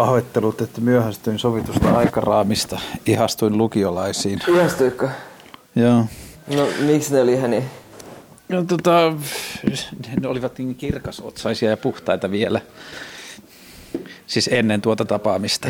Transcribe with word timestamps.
Pahoittelut, 0.00 0.60
että 0.60 0.80
myöhästyin 0.80 1.38
sovitusta 1.38 1.96
aikaraamista. 1.96 2.80
Ihastuin 3.06 3.58
lukiolaisiin. 3.58 4.40
Ihastuiko? 4.48 5.08
Joo. 5.76 6.04
No 6.56 6.68
miksi 6.80 7.14
ne 7.14 7.20
oli 7.20 7.32
ihan 7.32 7.50
niin? 7.50 7.64
No 8.48 8.64
tota, 8.64 9.12
ne 10.20 10.28
olivat 10.28 10.58
niin 10.58 10.74
kirkasotsaisia 10.74 11.70
ja 11.70 11.76
puhtaita 11.76 12.30
vielä. 12.30 12.60
Siis 14.26 14.48
ennen 14.52 14.82
tuota 14.82 15.04
tapaamista. 15.04 15.68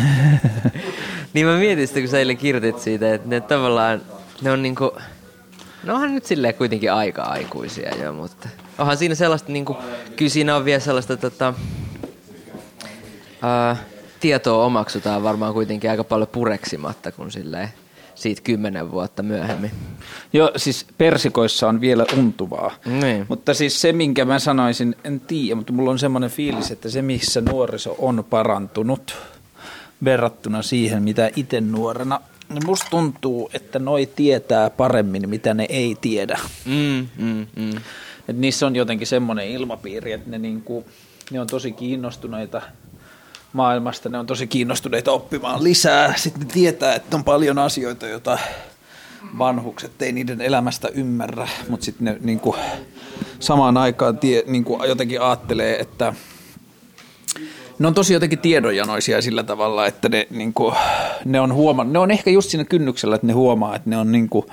niin 1.34 1.46
mä 1.46 1.56
mietin 1.56 1.88
sitä, 1.88 2.00
kun 2.00 2.08
sä 2.08 2.18
eilen 2.18 2.36
kirjoitit 2.36 2.78
siitä, 2.78 3.14
että 3.14 3.28
ne 3.28 3.40
tavallaan, 3.40 4.02
ne 4.42 4.50
on 4.50 4.62
niinku, 4.62 4.98
ne 5.84 5.92
onhan 5.92 6.14
nyt 6.14 6.26
silleen 6.26 6.54
kuitenkin 6.54 6.92
aika 6.92 7.22
aikuisia 7.22 7.96
jo, 8.02 8.12
mutta 8.12 8.48
onhan 8.78 8.96
siinä 8.96 9.14
sellaista 9.14 9.52
niinku, 9.52 9.76
kyllä 10.16 10.30
siinä 10.30 10.56
on 10.56 10.64
vielä 10.64 10.80
sellaista 10.80 11.16
tota, 11.16 11.54
ää, 13.42 13.76
tietoa 14.20 14.64
omaksutaan 14.64 15.22
varmaan 15.22 15.52
kuitenkin 15.52 15.90
aika 15.90 16.04
paljon 16.04 16.28
pureksimatta 16.28 17.12
kuin 17.12 17.30
silleen 17.30 17.68
siitä 18.14 18.42
kymmenen 18.42 18.90
vuotta 18.90 19.22
myöhemmin. 19.22 19.70
Joo, 20.32 20.50
siis 20.56 20.86
persikoissa 20.98 21.68
on 21.68 21.80
vielä 21.80 22.04
untuvaa. 22.18 22.70
Niin. 22.84 23.26
Mutta 23.28 23.54
siis 23.54 23.80
se, 23.80 23.92
minkä 23.92 24.24
mä 24.24 24.38
sanoisin, 24.38 24.96
en 25.04 25.20
tiedä, 25.20 25.54
mutta 25.54 25.72
mulla 25.72 25.90
on 25.90 25.98
semmoinen 25.98 26.30
fiilis, 26.30 26.70
että 26.70 26.90
se, 26.90 27.02
missä 27.02 27.40
nuoriso 27.40 27.96
on 27.98 28.24
parantunut 28.30 29.16
verrattuna 30.04 30.62
siihen, 30.62 31.02
mitä 31.02 31.30
itse 31.36 31.60
nuorena, 31.60 32.20
niin 32.48 32.66
musta 32.66 32.86
tuntuu, 32.90 33.50
että 33.54 33.78
noi 33.78 34.06
tietää 34.06 34.70
paremmin, 34.70 35.28
mitä 35.28 35.54
ne 35.54 35.66
ei 35.68 35.96
tiedä. 36.00 36.38
Mm, 36.64 37.08
mm, 37.18 37.46
mm. 37.56 37.72
Et 38.28 38.36
niissä 38.36 38.66
on 38.66 38.76
jotenkin 38.76 39.06
semmoinen 39.06 39.48
ilmapiiri, 39.48 40.12
että 40.12 40.30
ne, 40.30 40.38
niinku, 40.38 40.84
ne 41.30 41.40
on 41.40 41.46
tosi 41.46 41.72
kiinnostuneita– 41.72 42.62
maailmasta. 43.52 44.08
Ne 44.08 44.18
on 44.18 44.26
tosi 44.26 44.46
kiinnostuneita 44.46 45.12
oppimaan 45.12 45.64
lisää. 45.64 46.14
Sitten 46.16 46.42
ne 46.42 46.52
tietää, 46.52 46.94
että 46.94 47.16
on 47.16 47.24
paljon 47.24 47.58
asioita, 47.58 48.06
joita 48.06 48.38
vanhukset 49.38 50.02
ei 50.02 50.12
niiden 50.12 50.40
elämästä 50.40 50.88
ymmärrä, 50.88 51.48
mutta 51.68 51.84
sitten 51.84 52.04
ne 52.04 52.16
niin 52.20 52.40
kuin, 52.40 52.56
samaan 53.40 53.76
aikaan 53.76 54.18
tie, 54.18 54.42
niin 54.46 54.64
kuin, 54.64 54.88
jotenkin 54.88 55.20
ajattelee, 55.20 55.80
että 55.80 56.14
ne 57.78 57.86
on 57.86 57.94
tosi 57.94 58.14
jotenkin 58.14 58.38
tiedonjanoisia 58.38 59.22
sillä 59.22 59.42
tavalla, 59.42 59.86
että 59.86 60.08
ne, 60.08 60.26
niin 60.30 60.52
kuin, 60.54 60.74
ne 61.24 61.40
on 61.40 61.54
huoma- 61.54 61.84
ne 61.84 61.98
on 61.98 62.10
ehkä 62.10 62.30
just 62.30 62.50
siinä 62.50 62.64
kynnyksellä, 62.64 63.14
että 63.14 63.26
ne 63.26 63.32
huomaa, 63.32 63.76
että 63.76 63.90
ne 63.90 63.96
on 63.96 64.12
niin 64.12 64.28
kuin, 64.28 64.46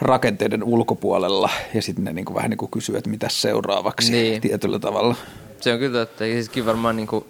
rakenteiden 0.00 0.64
ulkopuolella 0.64 1.50
ja 1.74 1.82
sitten 1.82 2.04
ne 2.04 2.12
niin 2.12 2.24
kuin, 2.24 2.34
vähän 2.34 2.50
niin 2.50 2.58
kuin 2.58 2.70
kysyy, 2.70 2.96
että 2.96 3.10
mitä 3.10 3.28
seuraavaksi 3.28 4.12
niin. 4.12 4.40
tietyllä 4.40 4.78
tavalla. 4.78 5.14
Se 5.60 5.72
on 5.72 5.78
kyllä. 5.78 5.98
Ja 5.98 6.06
siis 6.16 6.66
varmaan 6.66 6.96
niin 6.96 7.06
kuin 7.06 7.24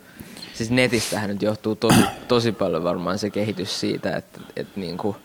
siis 0.60 0.70
netistähän 0.70 1.30
nyt 1.30 1.42
johtuu 1.42 1.76
tosi, 1.76 2.00
tosi 2.28 2.52
paljon 2.52 2.84
varmaan 2.84 3.18
se 3.18 3.30
kehitys 3.30 3.80
siitä, 3.80 4.16
että, 4.16 4.40
että 4.56 4.80
niin 4.80 4.96
kuin, 4.98 5.16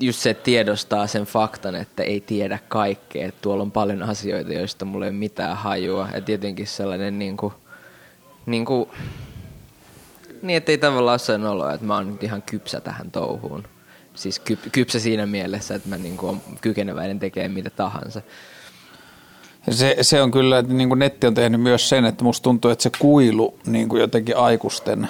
just 0.00 0.18
se 0.18 0.34
tiedostaa 0.34 1.06
sen 1.06 1.24
faktan, 1.24 1.74
että 1.74 2.02
ei 2.02 2.20
tiedä 2.20 2.58
kaikkea, 2.68 3.28
että 3.28 3.40
tuolla 3.42 3.62
on 3.62 3.72
paljon 3.72 4.02
asioita, 4.02 4.52
joista 4.52 4.84
mulla 4.84 5.04
ei 5.06 5.10
ole 5.10 5.18
mitään 5.18 5.56
hajua. 5.56 6.08
Ja 6.14 6.20
tietenkin 6.20 6.66
sellainen 6.66 7.18
niin 7.18 7.36
kuin, 7.36 7.52
niin 8.46 8.64
kuin, 8.64 8.90
niin 10.42 10.56
ettei 10.56 10.78
tavallaan 10.78 11.12
ole 11.12 11.18
sen 11.18 11.44
olo, 11.44 11.70
että 11.70 11.86
mä 11.86 11.94
oon 11.94 12.12
nyt 12.12 12.22
ihan 12.22 12.42
kypsä 12.42 12.80
tähän 12.80 13.10
touhuun. 13.10 13.64
Siis 14.14 14.38
kyp, 14.38 14.60
kypsä 14.72 15.00
siinä 15.00 15.26
mielessä, 15.26 15.74
että 15.74 15.88
mä 15.88 15.96
niin 15.96 16.16
kuin 16.16 16.40
kykeneväinen 16.60 17.18
tekemään 17.18 17.52
mitä 17.52 17.70
tahansa. 17.70 18.22
Se, 19.70 19.96
se 20.00 20.22
on 20.22 20.30
kyllä, 20.30 20.58
että 20.58 20.72
niin 20.72 20.88
kuin 20.88 20.98
netti 20.98 21.26
on 21.26 21.34
tehnyt 21.34 21.60
myös 21.60 21.88
sen, 21.88 22.04
että 22.04 22.24
musta 22.24 22.42
tuntuu, 22.42 22.70
että 22.70 22.82
se 22.82 22.90
kuilu 22.98 23.54
niin 23.66 23.88
kuin 23.88 24.00
jotenkin 24.00 24.36
aikuisten 24.36 25.08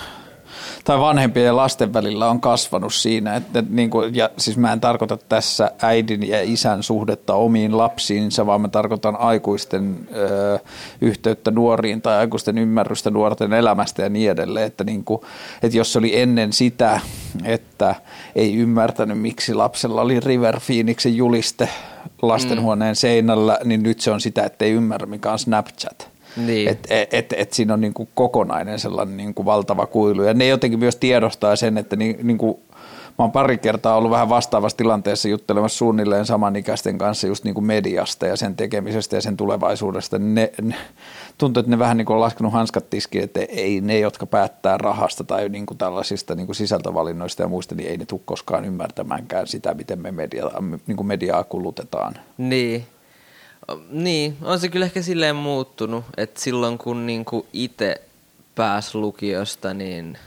tai 0.84 0.98
vanhempien 0.98 1.46
ja 1.46 1.56
lasten 1.56 1.92
välillä 1.92 2.30
on 2.30 2.40
kasvanut 2.40 2.94
siinä, 2.94 3.36
että 3.36 3.62
niin 3.68 3.90
kuin, 3.90 4.14
ja 4.14 4.30
siis 4.36 4.56
mä 4.56 4.72
en 4.72 4.80
tarkoita 4.80 5.16
tässä 5.16 5.70
äidin 5.82 6.28
ja 6.28 6.42
isän 6.42 6.82
suhdetta 6.82 7.34
omiin 7.34 7.78
lapsiinsa, 7.78 8.46
vaan 8.46 8.60
mä 8.60 8.68
tarkoitan 8.68 9.16
aikuisten 9.16 10.08
ö, 10.14 10.58
yhteyttä 11.00 11.50
nuoriin 11.50 12.02
tai 12.02 12.16
aikuisten 12.16 12.58
ymmärrystä 12.58 13.10
nuorten 13.10 13.52
elämästä 13.52 14.02
ja 14.02 14.08
niin 14.08 14.30
edelleen, 14.30 14.66
että, 14.66 14.84
niin 14.84 15.04
kuin, 15.04 15.20
että 15.62 15.78
jos 15.78 15.96
oli 15.96 16.20
ennen 16.20 16.52
sitä, 16.52 17.00
että 17.44 17.94
ei 18.34 18.56
ymmärtänyt 18.56 19.18
miksi 19.18 19.54
lapsella 19.54 20.02
oli 20.02 20.20
River 20.20 20.60
Phoenixin 20.66 21.16
juliste 21.16 21.68
lastenhuoneen 22.22 22.92
mm. 22.92 22.96
seinällä, 22.96 23.58
niin 23.64 23.82
nyt 23.82 24.00
se 24.00 24.10
on 24.10 24.20
sitä, 24.20 24.44
että 24.44 24.64
ei 24.64 24.72
ymmärrä 24.72 25.06
mikä 25.06 25.32
on 25.32 25.38
Snapchat. 25.38 26.19
Niin. 26.36 26.68
Et, 26.68 26.86
et, 27.12 27.34
et 27.36 27.52
siinä 27.52 27.74
on 27.74 27.80
niin 27.80 27.94
kuin 27.94 28.08
kokonainen 28.14 28.78
sellainen 28.78 29.16
niin 29.16 29.34
kuin 29.34 29.46
valtava 29.46 29.86
kuilu. 29.86 30.22
Ja 30.22 30.34
ne 30.34 30.46
jotenkin 30.46 30.78
myös 30.78 30.96
tiedostaa 30.96 31.56
sen, 31.56 31.78
että 31.78 31.96
niin, 31.96 32.18
niin 32.22 32.38
kuin, 32.38 32.58
mä 33.18 33.24
oon 33.24 33.32
pari 33.32 33.58
kertaa 33.58 33.96
ollut 33.96 34.10
vähän 34.10 34.28
vastaavassa 34.28 34.76
tilanteessa 34.76 35.28
juttelemassa 35.28 35.78
suunnilleen 35.78 36.26
samanikäisten 36.26 36.98
kanssa 36.98 37.26
just 37.26 37.44
niin 37.44 37.54
kuin 37.54 37.64
mediasta 37.64 38.26
ja 38.26 38.36
sen 38.36 38.56
tekemisestä 38.56 39.16
ja 39.16 39.20
sen 39.20 39.36
tulevaisuudesta. 39.36 40.18
Ne, 40.18 40.52
ne, 40.62 40.74
tuntuu, 41.38 41.60
että 41.60 41.70
ne 41.70 41.78
vähän 41.78 41.96
niin 41.96 42.06
kuin 42.06 42.14
on 42.14 42.20
laskenut 42.20 42.52
hanskat 42.52 42.90
tiskiin, 42.90 43.24
että 43.24 43.40
ei 43.48 43.80
ne, 43.80 43.98
jotka 43.98 44.26
päättää 44.26 44.78
rahasta 44.78 45.24
tai 45.24 45.48
niin 45.48 45.66
kuin 45.66 45.78
tällaisista 45.78 46.34
niin 46.34 46.46
kuin 46.46 46.56
sisältövalinnoista 46.56 47.42
ja 47.42 47.48
muista, 47.48 47.74
niin 47.74 47.90
ei 47.90 47.96
ne 47.96 48.06
tule 48.06 48.20
koskaan 48.24 48.64
ymmärtämäänkään 48.64 49.46
sitä, 49.46 49.74
miten 49.74 49.98
me 49.98 50.12
media, 50.12 50.50
niin 50.86 50.96
kuin 50.96 51.06
mediaa 51.06 51.44
kulutetaan. 51.44 52.14
Niin. 52.38 52.86
Niin, 53.90 54.36
on 54.42 54.60
se 54.60 54.68
kyllä 54.68 54.86
ehkä 54.86 55.02
silleen 55.02 55.36
muuttunut, 55.36 56.04
että 56.16 56.40
silloin 56.40 56.78
kun 56.78 57.06
niinku 57.06 57.46
itse 57.52 58.00
pääsi 58.54 58.98
lukiosta, 58.98 59.74
niin 59.74 60.18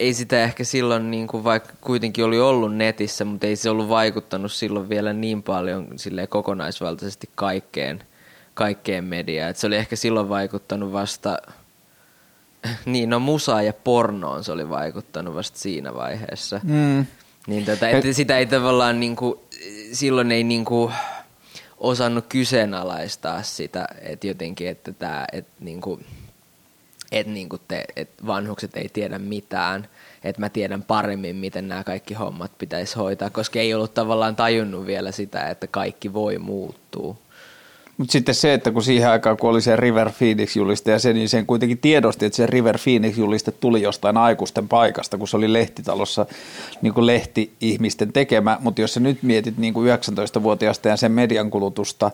ei 0.00 0.14
sitä 0.14 0.42
ehkä 0.42 0.64
silloin, 0.64 1.10
niinku, 1.10 1.44
vaikka 1.44 1.72
kuitenkin 1.80 2.24
oli 2.24 2.40
ollut 2.40 2.76
netissä, 2.76 3.24
mutta 3.24 3.46
ei 3.46 3.56
se 3.56 3.70
ollut 3.70 3.88
vaikuttanut 3.88 4.52
silloin 4.52 4.88
vielä 4.88 5.12
niin 5.12 5.42
paljon 5.42 5.88
silleen 5.96 6.28
kokonaisvaltaisesti 6.28 7.30
kaikkeen, 7.34 8.02
kaikkeen 8.54 9.04
mediaan. 9.04 9.50
Et 9.50 9.56
se 9.56 9.66
oli 9.66 9.76
ehkä 9.76 9.96
silloin 9.96 10.28
vaikuttanut 10.28 10.92
vasta, 10.92 11.38
niin 12.84 13.10
no 13.10 13.20
musaa 13.20 13.62
ja 13.62 13.72
pornoon 13.72 14.44
se 14.44 14.52
oli 14.52 14.68
vaikuttanut 14.68 15.34
vasta 15.34 15.58
siinä 15.58 15.94
vaiheessa. 15.94 16.60
Mm. 16.62 17.06
Niin 17.46 17.64
tota, 17.64 17.88
että 17.88 18.12
sitä 18.12 18.38
ei 18.38 18.46
tavallaan 18.46 19.00
niinku, 19.00 19.42
silloin 19.92 20.32
ei 20.32 20.44
niinku, 20.44 20.90
osannut 21.78 22.26
kyseenalaistaa 22.28 23.42
sitä, 23.42 23.88
että 24.00 24.26
jotenkin, 24.26 24.68
että 24.68 24.92
tämä, 24.92 25.24
että 25.32 25.52
niinku, 25.60 26.00
että 27.12 27.32
niinku 27.32 27.58
te, 27.58 27.84
että 27.96 28.26
vanhukset 28.26 28.76
ei 28.76 28.88
tiedä 28.88 29.18
mitään, 29.18 29.88
että 30.24 30.40
mä 30.40 30.48
tiedän 30.48 30.82
paremmin, 30.82 31.36
miten 31.36 31.68
nämä 31.68 31.84
kaikki 31.84 32.14
hommat 32.14 32.58
pitäisi 32.58 32.96
hoitaa, 32.96 33.30
koska 33.30 33.58
ei 33.58 33.74
ollut 33.74 33.94
tavallaan 33.94 34.36
tajunnut 34.36 34.86
vielä 34.86 35.12
sitä, 35.12 35.48
että 35.48 35.66
kaikki 35.66 36.12
voi 36.12 36.38
muuttua. 36.38 37.16
Mutta 37.98 38.12
sitten 38.12 38.34
se, 38.34 38.54
että 38.54 38.70
kun 38.70 38.82
siihen 38.82 39.10
aikaan, 39.10 39.36
kun 39.36 39.50
oli 39.50 39.60
se 39.60 39.76
River 39.76 40.10
Phoenix-juliste 40.10 40.90
ja 40.90 40.98
se, 40.98 41.12
niin 41.12 41.28
sen 41.28 41.46
kuitenkin 41.46 41.78
tiedosti, 41.78 42.26
että 42.26 42.36
se 42.36 42.46
River 42.46 42.78
Phoenix-juliste 42.78 43.52
tuli 43.52 43.82
jostain 43.82 44.16
aikuisten 44.16 44.68
paikasta, 44.68 45.18
kun 45.18 45.28
se 45.28 45.36
oli 45.36 45.52
lehtitalossa 45.52 46.26
niin 46.82 46.94
kuin 46.94 47.06
lehti-ihmisten 47.06 48.12
tekemä. 48.12 48.58
Mutta 48.60 48.80
jos 48.80 48.94
sä 48.94 49.00
nyt 49.00 49.22
mietit 49.22 49.58
niin 49.58 49.74
kuin 49.74 49.90
19-vuotiaasta 49.90 50.88
ja 50.88 50.96
sen 50.96 51.12
median 51.12 51.50
kulutusta, 51.50 52.10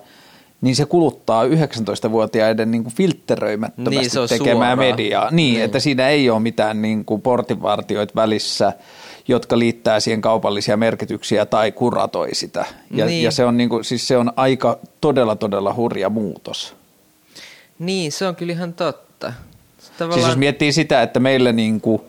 niin 0.61 0.77
se 0.77 0.85
kuluttaa 0.85 1.45
19-vuotiaiden 1.45 2.71
niin 2.71 2.83
kuin 2.83 2.95
filtteröimättömästi 2.95 4.19
niin, 4.19 4.29
tekemää 4.29 4.55
suoraa. 4.55 4.77
mediaa. 4.77 5.31
Niin, 5.31 5.55
niin, 5.55 5.65
että 5.65 5.81
siinä 5.81 6.09
ei 6.09 6.31
ole 6.31 6.41
mitään 6.41 6.83
niin 6.83 7.05
kuin 7.05 7.23
portinvartioita 7.23 8.13
välissä– 8.17 8.73
jotka 9.29 9.59
liittää 9.59 10.01
siihen 10.01 10.21
kaupallisia 10.21 10.77
merkityksiä 10.77 11.47
tai 11.47 11.73
kuratoi 11.73 12.35
sitä. 12.35 12.65
Ja, 12.91 13.07
niin. 13.07 13.25
ja 13.25 13.31
se, 13.31 13.45
on 13.45 13.57
niinku, 13.57 13.83
siis 13.83 14.09
se 14.09 14.17
on 14.17 14.33
aika 14.37 14.79
todella 15.01 15.37
todella 15.37 15.75
hurja 15.75 16.11
muutos. 16.11 16.75
Niin, 17.79 18.13
se 18.13 18.27
on 18.27 18.37
kyllä 18.37 18.53
ihan 18.53 18.73
totta. 18.73 19.33
Tavallaan... 19.99 20.21
Siis 20.21 20.27
jos 20.29 20.39
miettii 20.39 20.73
sitä, 20.73 21.03
että 21.03 21.21
meillä 21.21 21.53
niinku 21.53 22.05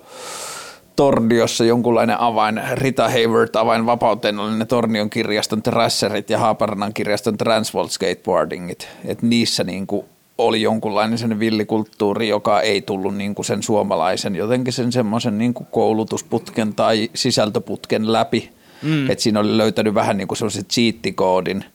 Torniossa 0.95 1.65
jonkunlainen 1.65 2.19
avain, 2.19 2.61
Rita 2.73 3.09
Hayward 3.09 3.49
avain 3.55 3.85
vapauteen 3.85 4.39
oli 4.39 4.57
ne 4.57 4.65
Tornion 4.65 5.09
kirjaston 5.09 5.63
Trasserit 5.63 6.29
ja 6.29 6.39
Haaparannan 6.39 6.93
kirjaston 6.93 7.37
Transworld 7.37 7.89
Skateboardingit. 7.89 8.87
että 9.05 9.25
niissä 9.25 9.63
niinku 9.63 10.05
oli 10.37 10.61
jonkunlainen 10.61 11.17
sen 11.17 11.39
villikulttuuri, 11.39 12.27
joka 12.27 12.61
ei 12.61 12.81
tullut 12.81 13.15
niin 13.15 13.35
kuin 13.35 13.45
sen 13.45 13.63
suomalaisen, 13.63 14.35
jotenkin 14.35 14.73
sen 14.73 14.91
semmoisen 14.91 15.37
niin 15.37 15.53
kuin 15.53 15.67
koulutusputken 15.71 16.75
tai 16.75 17.09
sisältöputken 17.15 18.13
läpi. 18.13 18.49
Mm. 18.81 19.09
Että 19.09 19.23
siinä 19.23 19.39
oli 19.39 19.57
löytänyt 19.57 19.93
vähän 19.93 20.17
niin 20.17 20.27
kuin 20.27 20.37
semmoisen 20.37 20.65
cheat-koodin, 20.65 21.65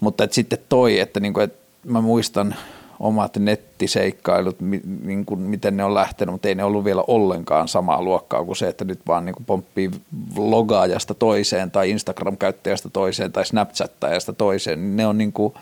mutta 0.00 0.24
että 0.24 0.34
sitten 0.34 0.58
toi, 0.68 1.00
että, 1.00 1.20
niin 1.20 1.34
kuin, 1.34 1.44
että 1.44 1.58
mä 1.84 2.00
muistan 2.00 2.54
omat 3.00 3.36
nettiseikkailut, 3.36 4.56
niin 5.04 5.24
kuin, 5.24 5.40
miten 5.40 5.76
ne 5.76 5.84
on 5.84 5.94
lähtenyt, 5.94 6.32
mutta 6.32 6.48
ei 6.48 6.54
ne 6.54 6.64
ollut 6.64 6.84
vielä 6.84 7.04
ollenkaan 7.06 7.68
samaa 7.68 8.02
luokkaa 8.02 8.44
kuin 8.44 8.56
se, 8.56 8.68
että 8.68 8.84
nyt 8.84 9.00
vaan 9.06 9.24
niin 9.24 9.34
kuin 9.34 9.44
pomppii 9.44 9.90
vlogaajasta 10.36 11.14
toiseen 11.14 11.70
tai 11.70 11.90
Instagram-käyttäjästä 11.90 12.88
toiseen 12.88 13.32
tai 13.32 13.46
Snapchattajasta 13.46 14.32
toiseen. 14.32 14.96
Ne 14.96 15.06
on 15.06 15.18
niin 15.18 15.32
kuin, 15.32 15.54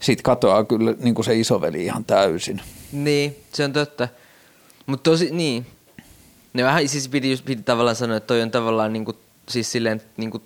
siitä 0.00 0.22
katoaa 0.22 0.64
kyllä 0.64 0.94
niin 0.98 1.14
kuin 1.14 1.24
se 1.24 1.38
isoveli 1.38 1.84
ihan 1.84 2.04
täysin. 2.04 2.60
Niin, 2.92 3.36
se 3.52 3.64
on 3.64 3.72
totta. 3.72 4.08
Mutta 4.86 5.10
tosi, 5.10 5.30
niin. 5.30 5.66
Ne 6.52 6.64
vähän 6.64 6.88
siis 6.88 7.08
piti, 7.08 7.30
just, 7.30 7.44
piti 7.44 7.62
tavallaan 7.62 7.96
sanoa, 7.96 8.16
että 8.16 8.26
toi 8.26 8.42
on 8.42 8.50
tavallaan 8.50 8.92
niinku, 8.92 9.16
siis 9.48 9.72
silleen, 9.72 10.02
niinku, 10.16 10.42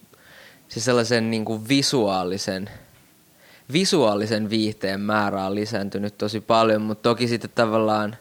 siis 0.68 0.84
sellaisen 0.84 1.30
niinku 1.30 1.68
visuaalisen, 1.68 2.70
visuaalisen 3.72 4.50
viihteen 4.50 5.00
määrä 5.00 5.46
on 5.46 5.54
lisääntynyt 5.54 6.18
tosi 6.18 6.40
paljon, 6.40 6.82
mutta 6.82 7.02
toki 7.02 7.28
sitten 7.28 7.50
tavallaan, 7.54 8.16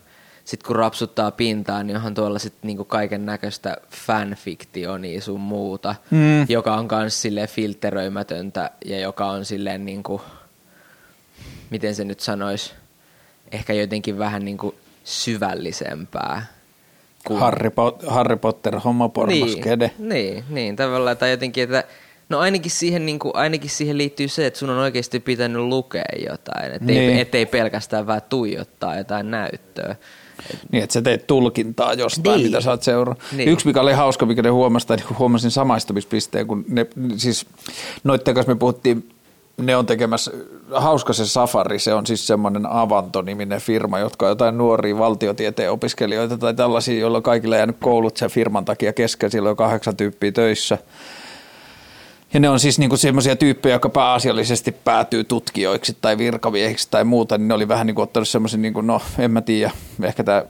sit 0.45 0.63
kun 0.63 0.75
rapsuttaa 0.75 1.31
pintaan, 1.31 1.87
niin 1.87 1.97
onhan 1.97 2.13
tuolla 2.13 2.39
sitten 2.39 2.67
niinku 2.67 2.85
kaiken 2.85 3.25
näköistä 3.25 3.77
fanfiktionia 3.89 5.21
sun 5.21 5.41
muuta, 5.41 5.95
mm. 6.11 6.45
joka 6.49 6.75
on 6.75 6.87
myös 6.91 7.21
silleen 7.21 7.49
filteröimätöntä 7.49 8.71
ja 8.85 8.99
joka 8.99 9.25
on 9.25 9.45
silleen 9.45 9.85
niinku, 9.85 10.21
miten 11.73 11.95
se 11.95 12.03
nyt 12.03 12.19
sanois, 12.19 12.73
ehkä 13.51 13.73
jotenkin 13.73 14.17
vähän 14.17 14.45
niinku 14.45 14.75
syvällisempää. 15.03 16.45
Kuin... 17.27 17.39
Harry, 17.39 17.69
po- 17.69 18.09
Harry 18.11 18.37
Potter 18.37 18.79
homopornoskede. 18.79 19.91
Niin, 19.97 20.09
niin, 20.09 20.43
niin, 20.49 20.75
tavallaan, 20.75 21.17
tai 21.17 21.31
jotenkin, 21.31 21.63
että 21.63 21.83
No 22.29 22.39
ainakin 22.39 22.71
siihen, 22.71 23.05
niin 23.05 23.19
kuin, 23.19 23.35
ainakin 23.35 23.69
siihen 23.69 23.97
liittyy 23.97 24.27
se, 24.27 24.45
että 24.45 24.59
sun 24.59 24.69
on 24.69 24.77
oikeasti 24.77 25.19
pitänyt 25.19 25.61
lukea 25.61 26.03
jotain, 26.29 26.71
ettei, 26.71 26.95
niin. 26.95 27.19
ettei 27.19 27.45
pelkästään 27.45 28.07
vaan 28.07 28.21
tuijottaa 28.29 28.97
jotain 28.97 29.31
näyttöä. 29.31 29.95
Niin, 30.71 30.83
että 30.83 30.93
sä 30.93 31.01
teet 31.01 31.27
tulkintaa 31.27 31.93
jostain, 31.93 32.37
niin. 32.37 32.47
mitä 32.47 32.61
sä 32.61 32.71
oot 32.71 32.83
seuraa. 32.83 33.15
Niin. 33.31 33.49
Yksi, 33.49 33.67
mikä 33.67 33.81
oli 33.81 33.93
hauska, 33.93 34.25
mikä 34.25 34.41
ne 34.41 34.49
huomasi, 34.49 34.87
tai 34.87 34.97
huomasin 35.19 35.51
samaistumispisteen, 35.51 36.47
kun 36.47 36.65
ne, 36.67 36.85
siis 37.17 37.45
noitten 38.03 38.33
kanssa 38.33 38.53
me 38.53 38.59
puhuttiin, 38.59 39.09
ne 39.57 39.75
on 39.75 39.85
tekemässä, 39.85 40.31
hauska 40.71 41.13
se 41.13 41.25
Safari, 41.25 41.79
se 41.79 41.93
on 41.93 42.07
siis 42.07 42.27
semmoinen 42.27 42.65
Avanto-niminen 42.65 43.61
firma, 43.61 43.99
jotka 43.99 44.25
on 44.25 44.29
jotain 44.29 44.57
nuoria 44.57 44.97
valtiotieteen 44.97 45.71
opiskelijoita 45.71 46.37
tai 46.37 46.53
tällaisia, 46.53 46.99
joilla 46.99 47.17
on 47.17 47.23
kaikilla 47.23 47.55
jäänyt 47.55 47.77
koulut 47.79 48.17
sen 48.17 48.29
firman 48.29 48.65
takia 48.65 48.93
kesken, 48.93 49.31
siellä 49.31 49.49
on 49.49 49.55
kahdeksan 49.55 49.97
tyyppiä 49.97 50.31
töissä– 50.31 50.77
ja 52.33 52.39
ne 52.39 52.49
on 52.49 52.59
siis 52.59 52.79
niinku 52.79 52.97
semmoisia 52.97 53.35
tyyppejä, 53.35 53.75
jotka 53.75 53.89
pääasiallisesti 53.89 54.71
päätyy 54.71 55.23
tutkijoiksi 55.23 55.97
tai 56.01 56.17
virkamiehiksi 56.17 56.87
tai 56.91 57.03
muuta, 57.03 57.37
niin 57.37 57.47
ne 57.47 57.53
oli 57.53 57.67
vähän 57.67 57.87
niinku 57.87 58.01
ottanut 58.01 58.27
semmoisen, 58.27 58.61
niinku, 58.61 58.81
no 58.81 59.01
en 59.19 59.31
mä 59.31 59.41
tiedä, 59.41 59.71
ehkä 60.03 60.23
tämä 60.23 60.43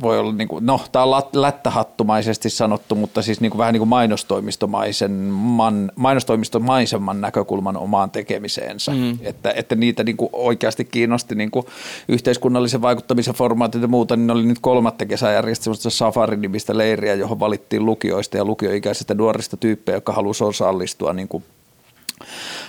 voi 0.00 0.18
olla, 0.18 0.32
niin 0.32 0.48
kuin, 0.48 0.66
no 0.66 0.80
tämä 0.92 1.04
on 1.04 1.22
lättähattumaisesti 1.32 2.50
sanottu, 2.50 2.94
mutta 2.94 3.22
siis 3.22 3.40
niin 3.40 3.50
kuin, 3.50 3.58
vähän 3.58 3.72
niin 3.72 3.80
kuin 3.80 3.88
mainostoimistomaisen, 3.88 5.12
man, 5.30 5.92
mainostoimistomaisemman 5.96 7.20
näkökulman 7.20 7.76
omaan 7.76 8.10
tekemiseensä. 8.10 8.92
Mm. 8.92 9.18
Että, 9.20 9.52
että 9.56 9.74
niitä 9.74 10.04
niin 10.04 10.16
kuin 10.16 10.30
oikeasti 10.32 10.84
kiinnosti 10.84 11.34
niin 11.34 11.50
kuin 11.50 11.66
yhteiskunnallisen 12.08 12.82
vaikuttamisen 12.82 13.34
formaatit 13.34 13.82
ja 13.82 13.88
muuta, 13.88 14.16
niin 14.16 14.26
ne 14.26 14.32
oli 14.32 14.46
nyt 14.46 14.58
kolmatta 14.60 15.06
kesää 15.06 15.32
järjestämässä 15.32 15.90
Safari-nimistä 15.90 16.78
leiriä, 16.78 17.14
johon 17.14 17.40
valittiin 17.40 17.86
lukioista 17.86 18.36
ja 18.36 18.44
lukioikäisistä 18.44 19.14
nuorista 19.14 19.56
tyyppejä, 19.56 19.96
jotka 19.96 20.12
halusivat 20.12 20.50
osallistua 20.50 21.12
niin 21.12 21.28
kuin 21.28 21.44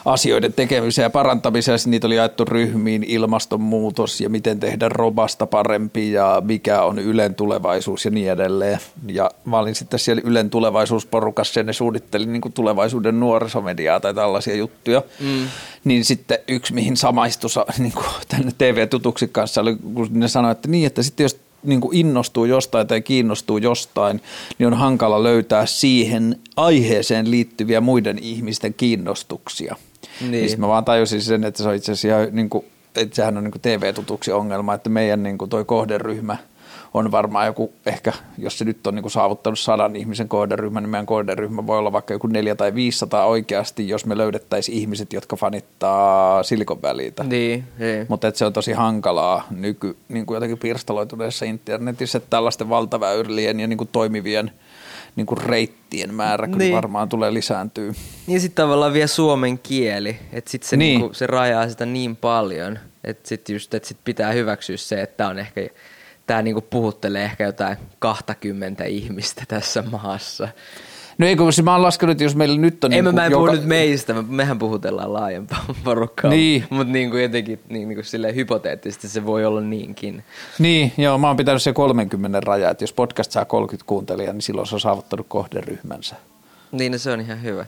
asioiden 0.06 0.54
tekemiseen 0.54 1.04
ja 1.04 1.10
parantamiseen. 1.10 1.80
Niitä 1.86 2.08
oli 2.08 2.16
jaettu 2.16 2.46
ryhmiin 2.46 3.04
ilmastonmuutos 3.04 4.22
ja 4.22 4.30
miten 4.30 4.60
tehdä 4.60 4.90
robasta 4.90 5.48
parempi 5.48 6.12
ja 6.12 6.42
mikä 6.46 6.82
on 6.82 7.00
Ylen 7.00 7.36
tulevaisuus 7.36 8.06
ja 8.06 8.12
niin 8.12 8.32
edelleen. 8.32 8.80
Ja 9.08 9.32
mä 9.46 9.60
olin 9.60 9.76
sitten 9.76 10.00
siellä 10.00 10.22
Ylen 10.26 10.50
tulevaisuusporukassa 10.50 11.60
ja 11.60 11.64
ne 11.64 11.74
suunnitteli 11.74 12.26
niin 12.26 12.42
kuin 12.42 12.54
tulevaisuuden 12.54 13.20
nuorisomediaa 13.20 14.00
tai 14.00 14.14
tällaisia 14.14 14.56
juttuja. 14.56 15.04
Mm. 15.20 15.48
Niin 15.84 16.06
sitten 16.06 16.38
yksi, 16.48 16.74
mihin 16.74 16.98
samaistui 16.98 17.50
niin 17.78 17.94
kuin 17.94 18.06
tänne 18.28 18.52
TV-tutuksi 18.58 19.28
kanssa, 19.28 19.62
oli, 19.62 19.76
kun 19.94 20.08
ne 20.12 20.28
sanoi, 20.28 20.52
että 20.52 20.68
niin, 20.68 20.88
että 20.88 21.04
sitten 21.04 21.24
jos 21.24 21.47
niin 21.64 21.82
kuin 21.82 21.98
innostuu 21.98 22.46
jostain 22.46 22.88
tai 22.88 23.02
kiinnostuu 23.02 23.58
jostain, 23.58 24.22
niin 24.60 24.68
on 24.68 24.74
hankala 24.74 25.24
löytää 25.24 25.66
siihen 25.66 26.40
aiheeseen 26.56 27.32
liittyviä 27.32 27.82
muiden 27.82 28.20
ihmisten 28.22 28.74
kiinnostuksia. 28.74 29.76
Niin. 30.22 30.32
niin 30.32 30.60
mä 30.60 30.68
vaan 30.68 30.86
tajusin 30.86 31.22
sen, 31.22 31.44
että 31.44 31.64
se 31.64 31.70
on 31.70 31.76
itse 31.76 31.92
asiassa 31.92 32.32
niin 32.32 32.50
kuin, 32.50 32.66
että 32.96 33.16
sehän 33.16 33.38
on 33.38 33.44
niin 33.44 33.62
TV-tutuksi 33.62 34.32
ongelma, 34.32 34.74
että 34.74 34.90
meidän 34.90 35.24
niin 35.24 35.38
kuin 35.38 35.50
toi 35.50 35.66
kohderyhmä– 35.66 36.38
on 36.94 37.12
varmaan 37.12 37.46
joku, 37.46 37.74
ehkä 37.86 38.14
jos 38.38 38.58
se 38.58 38.66
nyt 38.66 38.88
on 38.88 38.96
niin 38.96 39.04
kuin 39.04 39.12
saavuttanut 39.12 39.60
sadan 39.60 39.96
ihmisen 39.96 40.28
kohderyhmä, 40.28 40.82
niin 40.82 40.90
meidän 40.90 41.06
kohderyhmä 41.06 41.68
voi 41.68 41.78
olla 41.78 41.92
vaikka 41.92 42.14
joku 42.14 42.28
neljä 42.28 42.56
tai 42.56 42.76
500 42.76 43.26
oikeasti, 43.26 43.90
jos 43.90 44.06
me 44.06 44.18
löydettäisiin 44.18 44.78
ihmiset, 44.78 45.14
jotka 45.14 45.36
fanittaa 45.36 46.44
Silikon 46.44 46.82
välitä. 46.82 47.24
Niin, 47.24 47.64
niin. 47.80 48.06
Mutta 48.10 48.32
se 48.34 48.46
on 48.46 48.54
tosi 48.54 48.72
hankalaa 48.72 49.48
nyky, 49.52 49.98
niin 50.10 50.26
kuin 50.26 50.36
jotenkin 50.36 50.58
pirstaloituneessa 50.58 51.46
internetissä, 51.46 52.18
että 52.18 52.30
tällaisten 52.30 52.70
valtaväyrien 52.70 53.60
ja 53.60 53.68
niin 53.68 53.78
kuin 53.78 53.90
toimivien 53.92 54.52
niin 55.16 55.28
kuin 55.28 55.38
reittien 55.38 56.14
määrä 56.14 56.48
kyllä 56.48 56.58
niin. 56.58 56.76
varmaan 56.76 57.10
tulee 57.10 57.34
lisääntyä. 57.34 57.94
Niin 58.28 58.42
sitten 58.42 58.64
tavallaan 58.64 58.94
vielä 58.94 59.08
suomen 59.08 59.60
kieli, 59.60 60.20
että 60.34 60.52
sitten 60.52 60.70
se, 60.70 60.78
niin. 60.78 61.00
niinku, 61.00 61.14
se 61.14 61.28
rajaa 61.28 61.70
sitä 61.70 61.86
niin 61.86 62.16
paljon, 62.16 62.80
että 63.04 63.30
sitten 63.30 63.54
just, 63.54 63.74
että 63.74 63.88
sit 63.88 63.98
pitää 64.04 64.32
hyväksyä 64.32 64.78
se, 64.78 65.02
että 65.02 65.28
on 65.28 65.40
ehkä 65.40 65.62
tämä 66.28 66.42
niinku 66.42 66.62
puhuttelee 66.62 67.26
ehkä 67.26 67.44
jotain 67.44 67.78
20 68.00 68.84
ihmistä 68.84 69.44
tässä 69.48 69.84
maassa. 69.92 70.48
No 71.18 71.28
ei, 71.28 71.36
kun 71.36 71.52
mä 71.64 71.72
oon 71.72 71.82
laskenut, 71.82 72.12
että 72.12 72.24
jos 72.24 72.36
meillä 72.36 72.58
nyt 72.58 72.84
on... 72.84 72.94
Ei 72.94 73.02
niin 73.02 73.16
mä, 73.16 73.26
en 73.26 73.32
joka... 73.32 73.46
puhu 73.46 73.56
nyt 73.56 73.66
meistä, 73.66 74.14
mehän 74.14 74.60
puhutellaan 74.60 75.14
laajempaa 75.14 75.66
porukkaa. 75.84 76.32
Niin. 76.32 76.66
Mutta 76.70 76.94
niin 76.94 77.10
kuin 77.10 77.24
jotenkin 77.24 77.60
niin, 77.70 77.88
niin 77.88 77.96
kuin 77.96 78.06
silleen 78.06 78.36
hypoteettisesti 78.36 79.10
se 79.10 79.26
voi 79.26 79.46
olla 79.46 79.62
niinkin. 79.62 80.24
Niin, 80.60 80.94
joo, 80.98 81.18
mä 81.18 81.28
oon 81.28 81.38
pitänyt 81.38 81.62
se 81.62 81.74
30 81.74 82.40
rajaa, 82.40 82.72
että 82.72 82.84
jos 82.84 82.94
podcast 82.94 83.32
saa 83.32 83.46
30 83.46 83.88
kuuntelijaa, 83.88 84.34
niin 84.34 84.42
silloin 84.42 84.68
se 84.68 84.76
on 84.76 84.82
saavuttanut 84.82 85.26
kohderyhmänsä. 85.30 86.16
Niin, 86.72 86.92
no 86.92 86.98
se 86.98 87.12
on 87.12 87.22
ihan 87.22 87.44
hyvä. 87.44 87.66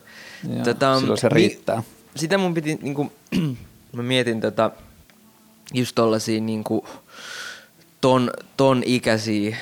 Joo, 0.54 0.64
tota, 0.64 1.00
silloin 1.00 1.20
se 1.20 1.30
riittää. 1.30 1.78
Mi- 1.78 1.84
sitä 2.16 2.38
mun 2.38 2.54
piti, 2.54 2.80
niin 2.82 2.96
kuin, 2.96 3.12
mä 3.94 4.04
mietin 4.04 4.42
tota, 4.42 4.72
just 5.74 5.96
tollasia 5.96 6.42
niin 6.42 6.64
kuin, 6.64 6.82
ton, 8.01 8.31
ton 8.57 8.84
ikäisiä 8.86 9.57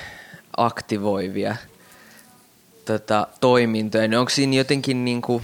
aktivoivia 0.58 1.56
tota, 2.86 3.28
toimintoja, 3.42 4.08
niin 4.08 4.20
onko 4.20 4.30
siinä 4.30 4.56
jotenkin 4.56 5.06
niinku, 5.06 5.42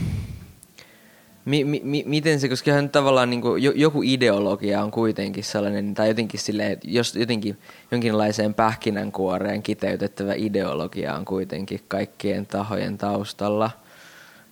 mi, 1.46 1.64
mi, 1.64 2.04
miten 2.08 2.40
se, 2.40 2.50
koska 2.50 2.72
ihan 2.72 2.90
tavallaan 2.90 3.30
niinku, 3.30 3.56
joku 3.56 4.02
ideologia 4.04 4.84
on 4.84 4.92
kuitenkin 4.92 5.44
sellainen, 5.44 5.94
tai 5.94 6.08
jotenkin 6.08 6.40
sille, 6.40 6.78
jos 6.84 7.16
jotenkin 7.16 7.58
jonkinlaiseen 7.92 8.54
pähkinänkuoreen 8.54 9.64
kiteytettävä 9.64 10.34
ideologia 10.34 11.16
on 11.16 11.26
kuitenkin 11.26 11.80
kaikkien 11.88 12.46
tahojen 12.46 12.98
taustalla, 12.98 13.72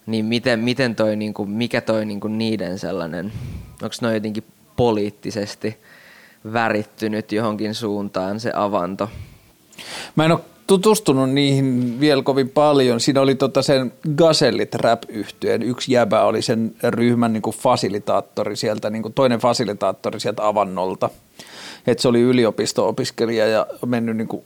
niin 0.05 0.25
miten, 0.25 0.59
miten 0.59 0.95
toi, 0.95 1.15
niinku, 1.15 1.45
mikä 1.45 1.81
toi 1.81 2.05
niinku 2.05 2.27
niiden 2.27 2.79
sellainen, 2.79 3.31
onko 3.81 3.95
ne 4.01 4.13
jotenkin 4.13 4.43
poliittisesti– 4.75 5.77
värittynyt 6.53 7.31
johonkin 7.31 7.75
suuntaan 7.75 8.39
se 8.39 8.51
avanto. 8.55 9.09
Mä 10.15 10.25
en 10.25 10.31
ole 10.31 10.39
tutustunut 10.67 11.29
niihin 11.29 11.99
vielä 11.99 12.23
kovin 12.23 12.49
paljon. 12.49 12.99
Siinä 12.99 13.21
oli 13.21 13.35
tota 13.35 13.61
sen 13.61 13.93
Gazellit 14.15 14.75
rap 14.75 15.03
yhtyeen 15.07 15.63
yksi 15.63 15.93
jäbä 15.93 16.23
oli 16.23 16.41
sen 16.41 16.75
ryhmän 16.83 17.33
niin 17.33 17.41
kuin 17.41 17.55
fasilitaattori 17.55 18.55
sieltä, 18.55 18.89
niin 18.89 19.01
kuin 19.01 19.13
toinen 19.13 19.39
fasilitaattori 19.39 20.19
sieltä 20.19 20.47
Avannolta. 20.47 21.09
Et 21.87 21.99
se 21.99 22.07
oli 22.07 22.21
yliopisto-opiskelija 22.21 23.47
ja 23.47 23.67
mennyt 23.85 24.17
niin 24.17 24.27
kuin 24.27 24.43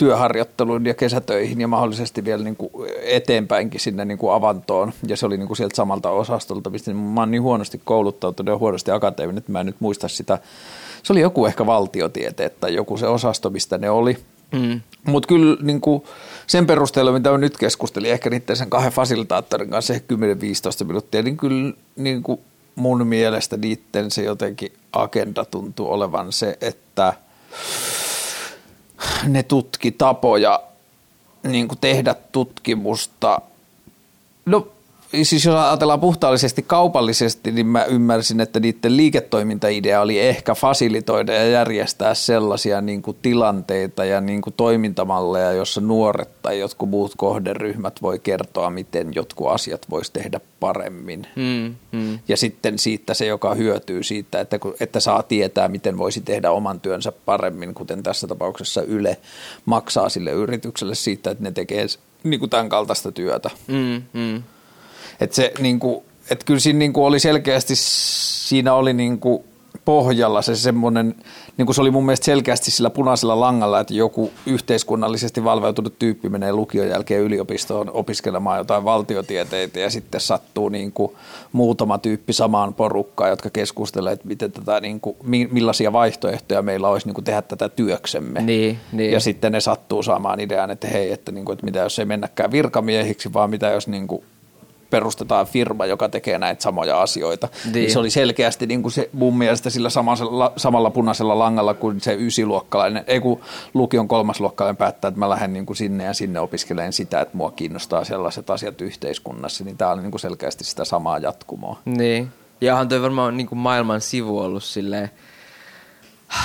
työharjoitteluun 0.00 0.86
ja 0.86 0.94
kesätöihin 0.94 1.60
ja 1.60 1.68
mahdollisesti 1.68 2.24
vielä 2.24 2.44
niin 2.44 2.56
kuin 2.56 2.70
eteenpäinkin 3.02 3.80
sinne 3.80 4.04
niin 4.04 4.18
kuin 4.18 4.32
avantoon. 4.32 4.92
Ja 5.06 5.16
se 5.16 5.26
oli 5.26 5.36
niin 5.36 5.46
kuin 5.46 5.56
sieltä 5.56 5.76
samalta 5.76 6.10
osastolta, 6.10 6.70
mistä 6.70 6.94
mä 6.94 7.20
oon 7.20 7.30
niin 7.30 7.42
huonosti 7.42 7.80
kouluttautunut 7.84 8.52
ja 8.52 8.58
huonosti 8.58 8.90
akateeminen, 8.90 9.38
että 9.38 9.52
mä 9.52 9.60
en 9.60 9.66
nyt 9.66 9.80
muista 9.80 10.08
sitä. 10.08 10.38
Se 11.02 11.12
oli 11.12 11.20
joku 11.20 11.46
ehkä 11.46 11.66
valtiotieteet 11.66 12.60
tai 12.60 12.74
joku 12.74 12.96
se 12.96 13.06
osasto, 13.06 13.50
mistä 13.50 13.78
ne 13.78 13.90
oli. 13.90 14.16
Mm. 14.52 14.80
Mutta 15.04 15.26
kyllä 15.26 15.56
niin 15.62 15.80
kuin 15.80 16.02
sen 16.46 16.66
perusteella, 16.66 17.12
mitä 17.12 17.38
nyt 17.38 17.58
keskustelin, 17.58 18.10
ehkä 18.10 18.30
niiden 18.30 18.56
sen 18.56 18.70
kahden 18.70 18.92
fasilitaattorin 18.92 19.70
kanssa 19.70 19.94
ehkä 19.94 20.14
10-15 20.14 20.18
minuuttia, 20.84 21.22
niin 21.22 21.36
kyllä 21.36 21.72
niin 21.96 22.22
kuin 22.22 22.40
mun 22.74 23.06
mielestä 23.06 23.56
niiden 23.56 24.10
se 24.10 24.22
jotenkin 24.22 24.72
agenda 24.92 25.44
tuntuu 25.44 25.92
olevan 25.92 26.32
se, 26.32 26.58
että– 26.60 27.12
ne 29.24 29.42
tutki 29.42 29.90
tapoja 29.90 30.62
niin 31.42 31.68
kuin 31.68 31.78
tehdä 31.78 32.14
tutkimusta. 32.32 33.40
No 34.46 34.68
siis 35.12 35.44
jos 35.44 35.54
ajatellaan 35.54 36.00
puhtaallisesti 36.00 36.62
kaupallisesti, 36.62 37.52
niin 37.52 37.66
mä 37.66 37.84
ymmärsin, 37.84 38.40
että 38.40 38.60
niiden 38.60 38.96
liiketoimintaidea 38.96 40.00
oli 40.00 40.20
ehkä 40.20 40.54
fasilitoida 40.54 41.32
ja 41.32 41.46
järjestää 41.46 42.14
sellaisia 42.14 42.80
niin 42.80 43.02
kuin 43.02 43.16
tilanteita 43.22 44.04
ja 44.04 44.20
niin 44.20 44.42
kuin 44.42 44.54
toimintamalleja, 44.56 45.52
jossa 45.52 45.80
nuoret 45.80 46.42
tai 46.42 46.58
jotkut 46.58 46.88
muut 46.88 47.12
kohderyhmät 47.16 48.02
voi 48.02 48.18
kertoa, 48.18 48.70
miten 48.70 49.14
jotkut 49.14 49.50
asiat 49.50 49.86
voisi 49.90 50.12
tehdä 50.12 50.40
paremmin. 50.60 51.26
Mm, 51.36 51.74
mm. 51.92 52.18
Ja 52.28 52.36
sitten 52.36 52.78
siitä 52.78 53.14
se, 53.14 53.26
joka 53.26 53.54
hyötyy 53.54 54.02
siitä, 54.02 54.40
että, 54.40 54.58
että 54.80 55.00
saa 55.00 55.22
tietää, 55.22 55.68
miten 55.68 55.98
voisi 55.98 56.20
tehdä 56.20 56.50
oman 56.50 56.80
työnsä 56.80 57.12
paremmin, 57.12 57.74
kuten 57.74 58.02
tässä 58.02 58.26
tapauksessa 58.26 58.82
Yle 58.82 59.16
maksaa 59.64 60.08
sille 60.08 60.30
yritykselle 60.30 60.94
siitä, 60.94 61.30
että 61.30 61.44
ne 61.44 61.52
tekee 61.52 61.86
niin 62.24 62.40
kuin 62.40 62.50
tämän 62.50 62.68
kaltaista 62.68 63.12
työtä. 63.12 63.50
Mm, 63.66 64.02
mm. 64.12 64.42
Että 65.20 65.36
se 65.36 65.52
niin 65.60 65.80
kuin, 65.80 66.02
että 66.30 66.44
kyllä 66.44 66.60
siinä 66.60 66.78
niin 66.78 66.92
kuin 66.92 67.04
oli 67.04 67.20
selkeästi, 67.20 67.72
siinä 67.76 68.74
oli 68.74 68.92
niin 68.92 69.18
kuin 69.18 69.44
pohjalla 69.84 70.42
se 70.42 70.56
semmoinen, 70.56 71.14
niin 71.56 71.66
kuin 71.66 71.74
se 71.74 71.80
oli 71.80 71.90
mun 71.90 72.06
mielestä 72.06 72.24
selkeästi 72.24 72.70
sillä 72.70 72.90
punaisella 72.90 73.40
langalla, 73.40 73.80
että 73.80 73.94
joku 73.94 74.30
yhteiskunnallisesti 74.46 75.44
valveutunut 75.44 75.98
tyyppi 75.98 76.28
menee 76.28 76.52
lukion 76.52 76.88
jälkeen 76.88 77.22
yliopistoon 77.22 77.90
opiskelemaan 77.90 78.58
jotain 78.58 78.84
valtiotieteitä 78.84 79.80
ja 79.80 79.90
sitten 79.90 80.20
sattuu 80.20 80.68
niin 80.68 80.92
kuin 80.92 81.12
muutama 81.52 81.98
tyyppi 81.98 82.32
samaan 82.32 82.74
porukkaan, 82.74 83.30
jotka 83.30 83.50
keskustelee, 83.50 84.12
että 84.12 84.28
miten 84.28 84.52
tätä, 84.52 84.80
niin 84.80 85.00
kuin, 85.00 85.16
millaisia 85.50 85.92
vaihtoehtoja 85.92 86.62
meillä 86.62 86.88
olisi 86.88 87.06
niin 87.06 87.14
kuin 87.14 87.24
tehdä 87.24 87.42
tätä 87.42 87.68
työksemme. 87.68 88.42
Niin, 88.42 88.78
niin. 88.92 89.12
Ja 89.12 89.20
sitten 89.20 89.52
ne 89.52 89.60
sattuu 89.60 90.02
saamaan 90.02 90.40
idean, 90.40 90.70
että 90.70 90.88
hei, 90.88 91.12
että, 91.12 91.32
niin 91.32 91.44
kuin, 91.44 91.54
että 91.54 91.66
mitä 91.66 91.78
jos 91.78 91.98
ei 91.98 92.04
mennäkään 92.04 92.50
virkamiehiksi, 92.50 93.32
vaan 93.32 93.50
mitä 93.50 93.68
jos 93.68 93.88
niin 93.88 94.06
kuin 94.06 94.22
perustetaan 94.90 95.46
firma, 95.46 95.86
joka 95.86 96.08
tekee 96.08 96.38
näitä 96.38 96.62
samoja 96.62 97.02
asioita. 97.02 97.48
Niin. 97.64 97.72
niin 97.72 97.90
se 97.90 97.98
oli 97.98 98.10
selkeästi 98.10 98.66
niin 98.66 98.82
kuin 98.82 98.92
se 98.92 99.10
mun 99.12 99.38
mielestä 99.38 99.70
sillä 99.70 99.90
samalla, 99.90 100.52
samalla 100.56 100.90
punaisella 100.90 101.38
langalla 101.38 101.74
kuin 101.74 102.00
se 102.00 102.16
ysiluokkalainen, 102.18 103.04
ei 103.06 103.20
kun 103.20 103.40
lukion 103.74 104.08
kolmasluokkalainen 104.08 104.76
päättää, 104.76 105.08
että 105.08 105.20
mä 105.20 105.30
lähden 105.30 105.52
niin 105.52 105.66
kuin 105.66 105.76
sinne 105.76 106.04
ja 106.04 106.14
sinne 106.14 106.40
opiskelen 106.40 106.92
sitä, 106.92 107.20
että 107.20 107.36
mua 107.36 107.50
kiinnostaa 107.50 108.04
sellaiset 108.04 108.50
asiat 108.50 108.80
yhteiskunnassa, 108.80 109.64
niin 109.64 109.76
tämä 109.76 109.90
oli 109.90 110.02
niin 110.02 110.10
kuin 110.10 110.20
selkeästi 110.20 110.64
sitä 110.64 110.84
samaa 110.84 111.18
jatkumoa. 111.18 111.78
Niin, 111.84 112.28
ja 112.60 112.72
onhan 112.72 112.88
toi 112.88 113.02
varmaan 113.02 113.36
niin 113.36 113.46
kuin 113.46 113.58
maailman 113.58 114.00
sivu 114.00 114.38
ollut 114.38 114.64
silleen, 114.64 115.10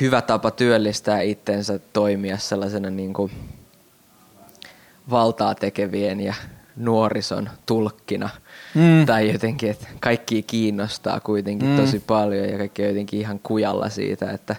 hyvä 0.00 0.22
tapa 0.22 0.50
työllistää 0.50 1.20
itsensä 1.20 1.78
toimia 1.92 2.38
sellaisena 2.38 2.90
niin 2.90 3.12
kuin 3.12 3.32
valtaa 5.10 5.54
tekevien 5.54 6.20
ja 6.20 6.34
nuorison 6.76 7.50
tulkkina. 7.66 8.28
Mm. 8.74 9.06
Tai 9.06 9.32
jotenkin, 9.32 9.70
että 9.70 9.86
kaikki 10.00 10.42
kiinnostaa 10.42 11.20
kuitenkin 11.20 11.68
mm. 11.68 11.76
tosi 11.76 12.00
paljon 12.06 12.48
ja 12.48 12.58
kaikki 12.58 12.82
on 12.82 12.88
jotenkin 12.88 13.20
ihan 13.20 13.40
kujalla 13.42 13.88
siitä, 13.88 14.30
että 14.30 14.56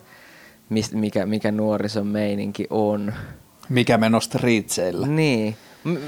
mist, 0.70 0.94
mikä, 0.94 1.26
mikä 1.26 1.52
nuorison 1.52 2.08
meininki 2.08 2.68
on. 2.70 3.14
Mikä 3.70 3.98
menosta 3.98 4.40
riitseillä. 4.42 5.08
Niin. 5.08 5.58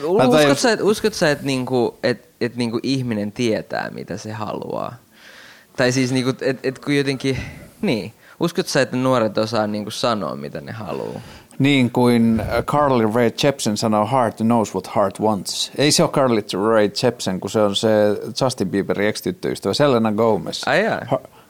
Uskotko 0.03 0.55
sä, 0.55 0.71
että, 0.71 0.85
uskot 0.85 1.13
sä, 1.13 1.31
että, 1.31 1.45
niinku, 1.45 1.97
et, 2.03 2.29
et 2.41 2.55
niinku 2.55 2.79
ihminen 2.83 3.31
tietää, 3.31 3.89
mitä 3.89 4.17
se 4.17 4.31
haluaa? 4.31 4.95
Tai 5.77 5.91
siis, 5.91 6.11
niinku, 6.11 6.29
että 6.41 6.67
et 6.67 6.79
kun 6.79 6.95
jotenkin, 6.95 7.37
niin. 7.81 8.13
Uskotko 8.39 8.69
sä, 8.69 8.81
että 8.81 8.97
nuoret 8.97 9.37
osaa 9.37 9.67
niinku 9.67 9.91
sanoa, 9.91 10.35
mitä 10.35 10.61
ne 10.61 10.71
haluaa? 10.71 11.21
Niin 11.59 11.91
kuin 11.91 12.43
Carly 12.65 13.11
Rae 13.13 13.33
Jepsen 13.43 13.77
sanoo, 13.77 14.07
heart 14.11 14.37
knows 14.37 14.73
what 14.73 14.95
heart 14.95 15.19
wants. 15.19 15.71
Ei 15.77 15.91
se 15.91 16.03
ole 16.03 16.11
Carly 16.11 16.43
Rae 16.69 16.91
Jepsen, 17.03 17.39
kun 17.39 17.49
se 17.49 17.61
on 17.61 17.75
se 17.75 17.89
Justin 18.41 18.69
Bieberin 18.69 19.07
ex-tyttöystävä 19.07 19.73
Selena 19.73 20.11
Gomez. 20.11 20.61
Ai 20.65 20.85
jaa. 20.85 21.01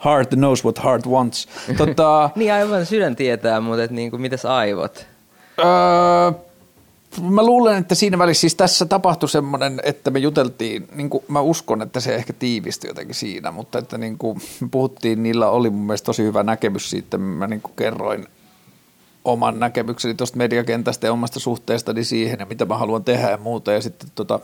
Heart 0.06 0.30
knows 0.30 0.66
what 0.66 0.84
heart 0.84 1.08
wants. 1.08 1.48
Tota, 1.78 2.30
niin 2.36 2.54
aivan 2.54 2.86
sydän 2.86 3.16
tietää, 3.16 3.62
mutta 3.62 3.84
et 3.84 3.92
niinku, 3.92 4.18
mitäs 4.18 4.46
aivot? 4.46 5.06
Öö, 5.60 6.32
mä 7.30 7.46
luulen, 7.46 7.78
että 7.78 7.96
siinä 7.96 8.18
välissä 8.18 8.42
siis 8.42 8.56
tässä 8.56 8.86
tapahtui 8.86 9.30
semmoinen, 9.30 9.80
että 9.84 10.12
me 10.12 10.20
juteltiin, 10.20 10.88
niin 10.96 11.10
kuin 11.10 11.24
mä 11.28 11.42
uskon, 11.42 11.82
että 11.82 12.00
se 12.00 12.16
ehkä 12.16 12.34
tiivistyi 12.34 12.90
jotenkin 12.90 13.16
siinä, 13.16 13.52
mutta 13.52 13.80
että 13.80 13.98
niin 13.98 14.18
kuin 14.18 14.42
me 14.60 14.68
puhuttiin, 14.72 15.24
niillä 15.24 15.50
oli 15.50 15.70
mun 15.70 15.86
mielestä 15.86 16.06
tosi 16.06 16.24
hyvä 16.24 16.44
näkemys 16.44 16.90
siitä, 16.90 17.18
mä 17.18 17.48
niin 17.48 17.62
kuin 17.62 17.74
kerroin 17.76 18.28
oman 19.32 19.60
näkemykseni 19.60 20.14
tuosta 20.14 20.38
mediakentästä 20.38 21.08
ja 21.08 21.14
omasta 21.14 21.40
suhteestani 21.40 22.04
siihen 22.04 22.40
ja 22.40 22.46
mitä 22.46 22.66
mä 22.66 22.78
haluan 22.78 23.04
tehdä 23.04 23.30
ja 23.30 23.38
muuta. 23.38 23.72
Ja 23.72 23.82
sitten 23.82 24.10
tota, 24.16 24.40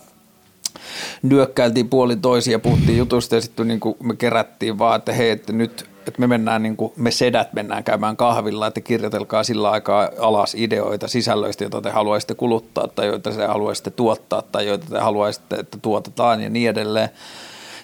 nyökkäiltiin 1.22 1.90
puolin 1.90 2.22
toisia 2.22 2.52
ja 2.52 2.60
puhuttiin 2.60 2.98
jutusta 2.98 3.36
ja 3.36 3.42
sitten 3.42 3.68
niin 3.68 3.80
kuin 3.80 3.96
me 4.04 4.16
kerättiin 4.16 4.80
vaan, 4.80 4.96
että 4.96 5.14
hei, 5.14 5.30
että 5.30 5.54
nyt 5.54 5.90
että 6.08 6.20
me 6.20 6.28
mennään 6.28 6.64
niin 6.64 6.78
kuin, 6.78 6.94
me 6.96 7.12
sedät 7.12 7.54
mennään 7.54 7.84
käymään 7.84 8.18
kahvilla, 8.18 8.68
että 8.68 8.82
kirjoitelkaa 8.82 9.44
sillä 9.44 9.72
aikaa 9.72 10.10
alas 10.20 10.56
ideoita 10.56 11.08
sisällöistä, 11.08 11.64
joita 11.64 11.82
te 11.82 11.90
haluaisitte 11.90 12.36
kuluttaa 12.36 12.88
tai 12.88 13.08
joita 13.08 13.32
te 13.32 13.46
haluaisitte 13.46 13.92
tuottaa 13.92 14.42
tai 14.42 14.68
joita 14.68 14.86
te 14.90 15.00
haluaisitte, 15.00 15.56
että 15.56 15.78
tuotetaan 15.82 16.42
ja 16.42 16.50
niin 16.50 16.70
edelleen. 16.70 17.10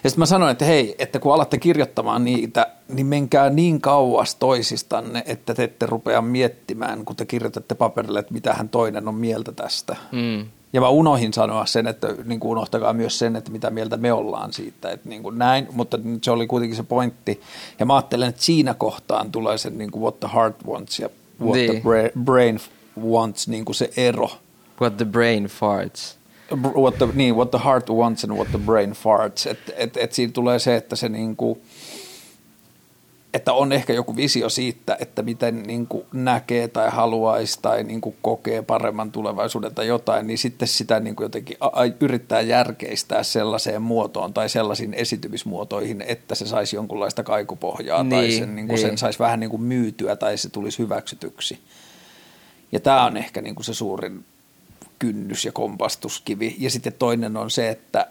Ja 0.04 0.10
sitten 0.10 0.22
mä 0.22 0.26
sanoin, 0.26 0.52
että 0.52 0.64
hei, 0.64 0.94
että 0.98 1.18
kun 1.18 1.34
alatte 1.34 1.58
kirjoittamaan 1.58 2.24
niitä, 2.24 2.61
niin 2.88 3.06
menkää 3.06 3.50
niin 3.50 3.80
kauas 3.80 4.34
toisistanne, 4.34 5.22
että 5.26 5.54
te 5.54 5.64
ette 5.64 5.86
rupea 5.86 6.22
miettimään, 6.22 7.04
kun 7.04 7.16
te 7.16 7.24
kirjoitatte 7.24 7.74
paperille, 7.74 8.18
että 8.18 8.34
mitähän 8.34 8.68
toinen 8.68 9.08
on 9.08 9.14
mieltä 9.14 9.52
tästä. 9.52 9.96
Mm. 10.12 10.46
Ja 10.72 10.80
mä 10.80 10.88
unohin 10.88 11.32
sanoa 11.32 11.66
sen, 11.66 11.86
että 11.86 12.08
niin 12.24 12.40
kuin 12.40 12.50
unohtakaa 12.50 12.92
myös 12.92 13.18
sen, 13.18 13.36
että 13.36 13.50
mitä 13.50 13.70
mieltä 13.70 13.96
me 13.96 14.12
ollaan 14.12 14.52
siitä. 14.52 14.90
Että 14.90 15.08
niin 15.08 15.22
kuin 15.22 15.38
näin, 15.38 15.68
mutta 15.72 15.98
se 16.22 16.30
oli 16.30 16.46
kuitenkin 16.46 16.76
se 16.76 16.82
pointti. 16.82 17.40
Ja 17.78 17.86
mä 17.86 17.94
ajattelen, 17.94 18.28
että 18.28 18.42
siinä 18.42 18.74
kohtaan 18.74 19.32
tulee 19.32 19.58
se 19.58 19.70
niin 19.70 19.90
kuin 19.90 20.02
what 20.02 20.20
the 20.20 20.28
heart 20.34 20.56
wants 20.66 20.98
ja 20.98 21.08
what 21.40 21.54
niin. 21.54 21.70
the 21.70 22.12
brain 22.20 22.60
wants, 23.00 23.48
niin 23.48 23.64
kuin 23.64 23.76
se 23.76 23.90
ero. 23.96 24.30
What 24.80 24.96
the 24.96 25.04
brain 25.04 25.44
farts 25.44 26.22
what 26.56 26.98
the, 26.98 27.08
niin, 27.14 27.36
what 27.36 27.50
the 27.50 27.58
heart 27.58 27.90
wants 27.90 28.24
and 28.24 28.32
what 28.32 28.50
the 28.50 28.58
brain 28.58 28.90
farts. 28.90 29.46
Että 29.46 29.72
et, 29.76 29.96
et 29.96 30.12
siinä 30.12 30.32
tulee 30.32 30.58
se, 30.58 30.76
että 30.76 30.96
se 30.96 31.08
niinku, 31.08 31.58
että 33.34 33.52
on 33.52 33.72
ehkä 33.72 33.92
joku 33.92 34.16
visio 34.16 34.48
siitä, 34.48 34.96
että 35.00 35.22
miten 35.22 35.62
niin 35.62 35.86
kuin 35.86 36.04
näkee 36.12 36.68
tai 36.68 36.90
haluaisi 36.90 37.58
tai 37.62 37.84
niin 37.84 38.00
kuin 38.00 38.16
kokee 38.22 38.62
paremman 38.62 39.12
tulevaisuuden 39.12 39.74
tai 39.74 39.86
jotain, 39.86 40.26
niin 40.26 40.38
sitten 40.38 40.68
sitä 40.68 41.00
niin 41.00 41.16
kuin 41.16 41.24
jotenkin 41.24 41.56
yrittää 42.00 42.40
järkeistää 42.40 43.22
sellaiseen 43.22 43.82
muotoon 43.82 44.34
tai 44.34 44.48
sellaisiin 44.48 44.94
esitymismuotoihin, 44.94 46.04
että 46.06 46.34
se 46.34 46.46
saisi 46.46 46.76
jonkunlaista 46.76 47.22
kaikupohjaa 47.22 48.02
niin, 48.02 48.10
tai 48.10 48.32
sen, 48.32 48.56
niin 48.56 48.66
kuin 48.66 48.76
niin. 48.76 48.88
sen 48.88 48.98
saisi 48.98 49.18
vähän 49.18 49.40
niin 49.40 49.50
kuin 49.50 49.62
myytyä 49.62 50.16
tai 50.16 50.36
se 50.36 50.50
tulisi 50.50 50.78
hyväksytyksi. 50.78 51.58
Ja 52.72 52.80
tämä 52.80 53.04
on 53.04 53.16
ehkä 53.16 53.42
niin 53.42 53.54
kuin 53.54 53.64
se 53.64 53.74
suurin 53.74 54.24
kynnys 54.98 55.44
ja 55.44 55.52
kompastuskivi. 55.52 56.56
Ja 56.58 56.70
sitten 56.70 56.92
toinen 56.92 57.36
on 57.36 57.50
se, 57.50 57.70
että 57.70 58.06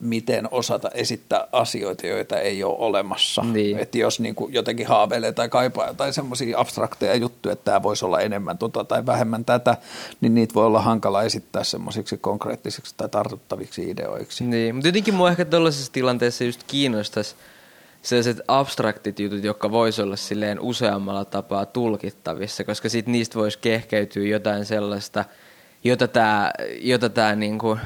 miten 0.00 0.48
osata 0.50 0.90
esittää 0.94 1.48
asioita, 1.52 2.06
joita 2.06 2.38
ei 2.38 2.64
ole 2.64 2.76
olemassa. 2.78 3.42
Niin. 3.42 3.78
Että 3.78 3.98
jos 3.98 4.20
niin 4.20 4.34
kuin 4.34 4.54
jotenkin 4.54 4.86
haaveilee 4.86 5.32
tai 5.32 5.48
kaipaa 5.48 5.86
jotain 5.86 6.12
semmoisia 6.12 6.58
abstrakteja 6.58 7.14
juttuja, 7.14 7.52
että 7.52 7.64
tämä 7.64 7.82
voisi 7.82 8.04
olla 8.04 8.20
enemmän 8.20 8.58
tota 8.58 8.84
tai 8.84 9.06
vähemmän 9.06 9.44
tätä, 9.44 9.76
niin 10.20 10.34
niitä 10.34 10.54
voi 10.54 10.66
olla 10.66 10.82
hankala 10.82 11.22
esittää 11.22 11.64
semmoisiksi 11.64 12.18
konkreettisiksi 12.18 12.94
tai 12.96 13.08
tartuttaviksi 13.08 13.90
ideoiksi. 13.90 14.44
Niin, 14.44 14.74
mutta 14.74 14.88
jotenkin 14.88 15.14
mua 15.14 15.30
ehkä 15.30 15.44
tällaisessa 15.44 15.92
tilanteessa 15.92 16.44
just 16.44 16.60
kiinnostaisi 16.66 17.34
sellaiset 18.02 18.40
abstraktit 18.48 19.20
jutut, 19.20 19.44
jotka 19.44 19.70
voisi 19.70 20.02
olla 20.02 20.16
silleen 20.16 20.60
useammalla 20.60 21.24
tapaa 21.24 21.66
tulkittavissa, 21.66 22.64
koska 22.64 22.88
sitten 22.88 23.12
niistä 23.12 23.38
voisi 23.38 23.58
kehkeytyä 23.58 24.26
jotain 24.26 24.64
sellaista– 24.64 25.24
jota 25.84 26.08
tämä 26.08 26.50
jota 26.80 27.08
tää 27.08 27.36
niinku 27.36 27.78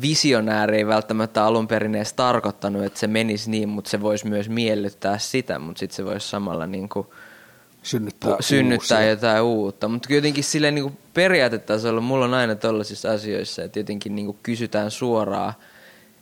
visionääri 0.00 0.76
ei 0.76 0.86
välttämättä 0.86 1.44
alun 1.44 1.68
perin 1.68 1.94
edes 1.94 2.12
tarkoittanut, 2.12 2.84
että 2.84 2.98
se 2.98 3.06
menisi 3.06 3.50
niin, 3.50 3.68
mutta 3.68 3.90
se 3.90 4.00
voisi 4.00 4.26
myös 4.26 4.48
miellyttää 4.48 5.18
sitä, 5.18 5.58
mutta 5.58 5.78
sitten 5.78 5.96
se 5.96 6.04
voisi 6.04 6.28
samalla 6.28 6.66
niinku 6.66 7.14
synnyttää, 7.82 8.36
synnyttää 8.40 9.04
jotain 9.04 9.42
uutta. 9.42 9.88
Mutta 9.88 10.12
jotenkin 10.12 10.44
sille 10.44 10.70
niinku 10.70 10.92
periaatetasolla 11.14 12.00
mulla 12.00 12.24
on 12.24 12.34
aina 12.34 12.54
tällaisissa 12.54 13.12
asioissa, 13.12 13.62
että 13.62 13.78
jotenkin 13.78 14.14
niinku 14.14 14.36
kysytään 14.42 14.90
suoraan, 14.90 15.54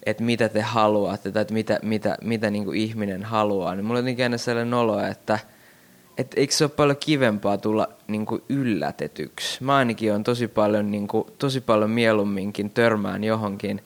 että 0.07 0.23
mitä 0.23 0.49
te 0.49 0.61
haluatte 0.61 1.31
tai 1.33 1.43
että 1.43 1.55
mitä, 1.55 1.79
mitä, 1.83 2.17
mitä 2.23 2.51
niinku 2.51 2.73
ihminen 2.73 3.23
haluaa. 3.23 3.75
Niin 3.75 3.85
mulla 3.85 3.99
on 3.99 4.05
jotenkin 4.05 4.25
aina 4.25 4.39
sellainen 4.39 4.75
olo, 4.75 5.01
että– 5.01 5.39
et 6.19 6.35
eikö 6.37 6.55
se 6.55 6.65
ole 6.65 6.71
paljon 6.77 6.97
kivempaa 6.97 7.59
tulla 7.59 7.89
niin 8.09 8.27
kuin 8.27 8.43
yllätetyksi? 8.49 9.65
Mä 9.65 9.77
ainakin 9.77 10.15
on 10.15 10.25
tosi 10.25 10.49
paljon, 10.49 10.91
niin 10.91 11.09
kuin, 11.09 11.27
tosi 11.39 11.61
paljon 11.61 11.91
mieluumminkin 11.91 12.71
törmään 12.71 13.25
johonkin, 13.25 13.83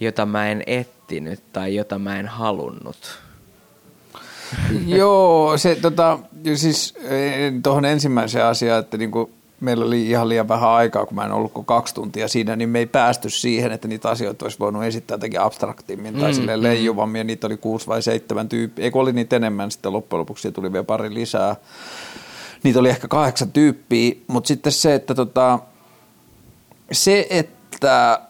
jota 0.00 0.26
mä 0.26 0.48
en 0.48 0.62
ettinyt 0.66 1.42
tai 1.52 1.74
jota 1.74 1.98
mä 1.98 2.18
en 2.18 2.28
halunnut. 2.28 3.18
Joo, 4.86 5.58
se 5.58 5.74
tota, 5.74 6.18
siis 6.54 6.94
eh, 7.02 7.52
tuohon 7.62 7.84
ensimmäiseen 7.84 8.44
asiaan, 8.44 8.80
että 8.80 8.96
niinku, 8.96 9.30
meillä 9.60 9.84
oli 9.84 10.10
ihan 10.10 10.28
liian 10.28 10.48
vähän 10.48 10.70
aikaa, 10.70 11.06
kun 11.06 11.14
mä 11.14 11.24
en 11.24 11.32
ollut 11.32 11.52
kuin 11.52 11.66
kaksi 11.66 11.94
tuntia 11.94 12.28
siinä, 12.28 12.56
niin 12.56 12.68
me 12.68 12.78
ei 12.78 12.86
päästy 12.86 13.30
siihen, 13.30 13.72
että 13.72 13.88
niitä 13.88 14.08
asioita 14.10 14.44
olisi 14.44 14.58
voinut 14.58 14.84
esittää 14.84 15.14
jotenkin 15.14 15.40
abstraktimmin 15.40 16.14
tai 16.14 16.30
mm, 16.30 16.34
silleen 16.34 16.62
leijuvammin, 16.62 17.18
ja 17.18 17.24
niitä 17.24 17.46
oli 17.46 17.56
kuusi 17.56 17.86
vai 17.86 18.02
seitsemän 18.02 18.48
tyyppiä, 18.48 18.84
eikö 18.84 18.98
oli 18.98 19.12
niitä 19.12 19.36
enemmän 19.36 19.70
sitten 19.70 19.92
loppujen 19.92 20.20
lopuksi, 20.20 20.52
tuli 20.52 20.72
vielä 20.72 20.84
pari 20.84 21.14
lisää. 21.14 21.56
Niitä 22.62 22.78
oli 22.78 22.88
ehkä 22.88 23.08
kahdeksan 23.08 23.52
tyyppiä, 23.52 24.14
mutta 24.26 24.48
sitten 24.48 24.72
se, 24.72 24.94
että 24.94 25.14
tota, 25.14 25.58
se, 26.92 27.26
että 27.30 28.27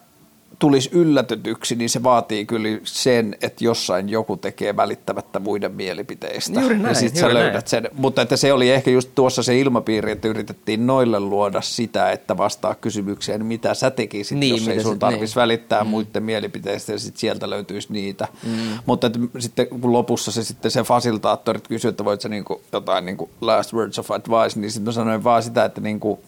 tulisi 0.58 0.90
yllätetyksi, 0.92 1.74
niin 1.74 1.90
se 1.90 2.02
vaatii 2.02 2.46
kyllä 2.46 2.68
sen, 2.84 3.36
että 3.42 3.64
jossain 3.64 4.08
joku 4.08 4.36
tekee 4.36 4.76
välittämättä 4.76 5.38
muiden 5.38 5.72
mielipiteistä. 5.72 6.60
Juuri 6.60 6.78
näin, 6.78 6.88
ja 6.88 6.94
sitten 6.94 7.20
sä 7.20 7.34
löydät 7.34 7.52
näin. 7.52 7.68
sen. 7.68 7.88
Mutta 7.92 8.22
että 8.22 8.36
se 8.36 8.52
oli 8.52 8.70
ehkä 8.70 8.90
just 8.90 9.10
tuossa 9.14 9.42
se 9.42 9.58
ilmapiiri, 9.58 10.12
että 10.12 10.28
yritettiin 10.28 10.86
noille 10.86 11.20
luoda 11.20 11.60
sitä, 11.60 12.12
että 12.12 12.36
vastaa 12.36 12.74
kysymykseen, 12.74 13.46
mitä 13.46 13.74
sä 13.74 13.90
tekisit, 13.90 14.38
niin, 14.38 14.54
jos 14.54 14.68
ei 14.68 14.82
sun 14.82 14.98
tarvitsisi 14.98 15.32
niin. 15.32 15.42
välittää 15.42 15.84
mm. 15.84 15.90
muiden 15.90 16.22
mielipiteistä 16.22 16.92
ja 16.92 16.98
sitten 16.98 17.20
sieltä 17.20 17.50
löytyisi 17.50 17.92
niitä. 17.92 18.28
Mm. 18.46 18.52
Mutta 18.86 19.06
että 19.06 19.18
sitten 19.38 19.66
kun 19.66 19.92
lopussa 19.92 20.32
se 20.32 20.44
sitten 20.44 20.70
se 20.70 20.82
fasilitaattorit 20.82 21.68
kysyivät, 21.68 21.92
että 21.92 22.04
voit 22.04 22.20
sä 22.20 22.28
niinku 22.28 22.62
jotain 22.72 23.04
niinku 23.04 23.30
last 23.40 23.72
words 23.72 23.98
of 23.98 24.10
advice, 24.10 24.60
niin 24.60 24.70
sitten 24.70 24.92
sanoin 24.92 25.24
vaan 25.24 25.42
sitä, 25.42 25.64
että 25.64 25.80
niinku, 25.80 26.20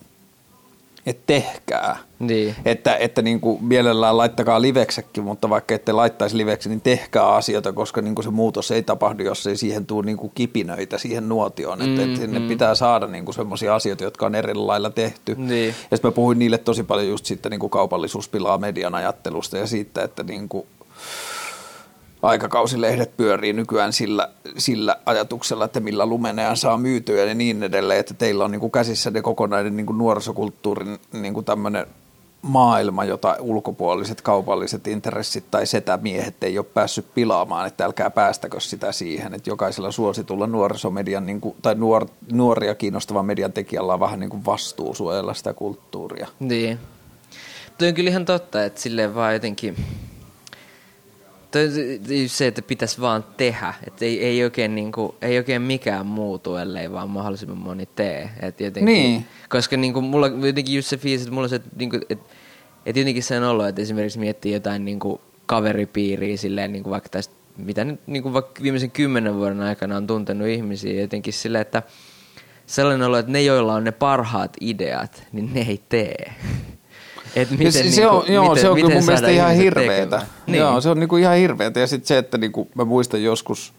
että 1.06 1.22
tehkää. 1.26 1.96
Niin. 2.18 2.54
Että, 2.64 2.96
että 2.96 3.22
niin 3.22 3.40
kuin 3.40 3.64
mielellään 3.64 4.16
laittakaa 4.16 4.62
liveksekin, 4.62 5.24
mutta 5.24 5.50
vaikka 5.50 5.74
ette 5.74 5.92
laittaisi 5.92 6.36
liveksi, 6.36 6.68
niin 6.68 6.80
tehkää 6.80 7.28
asioita, 7.28 7.72
koska 7.72 8.00
niin 8.02 8.14
kuin 8.14 8.24
se 8.24 8.30
muutos 8.30 8.70
ei 8.70 8.82
tapahdu, 8.82 9.22
jos 9.22 9.46
ei 9.46 9.56
siihen 9.56 9.86
tule 9.86 10.06
niin 10.06 10.16
kuin 10.16 10.32
kipinöitä 10.34 10.98
siihen 10.98 11.28
nuotioon. 11.28 11.78
Mm, 11.78 11.84
että, 11.84 12.02
että 12.02 12.20
sinne 12.20 12.38
mm. 12.38 12.48
pitää 12.48 12.74
saada 12.74 13.06
niin 13.06 13.24
kuin 13.24 13.34
sellaisia 13.34 13.74
asioita, 13.74 14.04
jotka 14.04 14.26
on 14.26 14.34
eri 14.34 14.54
lailla 14.54 14.90
tehty. 14.90 15.34
Niin. 15.38 15.74
Ja 15.90 15.96
sitten 15.96 16.08
mä 16.08 16.12
puhuin 16.14 16.38
niille 16.38 16.58
tosi 16.58 16.82
paljon 16.82 17.08
just 17.08 17.24
sitten 17.24 17.50
niin 17.50 17.60
kuin 17.60 17.70
kaupallisuus 17.70 18.28
pilaa 18.28 18.58
median 18.58 18.94
ajattelusta 18.94 19.56
ja 19.56 19.66
siitä, 19.66 20.02
että 20.02 20.22
niin 20.22 20.48
kuin, 20.48 20.66
aikakausilehdet 22.22 23.16
pyörii 23.16 23.52
nykyään 23.52 23.92
sillä, 23.92 24.28
sillä 24.58 24.96
ajatuksella, 25.06 25.64
että 25.64 25.80
millä 25.80 26.06
lumeneen 26.06 26.56
saa 26.56 26.78
myytyä 26.78 27.24
ja 27.24 27.34
niin 27.34 27.62
edelleen, 27.62 28.00
että 28.00 28.14
teillä 28.14 28.44
on 28.44 28.50
niin 28.50 28.60
kuin 28.60 28.72
käsissä 28.72 29.10
ne 29.10 29.22
kokonainen 29.22 29.76
niin 29.76 29.86
kuin 29.86 29.98
nuorisokulttuurin 29.98 30.98
niin 31.12 31.34
kuin 31.34 31.44
tämmöinen 31.44 31.86
maailma, 32.42 33.04
jota 33.04 33.36
ulkopuoliset 33.40 34.20
kaupalliset 34.20 34.86
intressit 34.86 35.44
tai 35.50 35.66
setämiehet 35.66 36.44
ei 36.44 36.58
ole 36.58 36.66
päässyt 36.74 37.14
pilaamaan, 37.14 37.66
että 37.66 37.84
älkää 37.84 38.10
päästäkö 38.10 38.60
sitä 38.60 38.92
siihen, 38.92 39.34
että 39.34 39.50
jokaisella 39.50 39.92
suositulla 39.92 40.46
nuorisomedian 40.46 41.26
niin 41.26 41.40
kuin, 41.40 41.54
tai 41.62 41.74
nuor, 41.74 42.06
nuoria 42.32 42.74
kiinnostavan 42.74 43.26
median 43.26 43.52
tekijällä 43.52 43.92
on 43.92 44.00
vähän 44.00 44.20
niin 44.20 44.30
kuin 44.30 44.44
vastuu 44.44 44.94
suojella 44.94 45.34
sitä 45.34 45.54
kulttuuria. 45.54 46.28
Niin. 46.40 46.78
Tuo 47.78 47.88
on 47.88 47.94
kyllä 47.94 48.10
ihan 48.10 48.24
totta, 48.24 48.64
että 48.64 48.80
silleen 48.80 49.14
vaan 49.14 49.32
jotenkin 49.34 49.76
se, 52.26 52.46
että 52.46 52.62
pitäisi 52.62 53.00
vaan 53.00 53.24
tehdä, 53.36 53.74
että 53.86 54.04
ei, 54.04 54.24
ei, 54.24 54.44
oikein, 54.44 54.74
niin 54.74 54.92
kuin, 54.92 55.12
ei 55.22 55.38
oikein 55.38 55.62
mikään 55.62 56.06
muutu, 56.06 56.56
ellei 56.56 56.92
vaan 56.92 57.10
mahdollisimman 57.10 57.58
moni 57.58 57.88
tee. 57.96 58.30
Et 58.40 58.60
jotenkin, 58.60 58.94
niin. 58.94 59.26
Koska 59.48 59.76
niin 59.76 59.92
kuin, 59.92 60.04
mulla 60.04 60.26
jotenkin 60.26 60.74
just 60.74 60.88
se 60.88 60.96
fiilis, 60.96 61.20
että 61.20 61.34
mulla 61.34 61.48
se, 61.48 61.56
että, 61.56 61.70
niin 61.76 61.90
kuin, 61.90 62.02
että, 62.08 62.24
että 62.86 63.00
jotenkin 63.00 63.22
sen 63.22 63.42
olo, 63.42 63.66
että 63.66 63.82
esimerkiksi 63.82 64.18
miettii 64.18 64.52
jotain 64.52 64.84
niin 64.84 64.98
kuin 64.98 65.20
kaveripiiriä 65.46 66.36
silleen, 66.36 66.72
niin 66.72 66.82
kuin 66.82 66.90
vaikka 66.90 67.08
tästä, 67.08 67.34
mitä 67.56 67.84
nyt 67.84 68.00
niin 68.06 68.22
kuin 68.22 68.32
vaikka 68.32 68.62
viimeisen 68.62 68.90
kymmenen 68.90 69.36
vuoden 69.36 69.60
aikana 69.60 69.96
on 69.96 70.06
tuntenut 70.06 70.48
ihmisiä, 70.48 71.00
jotenkin 71.00 71.32
silleen, 71.32 71.62
että 71.62 71.82
sellainen 72.66 73.06
olo, 73.06 73.18
että 73.18 73.32
ne, 73.32 73.42
joilla 73.42 73.74
on 73.74 73.84
ne 73.84 73.92
parhaat 73.92 74.56
ideat, 74.60 75.22
niin 75.32 75.54
ne 75.54 75.60
ei 75.60 75.80
tee. 75.88 76.32
Et 77.36 77.50
miten, 77.50 77.72
se, 77.72 77.82
niin 77.82 78.08
on, 78.08 78.24
joo, 78.28 78.48
miten, 78.48 78.62
se 78.62 78.68
on 78.68 78.76
kyllä 78.76 78.94
mun 78.94 79.04
mielestä 79.04 79.28
ihan 79.28 79.54
hirveetä. 79.54 80.22
Niin. 80.46 80.58
Joo, 80.58 80.80
se 80.80 80.88
on 80.88 81.00
niinku 81.00 81.16
ihan 81.16 81.36
hirveetä. 81.36 81.80
Ja 81.80 81.86
sitten 81.86 82.06
se, 82.06 82.18
että 82.18 82.38
niinku, 82.38 82.68
mä 82.74 82.84
muistan 82.84 83.22
joskus, 83.22 83.72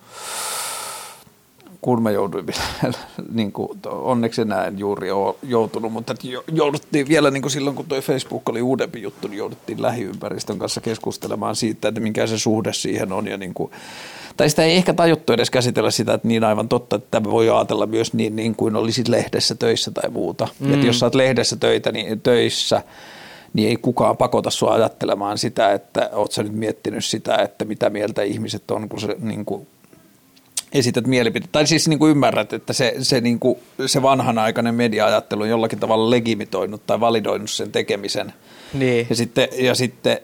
kun 1.82 2.04
mä 2.04 2.12
jouduin 2.12 2.48
vielä, 2.48 2.94
niin 3.34 3.52
kuin, 3.52 3.80
onneksi 3.86 4.42
enää 4.42 4.66
en 4.66 4.80
juuri 4.80 5.12
ole 5.12 5.36
joutunut, 5.44 5.94
mutta 5.94 6.16
jouduttiin 6.52 7.08
vielä 7.08 7.32
niin 7.32 7.42
kuin 7.42 7.52
silloin, 7.52 7.76
kun 7.76 7.86
tuo 7.86 8.02
Facebook 8.02 8.50
oli 8.50 8.62
uudempi 8.62 9.02
juttu, 9.02 9.28
niin 9.28 9.38
jouduttiin 9.38 9.82
lähiympäristön 9.82 10.60
kanssa 10.60 10.82
keskustelemaan 10.82 11.56
siitä, 11.56 11.88
että 11.88 12.02
mikä 12.02 12.28
se 12.28 12.40
suhde 12.40 12.74
siihen 12.74 13.12
on. 13.12 13.28
Ja 13.28 13.38
niin 13.38 13.54
kuin, 13.54 13.72
tai 14.38 14.50
sitä 14.50 14.64
ei 14.64 14.76
ehkä 14.76 14.94
tajuttu 14.94 15.34
edes 15.34 15.50
käsitellä 15.50 15.92
sitä, 15.92 16.14
että 16.14 16.28
niin 16.28 16.44
aivan 16.44 16.70
totta, 16.70 16.96
että 16.96 17.08
tämä 17.12 17.32
voi 17.32 17.50
ajatella 17.50 17.86
myös 17.86 18.14
niin, 18.14 18.36
niin 18.36 18.56
kuin 18.56 18.76
olisit 18.76 19.08
lehdessä 19.08 19.56
töissä 19.56 19.92
tai 19.92 20.10
muuta. 20.10 20.48
Mm. 20.60 20.74
Että 20.74 20.86
jos 20.86 21.00
sä 21.00 21.06
oot 21.06 21.16
lehdessä 21.16 21.56
töitä, 21.56 21.92
niin 21.92 22.22
töissä– 22.22 22.84
niin 23.54 23.70
ei 23.70 23.78
kukaan 23.78 24.18
pakota 24.18 24.50
sua 24.50 24.74
ajattelemaan 24.74 25.38
sitä, 25.38 25.74
että 25.74 26.10
oot 26.14 26.32
sä 26.32 26.44
nyt 26.44 26.54
miettinyt 26.54 27.06
sitä, 27.06 27.36
että 27.36 27.66
mitä 27.66 27.90
mieltä 27.90 28.22
ihmiset 28.22 28.72
on, 28.72 28.90
kun 28.90 29.00
se 29.02 29.16
niin 29.20 29.46
kuin 29.46 29.68
esität 30.74 31.08
mielipiteet. 31.08 31.52
Tai 31.52 31.68
siis 31.68 31.88
niin 31.88 32.00
kuin 32.00 32.12
ymmärrät, 32.12 32.54
että 32.54 32.74
se, 32.74 32.96
se, 33.00 33.22
niin 33.22 33.40
kuin, 33.40 33.60
se 33.86 34.02
vanhanaikainen 34.02 34.76
media-ajattelu 34.76 35.42
on 35.42 35.50
jollakin 35.50 35.80
tavalla 35.80 36.10
legimitoinut 36.10 36.88
tai 36.88 37.00
validoinut 37.00 37.50
sen 37.50 37.72
tekemisen. 37.72 38.34
Niin. 38.74 39.08
Ja 39.10 39.16
sitten, 39.16 39.48
ja 39.58 39.76
sitten 39.76 40.20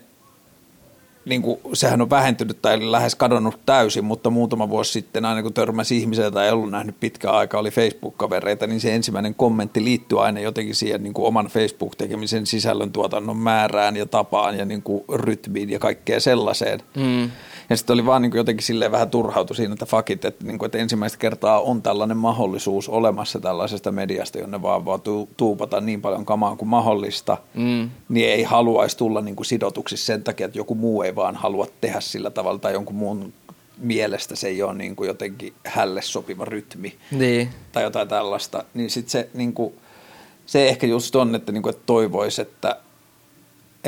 niin 1.28 1.42
kuin, 1.42 1.60
sehän 1.74 2.02
on 2.02 2.10
vähentynyt 2.10 2.62
tai 2.62 2.92
lähes 2.92 3.16
kadonnut 3.16 3.60
täysin, 3.66 4.06
mutta 4.06 4.30
muutama 4.30 4.70
vuosi 4.70 4.92
sitten 4.92 5.26
aina 5.26 5.44
kun 5.44 5.54
törmäsi 5.54 5.98
ihmisiä 5.98 6.26
jota 6.26 6.46
ei 6.46 6.52
ollut 6.52 6.72
nähnyt 6.72 7.00
pitkään 7.00 7.36
aikaa, 7.36 7.60
oli 7.60 7.72
Facebook-kavereita, 7.72 8.68
niin 8.68 8.80
se 8.80 8.96
ensimmäinen 8.96 9.36
kommentti 9.36 9.84
liittyy 9.84 10.26
aina 10.26 10.40
jotenkin 10.40 10.76
siihen 10.76 11.04
niin 11.04 11.14
kuin 11.14 11.26
oman 11.26 11.46
Facebook-tekemisen 11.48 12.46
sisällön 12.46 12.92
tuotannon 12.92 13.38
määrään 13.38 13.96
ja 13.96 14.06
tapaan 14.06 14.58
ja 14.58 14.66
niin 14.66 14.82
kuin 14.82 15.04
rytmiin 15.14 15.70
ja 15.70 15.80
kaikkea 15.80 16.20
sellaiseen. 16.20 16.80
Mm. 16.96 17.32
Ja 17.70 17.78
sitten 17.78 17.94
oli 17.94 18.06
vaan 18.06 18.22
niin 18.22 18.32
kuin 18.32 18.38
jotenkin 18.38 18.66
silleen 18.66 18.92
vähän 18.92 19.10
turhautu 19.10 19.54
siinä, 19.54 19.74
että 19.74 19.86
fakit, 19.86 20.26
että, 20.26 20.46
niin 20.46 20.60
kuin, 20.60 20.66
että 20.68 20.78
ensimmäistä 20.78 21.18
kertaa 21.18 21.62
on 21.62 21.82
tällainen 21.82 22.18
mahdollisuus 22.18 22.90
olemassa 22.90 23.40
tällaisesta 23.40 23.92
mediasta, 23.92 24.40
jonne 24.40 24.62
vaan 24.62 24.86
vaan 24.86 25.02
tuupata 25.38 25.82
niin 25.82 26.02
paljon 26.02 26.26
kamaa 26.26 26.56
kuin 26.56 26.70
mahdollista, 26.70 27.38
mm. 27.54 27.90
niin 28.10 28.30
ei 28.30 28.44
haluaisi 28.44 28.98
tulla 28.98 29.22
niin 29.22 29.36
kuin 29.36 29.46
sidotuksi 29.46 29.98
sen 29.98 30.24
takia, 30.24 30.46
että 30.46 30.60
joku 30.60 30.76
muu 30.76 31.02
ei 31.02 31.16
vaan 31.16 31.36
halua 31.36 31.68
tehdä 31.82 32.00
sillä 32.00 32.30
tavalla 32.30 32.60
tai 32.60 32.74
jonkun 32.74 32.96
muun 32.96 33.34
mielestä 33.78 34.36
se 34.36 34.48
ei 34.48 34.64
ole 34.64 34.74
niin 34.74 34.96
kuin 34.96 35.08
jotenkin 35.08 35.54
hälle 35.66 36.02
sopiva 36.02 36.46
rytmi 36.46 36.96
niin. 37.12 37.50
tai 37.72 37.84
jotain 37.84 38.08
tällaista, 38.08 38.64
niin 38.74 38.90
sitten 38.90 39.12
se, 39.12 39.30
niin 39.34 39.54
kuin, 39.54 39.74
se 40.46 40.70
ehkä 40.70 40.88
just 40.88 41.16
on, 41.16 41.36
että, 41.36 41.52
niin 41.52 41.64
kuin, 41.64 41.76
että 41.76 41.84
toivoisi, 41.86 42.42
että 42.42 42.78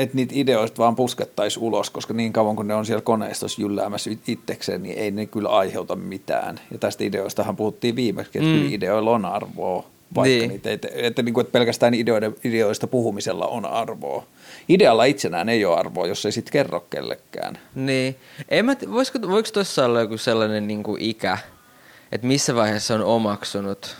että 0.02 0.16
niitä 0.16 0.32
ideoista 0.36 0.78
vaan 0.78 0.96
puskettaisiin 0.96 1.64
ulos, 1.64 1.90
koska 1.90 2.14
niin 2.14 2.32
kauan 2.32 2.56
kun 2.56 2.68
ne 2.68 2.74
on 2.74 2.86
siellä 2.86 3.02
koneistossa 3.02 3.62
jylläämässä 3.62 4.10
itsekseen, 4.26 4.82
niin 4.82 4.98
ei 4.98 5.10
ne 5.10 5.26
kyllä 5.26 5.48
aiheuta 5.48 5.96
mitään. 5.96 6.60
Ja 6.70 6.78
tästä 6.78 7.04
ideoistahan 7.04 7.56
puhuttiin 7.56 7.96
viimeksi, 7.96 8.38
että 8.38 8.50
mm. 8.50 8.72
ideoilla 8.72 9.10
on 9.10 9.24
arvoa, 9.24 9.84
vaikka 10.14 10.38
niin. 10.38 10.48
niitä 10.48 10.70
että, 10.70 10.88
että, 10.94 11.22
niin 11.22 11.34
kuin, 11.34 11.42
että 11.42 11.52
pelkästään 11.52 11.94
ideoiden, 11.94 12.36
ideoista 12.44 12.86
puhumisella 12.86 13.46
on 13.46 13.66
arvoa. 13.66 14.26
Idealla 14.68 15.04
itsenään 15.04 15.48
ei 15.48 15.64
ole 15.64 15.78
arvoa, 15.78 16.06
jos 16.06 16.26
ei 16.26 16.32
sitten 16.32 16.52
kerro 16.52 16.86
kellekään. 16.90 17.58
Niin. 17.74 18.16
Ei 18.48 18.62
mä, 18.62 18.76
voisiko, 18.92 19.18
voiko 19.28 19.48
tuossa 19.52 19.84
olla 19.84 20.00
joku 20.00 20.18
sellainen 20.18 20.66
niin 20.66 20.82
kuin 20.82 21.02
ikä, 21.02 21.38
että 22.12 22.26
missä 22.26 22.54
vaiheessa 22.54 22.94
on 22.94 23.04
omaksunut, 23.04 23.96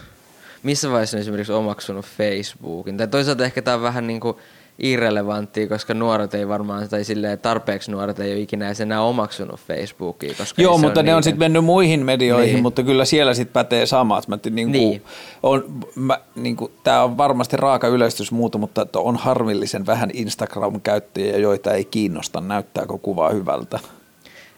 missä 0.62 0.90
vaiheessa 0.90 1.16
on 1.16 1.20
esimerkiksi 1.20 1.52
omaksunut 1.52 2.06
Facebookin? 2.06 2.96
Tai 2.96 3.08
toisaalta 3.08 3.44
ehkä 3.44 3.62
tämä 3.62 3.76
on 3.76 3.82
vähän 3.82 4.06
niin 4.06 4.20
kuin 4.20 4.36
irrelevanttia, 4.82 5.68
koska 5.68 5.94
nuoret 5.94 6.34
ei 6.34 6.48
varmaan, 6.48 6.88
tai 6.88 7.04
silleen 7.04 7.38
tarpeeksi 7.38 7.90
nuoret 7.90 8.20
ei 8.20 8.32
ole 8.32 8.40
ikinä 8.40 8.66
edes 8.66 8.80
enää 8.80 9.02
omaksunut 9.02 9.60
Facebookia. 9.60 10.34
Koska 10.38 10.62
Joo, 10.62 10.78
mutta 10.78 11.02
ne 11.02 11.06
niitä. 11.06 11.16
on 11.16 11.22
sitten 11.22 11.38
mennyt 11.38 11.64
muihin 11.64 12.04
medioihin, 12.04 12.54
niin. 12.54 12.62
mutta 12.62 12.82
kyllä 12.82 13.04
siellä 13.04 13.34
sitten 13.34 13.52
pätee 13.52 13.86
samat. 13.86 14.28
Mä, 14.28 14.38
niin 14.50 14.72
niin. 14.72 15.02
On, 15.42 15.64
mä, 15.94 16.18
niin 16.34 16.56
kuin, 16.56 16.72
tämä 16.84 17.02
on 17.02 17.16
varmasti 17.16 17.56
raaka 17.56 17.88
yleistys 17.88 18.32
muuta, 18.32 18.58
mutta 18.58 18.82
että 18.82 18.98
on 18.98 19.16
harmillisen 19.16 19.86
vähän 19.86 20.10
Instagram-käyttäjiä, 20.14 21.38
joita 21.38 21.72
ei 21.72 21.84
kiinnosta, 21.84 22.40
näyttääkö 22.40 22.98
kuvaa 22.98 23.30
hyvältä. 23.30 23.78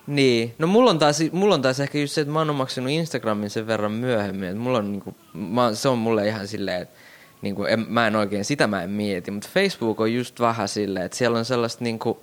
Niin, 0.06 0.54
no 0.58 0.66
mulla 0.66 0.90
on, 0.90 0.98
taas, 0.98 1.18
mulla 1.32 1.54
on 1.54 1.62
taas 1.62 1.80
ehkä 1.80 1.98
just 1.98 2.14
se, 2.14 2.20
että 2.20 2.32
mä 2.32 2.38
oon 2.38 2.50
omaksunut 2.50 2.90
Instagramin 2.90 3.50
sen 3.50 3.66
verran 3.66 3.92
myöhemmin, 3.92 4.48
että 4.48 4.61
mulla 4.61 4.78
on, 4.78 4.92
niin 4.92 5.02
kuin, 5.02 5.16
mä, 5.32 5.74
se 5.74 5.88
on 5.88 5.98
mulle 5.98 6.28
ihan 6.28 6.48
silleen, 6.48 6.82
että 6.82 6.94
niin 7.42 7.55
kuin, 7.55 7.72
en, 7.72 7.87
mä 7.88 8.07
en 8.07 8.16
oikein, 8.16 8.44
sitä 8.44 8.66
mä 8.66 8.83
en 8.83 8.90
mieti, 8.90 9.31
mutta 9.31 9.48
Facebook 9.55 10.00
on 10.00 10.14
just 10.14 10.40
vähän 10.40 10.68
silleen, 10.68 11.07
että 11.07 11.18
siellä 11.18 11.38
on 11.38 11.44
sellaista 11.44 11.85
niin 11.85 11.98
kuin, 11.98 12.18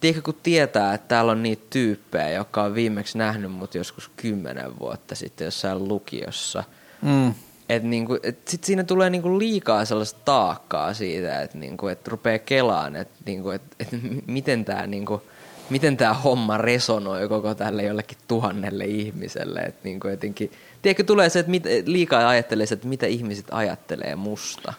tiedätkö, 0.00 0.22
kun 0.22 0.40
tietää, 0.42 0.94
että 0.94 1.08
täällä 1.08 1.32
on 1.32 1.42
niitä 1.42 1.62
tyyppejä, 1.70 2.30
jotka 2.30 2.62
on 2.62 2.74
viimeksi 2.74 3.18
nähnyt 3.18 3.52
mut 3.52 3.74
joskus 3.74 4.10
kymmenen 4.16 4.78
vuotta 4.78 5.14
sitten 5.14 5.44
jossain 5.44 5.88
lukiossa. 5.88 6.64
Mm. 7.02 7.34
Että 7.68 7.88
niinku, 7.88 8.18
et 8.22 8.48
sit 8.48 8.64
siinä 8.64 8.84
tulee 8.84 9.10
niinku 9.10 9.38
liikaa 9.38 9.84
sellaista 9.84 10.20
taakkaa 10.24 10.94
siitä, 10.94 11.42
että 11.42 11.58
niinku, 11.58 11.88
et 11.88 12.08
rupeaa 12.08 12.38
kelaan, 12.38 12.96
että 12.96 13.14
niinku, 13.26 13.50
et, 13.50 13.62
et 13.80 13.88
miten 14.26 14.64
tämä 14.64 14.86
niinku, 14.86 15.22
miten 15.70 15.96
tää 15.96 16.14
homma 16.14 16.58
resonoi 16.58 17.28
koko 17.28 17.54
tälle 17.54 17.82
jollekin 17.82 18.18
tuhannelle 18.28 18.84
ihmiselle. 18.84 19.60
Että 19.60 19.80
niinku 19.84 20.08
jotenkin, 20.08 20.50
Tiedätkö, 20.84 21.04
tulee 21.04 21.28
se, 21.28 21.38
että 21.38 21.50
mit, 21.50 21.64
liikaa 21.86 22.28
ajattelee 22.28 22.66
että 22.72 22.88
mitä 22.88 23.06
ihmiset 23.06 23.46
ajattelee 23.50 24.16
musta. 24.16 24.72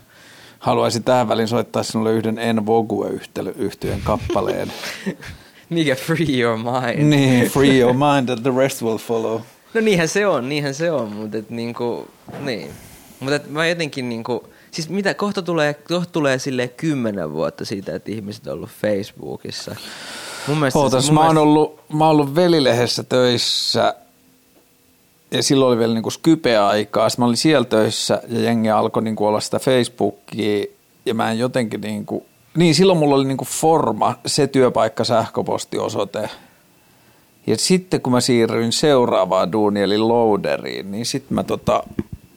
Haluaisin 0.59 1.03
tähän 1.03 1.27
väliin 1.27 1.47
soittaa 1.47 1.83
sinulle 1.83 2.13
yhden 2.13 2.39
En 2.39 2.65
Vogue 2.65 3.09
yhtyeen 3.55 4.01
kappaleen. 4.03 4.73
Mikä 5.69 5.95
Free 5.95 6.39
Your 6.39 6.57
Mind? 6.57 7.03
niin, 7.03 7.49
Free 7.49 7.79
Your 7.79 7.93
Mind 7.93 8.29
and 8.29 8.41
the 8.41 8.51
rest 8.57 8.81
will 8.81 8.97
follow. 8.97 9.41
No 9.73 9.81
niinhän 9.81 10.07
se 10.07 10.27
on, 10.27 10.49
niinhän 10.49 10.73
se 10.73 10.91
on, 10.91 11.11
mutta 11.11 11.37
et 11.37 11.49
niinku, 11.49 12.07
niin. 12.39 12.69
Mutta 13.19 13.39
mä 13.49 13.67
jotenkin 13.67 14.09
niinku, 14.09 14.47
siis 14.71 14.89
mitä, 14.89 15.13
kohta 15.13 15.41
tulee, 15.41 15.73
kohta 15.73 16.11
tulee 16.11 16.39
silleen 16.39 16.69
kymmenen 16.69 17.31
vuotta 17.31 17.65
siitä, 17.65 17.95
että 17.95 18.11
ihmiset 18.11 18.47
on 18.47 18.53
ollut 18.53 18.69
Facebookissa. 18.81 19.75
Mun 20.47 20.57
mielestä, 20.57 20.79
Ootas, 20.79 21.05
mun 21.05 21.13
mä, 21.13 21.27
oon 21.27 21.37
ollut, 21.37 21.79
mä 21.93 22.05
oon 22.05 22.11
ollut 22.11 22.35
velilehdessä 22.35 23.03
töissä 23.03 23.95
ja 25.35 25.43
silloin 25.43 25.69
oli 25.69 25.79
vielä 25.79 25.93
niin 25.93 26.11
Skype-aikaa. 26.11 27.09
Sitten 27.09 27.23
mä 27.23 27.25
olin 27.25 27.37
siellä 27.37 27.65
töissä 27.65 28.21
ja 28.27 28.39
jengi 28.41 28.69
alkoi 28.69 29.03
niin 29.03 29.15
olla 29.19 29.39
sitä 29.39 29.59
Facebookia 29.59 30.65
ja 31.05 31.13
mä 31.13 31.31
en 31.31 31.39
jotenkin 31.39 31.81
niin 31.81 32.05
kuin, 32.05 32.25
niin 32.57 32.75
silloin 32.75 32.99
mulla 32.99 33.15
oli 33.15 33.25
niin 33.25 33.37
kuin 33.37 33.47
forma, 33.47 34.15
se 34.25 34.47
työpaikka, 34.47 35.03
sähköpostiosoite. 35.03 36.29
Ja 37.47 37.57
sitten 37.57 38.01
kun 38.01 38.13
mä 38.13 38.21
siirryin 38.21 38.71
seuraavaan 38.71 39.51
duuniin 39.51 39.83
eli 39.83 39.97
loaderiin, 39.97 40.91
niin 40.91 41.05
sitten 41.05 41.35
mä 41.35 41.43
tota, 41.43 41.83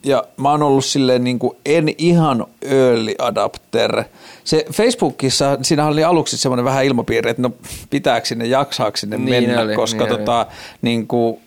ja 0.04 0.24
mä 0.36 0.50
oon 0.50 0.62
ollut 0.62 0.84
silleen 0.84 1.24
niin 1.24 1.38
kuin 1.38 1.56
en 1.66 1.88
ihan 1.98 2.46
early 2.62 3.14
adapter. 3.18 4.04
Se 4.44 4.66
Facebookissa, 4.72 5.58
siinä 5.62 5.86
oli 5.86 6.04
aluksi 6.04 6.38
semmoinen 6.38 6.64
vähän 6.64 6.84
ilmapiiri, 6.84 7.30
että 7.30 7.42
no 7.42 7.50
pitääkö 7.90 8.26
sinne, 8.26 8.46
jaksaako 8.46 8.96
sinne 8.96 9.16
niin 9.18 9.44
mennä, 9.44 9.62
oli, 9.62 9.74
koska 9.74 10.04
niin 10.04 10.18
tota, 10.18 10.46
niin 10.82 11.06
kuin, 11.06 11.38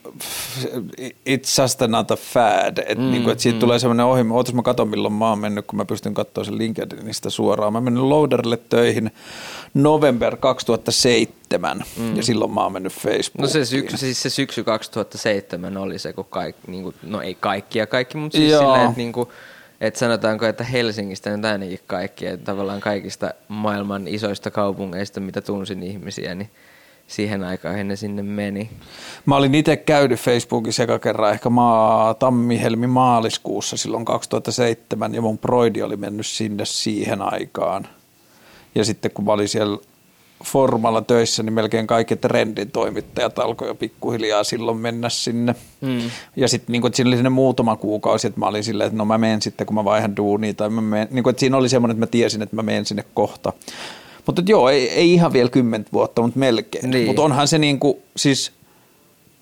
it's 1.26 1.62
just 1.62 1.82
another 1.82 2.18
fad. 2.18 2.78
Että 2.78 3.04
mm, 3.04 3.12
niin 3.12 3.24
kuin, 3.24 3.32
että 3.32 3.42
siitä 3.42 3.56
mm. 3.56 3.60
tulee 3.60 3.80
semmoinen 3.80 4.06
ohi. 4.06 4.26
Ootas 4.32 4.54
mä 4.54 4.62
katon 4.62 4.88
milloin 4.88 5.14
mä 5.14 5.30
oon 5.30 5.40
mennyt, 5.40 5.68
kun 5.68 5.78
mä 5.78 5.86
pystyn 5.86 6.14
katsoa 6.14 6.44
sen 6.44 6.58
LinkedInistä 6.58 7.30
suoraan. 7.30 7.74
Mä 7.74 7.82
menin 7.82 8.10
Loaderille 8.10 8.60
töihin 8.70 9.12
november 9.74 10.38
2007 10.38 11.84
mm. 11.98 12.16
ja 12.16 12.24
silloin 12.24 12.54
mä 12.54 12.64
oon 12.64 12.74
mennyt 12.74 12.94
Facebookiin. 12.94 13.42
No 13.42 13.48
se 13.48 13.66
syksy, 13.66 13.98
siis 13.98 14.22
se 14.22 14.30
syksy 14.30 14.64
2007 14.64 15.78
oli 15.78 16.00
se, 16.00 16.14
kun 16.14 16.26
kaikki, 16.26 16.72
niin 16.72 16.84
kuin, 16.84 16.96
no 17.04 17.22
ei 17.22 17.38
kaikki 17.40 17.80
ja 17.80 17.88
kaikki, 17.88 18.18
mutta 18.18 18.38
siis 18.38 18.52
Joo. 18.52 18.62
silleen, 18.62 18.86
että 18.86 18.98
niin 18.98 19.14
kuin, 19.14 19.30
että 19.82 20.00
sanotaanko, 20.00 20.46
että 20.46 20.64
Helsingistä 20.64 21.38
nyt 21.38 21.46
ainakin 21.46 21.80
kaikki, 21.88 22.26
että 22.26 22.46
tavallaan 22.46 22.80
kaikista 22.80 23.34
maailman 23.48 24.08
isoista 24.08 24.52
kaupungeista, 24.52 25.20
mitä 25.20 25.42
tunsin 25.42 25.84
ihmisiä, 25.84 26.36
niin 26.36 26.50
siihen 27.08 27.44
aikaan 27.44 27.88
ne 27.88 27.96
sinne 27.96 28.24
meni. 28.24 28.70
Mä 29.26 29.36
olin 29.36 29.56
itse 29.56 29.78
käynyt 29.78 30.20
Facebookissa 30.20 30.84
eka 30.84 31.00
kerran 31.00 31.32
ehkä 31.32 31.50
maa, 31.50 32.14
tammi-helmi 32.14 32.88
maaliskuussa 32.88 33.78
silloin 33.78 34.06
2007 34.06 35.16
ja 35.16 35.22
mun 35.22 35.38
proidi 35.38 35.82
oli 35.82 35.98
mennyt 35.98 36.26
sinne 36.26 36.66
siihen 36.66 37.22
aikaan. 37.22 37.88
Ja 38.76 38.86
sitten 38.86 39.12
kun 39.12 39.26
mä 39.26 39.32
olin 39.32 39.50
siellä 39.50 39.78
formalla 40.44 41.02
töissä, 41.02 41.44
niin 41.44 41.54
melkein 41.54 41.88
kaikki 41.88 42.16
trendin 42.16 42.72
toimittajat 42.72 43.40
alkoi 43.40 43.68
jo 43.68 43.76
pikkuhiljaa 43.76 44.44
silloin 44.44 44.78
mennä 44.78 45.10
sinne. 45.10 45.56
Mm. 45.82 46.12
Ja 46.36 46.48
sitten 46.48 46.74
niin 46.74 46.94
siinä 46.94 47.10
oli 47.10 47.16
sinne 47.16 47.30
muutama 47.30 47.76
kuukausi, 47.76 48.28
että 48.28 48.40
mä 48.40 48.48
olin 48.48 48.64
silleen, 48.64 48.88
että 48.88 48.98
no 48.98 49.06
mä 49.06 49.18
menen 49.18 49.42
sitten, 49.42 49.68
kun 49.68 49.76
mä 49.76 49.86
vaihan 49.86 50.18
duunia. 50.18 50.54
Tai 50.54 50.70
mä 50.70 50.82
menen, 50.82 51.08
niin 51.12 51.24
kuin, 51.24 51.32
että 51.32 51.40
siinä 51.40 51.58
oli 51.58 51.70
semmoinen, 51.70 51.96
että 51.96 52.06
mä 52.06 52.12
tiesin, 52.12 52.42
että 52.42 52.56
mä 52.56 52.64
menen 52.64 52.86
sinne 52.86 53.06
kohta. 53.14 53.54
Mutta 54.26 54.42
joo, 54.46 54.70
ei, 54.70 54.90
ei 54.90 55.14
ihan 55.14 55.34
vielä 55.34 55.50
kymmentä 55.50 55.90
vuotta, 55.94 56.22
mutta 56.22 56.40
melkein. 56.40 56.90
Niin. 56.90 57.08
Mutta 57.08 57.22
onhan 57.22 57.48
se 57.48 57.58
niin 57.58 57.80
kuin, 57.80 57.98
siis... 58.16 58.52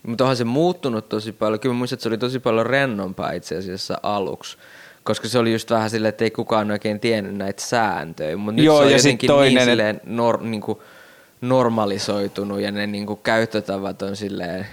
Mutta 0.07 0.23
onhan 0.23 0.37
se 0.37 0.43
muuttunut 0.43 1.09
tosi 1.09 1.31
paljon. 1.31 1.59
Kyllä 1.59 1.73
mä 1.73 1.77
muistan, 1.77 1.95
että 1.95 2.03
se 2.03 2.09
oli 2.09 2.17
tosi 2.17 2.39
paljon 2.39 2.65
rennompaa 2.65 3.31
itse 3.31 3.57
asiassa 3.57 3.99
aluksi 4.03 4.57
koska 5.03 5.27
se 5.27 5.39
oli 5.39 5.51
just 5.51 5.69
vähän 5.69 5.89
silleen, 5.89 6.09
että 6.09 6.23
ei 6.23 6.31
kukaan 6.31 6.71
oikein 6.71 6.99
tiennyt 6.99 7.35
näitä 7.35 7.61
sääntöjä, 7.61 8.37
mutta 8.37 8.51
nyt 8.51 8.65
Joo, 8.65 8.77
se 8.77 8.83
on 8.83 8.91
ja 8.91 8.97
jotenkin 8.97 9.27
toinen, 9.27 9.55
niin 9.55 9.65
silleen 9.65 10.01
nor, 10.05 10.41
niin 10.41 10.61
kuin 10.61 10.79
normalisoitunut 11.41 12.59
ja 12.59 12.71
ne 12.71 12.87
niin 12.87 13.05
kuin 13.05 13.19
käyttötavat 13.23 14.01
on 14.01 14.15
silleen 14.15 14.67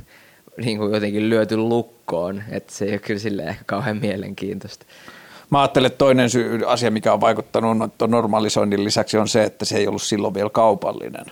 niin 0.64 0.78
kuin 0.78 0.94
jotenkin 0.94 1.30
lyöty 1.30 1.56
lukkoon, 1.56 2.42
että 2.50 2.74
se 2.74 2.84
ei 2.84 2.90
ole 2.90 2.98
kyllä 2.98 3.20
silleen 3.20 3.56
kauhean 3.66 3.96
mielenkiintoista. 3.96 4.86
Mä 5.52 5.60
ajattelen, 5.60 5.86
että 5.86 5.98
toinen 5.98 6.30
syy, 6.30 6.60
asia, 6.66 6.90
mikä 6.90 7.12
on 7.12 7.20
vaikuttanut 7.20 7.92
normalisoinnin 8.08 8.84
lisäksi 8.84 9.18
on 9.18 9.28
se, 9.28 9.44
että 9.44 9.64
se 9.64 9.76
ei 9.76 9.88
ollut 9.88 10.02
silloin 10.02 10.34
vielä 10.34 10.50
kaupallinen. 10.50 11.24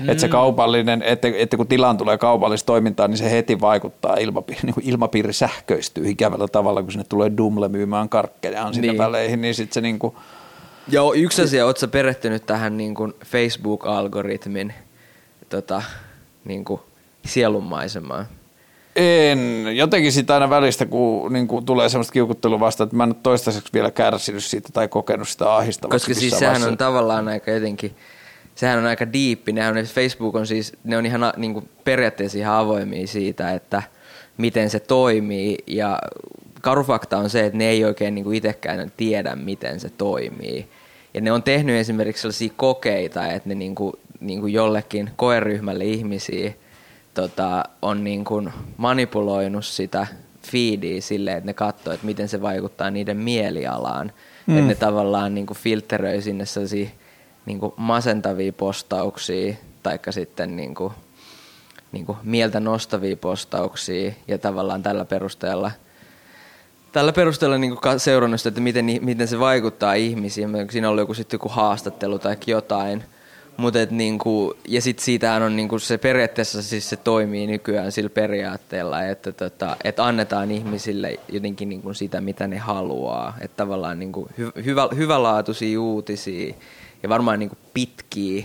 Mm. 0.00 0.08
Että 0.08 0.20
se 0.20 0.28
kaupallinen, 0.28 1.02
että, 1.02 1.28
että 1.36 1.56
kun 1.56 1.66
tilaan 1.66 1.96
tulee 1.96 2.18
kaupallista 2.18 2.66
toimintaa, 2.66 3.08
niin 3.08 3.18
se 3.18 3.30
heti 3.30 3.60
vaikuttaa, 3.60 4.16
ilmapiiri, 4.16 4.60
niin 4.66 4.74
kuin 4.74 4.88
ilmapiiri 4.88 5.32
sähköistyy 5.32 6.08
ikävällä 6.08 6.48
tavalla, 6.48 6.82
kun 6.82 6.92
sinne 6.92 7.04
tulee 7.08 7.32
Dumle 7.36 7.68
myymään 7.68 8.08
karkkejaan 8.08 8.74
sinne 8.74 8.88
niin. 8.88 8.98
väleihin, 8.98 9.40
niin 9.40 9.54
sitten 9.54 9.74
se 9.74 9.80
niin 9.80 9.98
kuin... 9.98 10.14
Joo, 10.88 11.14
yksi 11.14 11.42
asia, 11.42 11.66
ootko 11.66 11.88
perehtynyt 11.88 12.46
tähän 12.46 12.76
niin 12.76 12.94
kuin 12.94 13.14
Facebook-algoritmin 13.24 14.72
tota, 15.48 15.82
niin 16.44 16.64
kuin 16.64 16.80
sielunmaisemaan? 17.24 18.26
En. 18.96 19.66
Jotenkin 19.76 20.12
sitä 20.12 20.34
aina 20.34 20.50
välistä, 20.50 20.86
kun 20.86 21.32
niin 21.32 21.48
kuin 21.48 21.64
tulee 21.64 21.88
semmoista 21.88 22.12
kiukuttelua 22.12 22.60
vasta, 22.60 22.84
että 22.84 22.96
mä 22.96 23.04
en 23.04 23.10
ole 23.10 23.16
toistaiseksi 23.22 23.72
vielä 23.72 23.90
kärsinyt 23.90 24.44
siitä 24.44 24.68
tai 24.72 24.88
kokenut 24.88 25.28
sitä 25.28 25.56
ahistavaa. 25.56 25.94
Koska 25.94 26.14
siis 26.14 26.38
sehän 26.38 26.64
on 26.64 26.76
tavallaan 26.76 27.28
aika 27.28 27.50
jotenkin 27.50 27.96
sehän 28.54 28.78
on 28.78 28.86
aika 28.86 29.12
diippi. 29.12 29.52
Nehän 29.52 29.76
on, 29.76 29.84
Facebook 29.84 30.34
on 30.34 30.46
siis, 30.46 30.72
ne 30.84 30.96
on 30.96 31.06
ihan 31.06 31.32
niin 31.36 31.52
kuin 31.54 31.68
periaatteessa 31.84 32.38
ihan 32.38 32.54
avoimia 32.54 33.06
siitä, 33.06 33.52
että 33.52 33.82
miten 34.36 34.70
se 34.70 34.80
toimii 34.80 35.58
ja 35.66 35.98
karufakta 36.60 37.18
on 37.18 37.30
se, 37.30 37.46
että 37.46 37.58
ne 37.58 37.68
ei 37.68 37.84
oikein 37.84 38.14
niin 38.14 38.24
kuin 38.24 38.36
itsekään 38.36 38.92
tiedä, 38.96 39.36
miten 39.36 39.80
se 39.80 39.90
toimii. 39.90 40.68
Ja 41.14 41.20
ne 41.20 41.32
on 41.32 41.42
tehnyt 41.42 41.76
esimerkiksi 41.76 42.20
sellaisia 42.20 42.52
kokeita, 42.56 43.26
että 43.26 43.48
ne 43.48 43.54
niin 43.54 43.74
kuin, 43.74 43.92
niin 44.20 44.40
kuin 44.40 44.52
jollekin 44.52 45.10
koeryhmälle 45.16 45.84
ihmisiä 45.84 46.52
tota, 47.14 47.64
on 47.82 48.04
niin 48.04 48.24
kuin 48.24 48.52
manipuloinut 48.76 49.64
sitä 49.64 50.06
feedia 50.42 51.02
silleen, 51.02 51.36
että 51.36 51.46
ne 51.46 51.54
katsoo, 51.54 51.92
että 51.92 52.06
miten 52.06 52.28
se 52.28 52.42
vaikuttaa 52.42 52.90
niiden 52.90 53.16
mielialaan. 53.16 54.12
Mm. 54.46 54.58
Että 54.58 54.68
ne 54.68 54.74
tavallaan 54.74 55.34
niin 55.34 55.46
kuin 55.46 55.58
filteröi 55.58 56.22
sinne 56.22 56.46
sellaisia 56.46 56.88
niin 57.46 57.60
kuin 57.60 57.72
masentavia 57.76 58.52
postauksia 58.52 59.54
tai 59.82 59.98
sitten 60.10 60.56
niin 60.56 60.74
kuin, 60.74 60.92
niin 61.92 62.06
kuin 62.06 62.18
mieltä 62.22 62.60
nostavia 62.60 63.16
postauksia 63.16 64.12
ja 64.28 64.38
tavallaan 64.38 64.82
tällä 64.82 65.04
perusteella 65.04 65.70
tällä 66.92 67.12
perusteella 67.12 67.58
niin 67.58 67.76
kuin 67.76 68.00
seurannut 68.00 68.40
sitä, 68.40 68.48
että 68.48 68.60
miten, 68.60 68.86
miten 69.00 69.28
se 69.28 69.38
vaikuttaa 69.38 69.94
ihmisiin. 69.94 70.50
Siinä 70.70 70.88
on 70.88 70.90
ollut 70.90 71.02
joku, 71.02 71.14
sitten 71.14 71.34
joku 71.34 71.48
haastattelu 71.48 72.18
tai 72.18 72.36
jotain. 72.46 73.04
Mut 73.56 73.76
et 73.76 73.90
niinku, 73.90 74.56
ja 74.68 74.80
sitten 74.80 75.04
siitähän 75.04 75.42
on 75.42 75.56
niinku 75.56 75.78
se 75.78 75.98
periaatteessa 75.98 76.62
siis 76.62 76.88
se 76.88 76.96
toimii 76.96 77.46
nykyään 77.46 77.92
sillä 77.92 78.10
periaatteella, 78.10 79.02
että 79.02 79.32
tota, 79.32 79.76
et 79.84 80.00
annetaan 80.00 80.50
ihmisille 80.50 81.18
jotenkin 81.28 81.68
niinku 81.68 81.94
sitä, 81.94 82.20
mitä 82.20 82.46
ne 82.46 82.58
haluaa. 82.58 83.36
Että 83.40 83.56
tavallaan 83.56 83.98
niinku 83.98 84.28
hy, 84.38 84.50
hyvä, 84.64 84.88
hyvälaatuisia 84.96 85.80
uutisia 85.80 86.54
ja 87.02 87.08
varmaan 87.08 87.38
niin 87.38 87.48
kuin 87.48 87.58
pitkiä, 87.74 88.44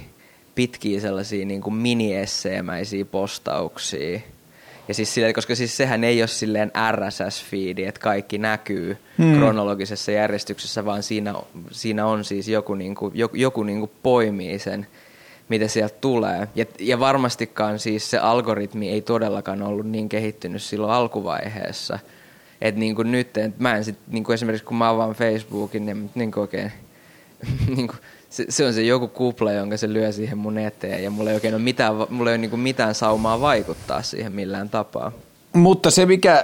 pitkiä 0.55 1.01
sellaisia 1.01 1.45
niin 1.45 1.61
kuin 1.61 1.73
mini-esseemäisiä 1.73 3.05
postauksia. 3.05 4.19
Ja 4.87 4.93
siis 4.93 5.13
silleen, 5.13 5.33
koska 5.33 5.55
siis 5.55 5.77
sehän 5.77 6.03
ei 6.03 6.21
ole 6.21 6.27
silleen 6.27 6.71
RSS-fiidi, 6.91 7.87
että 7.87 8.01
kaikki 8.01 8.37
näkyy 8.37 8.97
hmm. 9.17 9.37
kronologisessa 9.37 10.11
järjestyksessä, 10.11 10.85
vaan 10.85 11.03
siinä, 11.03 11.33
siinä 11.71 12.05
on 12.05 12.25
siis 12.25 12.47
joku, 12.47 12.75
niin 12.75 12.95
kuin, 12.95 13.11
joku, 13.15 13.35
joku 13.35 13.63
niin 13.63 13.79
kuin 13.79 13.91
poimii 14.03 14.59
sen, 14.59 14.87
mitä 15.49 15.67
sieltä 15.67 15.95
tulee. 16.01 16.47
Ja, 16.55 16.65
ja 16.79 16.99
varmastikaan 16.99 17.79
siis 17.79 18.11
se 18.11 18.17
algoritmi 18.17 18.89
ei 18.89 19.01
todellakaan 19.01 19.61
ollut 19.61 19.85
niin 19.87 20.09
kehittynyt 20.09 20.61
silloin 20.61 20.93
alkuvaiheessa. 20.93 21.99
Että 22.61 22.79
niin 22.79 22.95
kuin 22.95 23.11
nyt, 23.11 23.37
et 23.37 23.59
mä 23.59 23.75
en 23.75 23.83
sit, 23.83 23.97
niin 24.07 24.23
kuin 24.23 24.33
esimerkiksi 24.33 24.65
kun 24.65 24.77
mä 24.77 24.89
avaan 24.89 25.15
Facebookin, 25.15 25.85
niin, 25.85 26.09
niin 26.15 26.31
kuin 26.31 26.41
oikein 26.41 26.71
niin 27.75 27.87
kuin, 27.87 27.99
se, 28.29 28.45
se 28.49 28.65
on 28.65 28.73
se 28.73 28.81
joku 28.81 29.07
kupla, 29.07 29.51
jonka 29.51 29.77
se 29.77 29.93
lyö 29.93 30.11
siihen 30.11 30.37
mun 30.37 30.57
eteen 30.57 31.03
ja 31.03 31.09
mulla 31.11 31.29
ei 31.29 31.35
oikein 31.35 31.53
ole 31.53 31.61
mitään, 31.61 31.95
mulla 32.09 32.29
ei 32.31 32.37
ole 32.37 32.47
niin 32.47 32.59
mitään 32.59 32.95
saumaa 32.95 33.41
vaikuttaa 33.41 34.01
siihen 34.01 34.31
millään 34.31 34.69
tapaa. 34.69 35.11
Mutta 35.53 35.91
se, 35.91 36.05
mikä, 36.05 36.43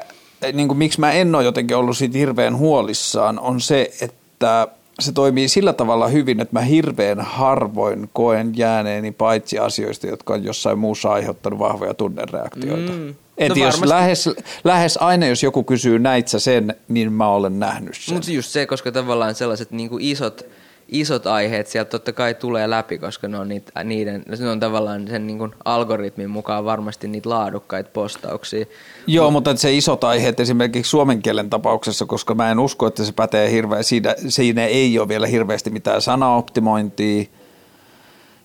niin 0.53 0.67
kuin, 0.67 0.77
miksi 0.77 0.99
mä 0.99 1.11
en 1.11 1.35
ole 1.35 1.43
jotenkin 1.43 1.77
ollut 1.77 1.97
siitä 1.97 2.17
hirveän 2.17 2.57
huolissaan, 2.57 3.39
on 3.39 3.61
se, 3.61 3.91
että 4.01 4.67
se 4.99 5.11
toimii 5.11 5.47
sillä 5.47 5.73
tavalla 5.73 6.07
hyvin, 6.07 6.39
että 6.39 6.55
mä 6.55 6.61
hirveän 6.61 7.21
harvoin 7.21 8.09
koen 8.13 8.51
jääneeni 8.55 9.11
paitsi 9.11 9.59
asioista, 9.59 10.07
jotka 10.07 10.33
on 10.33 10.43
jossain 10.43 10.79
muussa 10.79 11.09
aiheuttanut 11.09 11.59
vahvoja 11.59 11.93
tunnereaktioita. 11.93 12.91
Mm. 12.91 13.15
Et 13.37 13.49
no 13.49 13.55
jos 13.55 13.81
lähes, 13.81 14.29
lähes 14.63 14.97
aina, 14.97 15.25
jos 15.25 15.43
joku 15.43 15.63
kysyy 15.63 15.99
näitsä 15.99 16.39
sen, 16.39 16.75
niin 16.87 17.13
mä 17.13 17.27
olen 17.27 17.59
nähnyt 17.59 17.95
sen. 17.99 18.13
Mutta 18.13 18.31
just 18.31 18.49
se, 18.49 18.65
koska 18.65 18.91
tavallaan 18.91 19.35
sellaiset 19.35 19.71
niin 19.71 19.89
kuin 19.89 20.03
isot 20.03 20.45
isot 20.93 21.27
aiheet 21.27 21.67
sieltä 21.67 21.89
totta 21.89 22.13
kai 22.13 22.33
tulee 22.33 22.69
läpi, 22.69 22.97
koska 22.97 23.27
ne 23.27 23.39
on, 23.39 23.49
niitä, 23.49 23.83
niiden, 23.83 24.23
ne 24.39 24.49
on 24.49 24.59
tavallaan 24.59 25.07
sen 25.07 25.27
niin 25.27 25.55
algoritmin 25.65 26.29
mukaan 26.29 26.65
varmasti 26.65 27.07
niitä 27.07 27.29
laadukkaita 27.29 27.89
postauksia. 27.93 28.65
Joo, 29.07 29.25
Mut, 29.25 29.33
mutta 29.33 29.55
se 29.55 29.73
isot 29.73 30.03
aiheet 30.03 30.39
esimerkiksi 30.39 30.89
suomen 30.89 31.21
kielen 31.21 31.49
tapauksessa, 31.49 32.05
koska 32.05 32.35
mä 32.35 32.51
en 32.51 32.59
usko, 32.59 32.87
että 32.87 33.03
se 33.03 33.11
pätee 33.11 33.51
hirveän, 33.51 33.83
siinä, 33.83 34.15
siinä 34.27 34.65
ei 34.65 34.99
ole 34.99 35.07
vielä 35.07 35.27
hirveästi 35.27 35.69
mitään 35.69 36.01
sanaoptimointia 36.01 37.25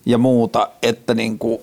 ja 0.05 0.17
muuta, 0.17 0.69
että 0.83 1.13
niin 1.13 1.39
kuin, 1.39 1.61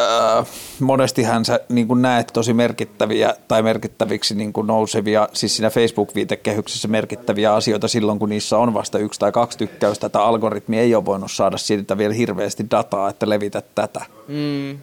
äh, 0.00 0.46
monestihan 0.80 1.44
sä 1.44 1.60
niin 1.68 1.88
kuin 1.88 2.02
näet 2.02 2.30
tosi 2.32 2.52
merkittäviä 2.52 3.34
tai 3.48 3.62
merkittäviksi 3.62 4.34
niin 4.34 4.52
kuin 4.52 4.66
nousevia, 4.66 5.28
siis 5.32 5.56
siinä 5.56 5.70
Facebook-viitekehyksessä 5.70 6.88
merkittäviä 6.88 7.54
asioita 7.54 7.88
silloin, 7.88 8.18
kun 8.18 8.28
niissä 8.28 8.58
on 8.58 8.74
vasta 8.74 8.98
yksi 8.98 9.20
tai 9.20 9.32
kaksi 9.32 9.58
tykkäystä. 9.58 10.08
Tämä 10.08 10.24
algoritmi 10.24 10.78
ei 10.78 10.94
ole 10.94 11.04
voinut 11.04 11.32
saada 11.32 11.56
siitä 11.56 11.98
vielä 11.98 12.14
hirveästi 12.14 12.66
dataa, 12.70 13.08
että 13.08 13.28
levitä 13.28 13.62
tätä. 13.74 14.00
Mm. 14.28 14.78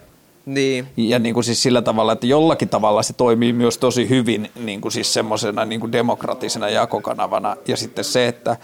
Niin. 0.45 0.87
Ja 0.97 1.19
niin 1.19 1.33
kuin 1.33 1.43
siis 1.43 1.63
sillä 1.63 1.81
tavalla, 1.81 2.13
että 2.13 2.27
jollakin 2.27 2.69
tavalla 2.69 3.03
se 3.03 3.13
toimii 3.13 3.53
myös 3.53 3.77
tosi 3.77 4.09
hyvin 4.09 4.51
niin 4.55 4.81
kuin 4.81 4.91
siis 4.91 5.13
semmoisena 5.13 5.65
niin 5.65 5.79
kuin 5.79 5.91
demokratisena 5.91 6.69
jakokanavana. 6.69 7.55
Ja 7.67 7.77
sitten 7.77 8.03
se, 8.03 8.27
että 8.27 8.57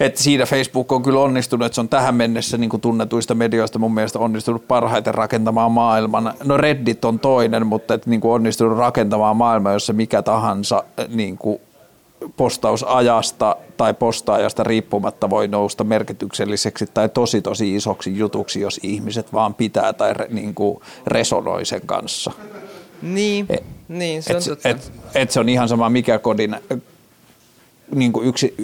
että 0.00 0.22
siinä 0.22 0.46
Facebook 0.46 0.92
on 0.92 1.02
kyllä 1.02 1.20
onnistunut, 1.20 1.66
että 1.66 1.74
se 1.74 1.80
on 1.80 1.88
tähän 1.88 2.14
mennessä 2.14 2.58
niin 2.58 2.70
kuin 2.70 2.80
tunnetuista 2.80 3.34
medioista 3.34 3.78
mun 3.78 3.94
mielestä 3.94 4.18
onnistunut 4.18 4.68
parhaiten 4.68 5.14
rakentamaan 5.14 5.72
maailman. 5.72 6.34
No 6.44 6.56
Reddit 6.56 7.04
on 7.04 7.18
toinen, 7.18 7.66
mutta 7.66 7.94
että 7.94 8.10
niin 8.10 8.20
kuin 8.20 8.32
onnistunut 8.32 8.78
rakentamaan 8.78 9.36
maailman, 9.36 9.72
jossa 9.72 9.92
mikä 9.92 10.22
tahansa 10.22 10.84
niin 11.08 11.38
kuin 11.38 11.60
postausajasta 12.36 13.56
tai 13.76 13.94
postaajasta 13.94 14.64
riippumatta 14.64 15.30
voi 15.30 15.48
nousta 15.48 15.84
merkitykselliseksi 15.84 16.86
tai 16.94 17.08
tosi 17.08 17.42
tosi 17.42 17.74
isoksi 17.74 18.18
jutuksi, 18.18 18.60
jos 18.60 18.80
ihmiset 18.82 19.32
vaan 19.32 19.54
pitää 19.54 19.92
tai 19.92 20.14
re, 20.14 20.26
niin 20.30 20.54
kuin 20.54 20.80
resonoi 21.06 21.64
sen 21.64 21.80
kanssa. 21.86 22.32
Niin, 23.02 23.46
et, 23.48 23.64
niin 23.88 24.22
se 24.22 24.36
on 24.36 24.38
et, 24.38 24.44
totta. 24.48 24.68
Et, 24.68 24.92
et 25.14 25.30
se 25.30 25.40
on 25.40 25.48
ihan 25.48 25.68
sama 25.68 25.90
mikä 25.90 26.18
kodin 26.18 26.56
niin 27.94 28.12
kuin 28.12 28.28
yksi, 28.28 28.54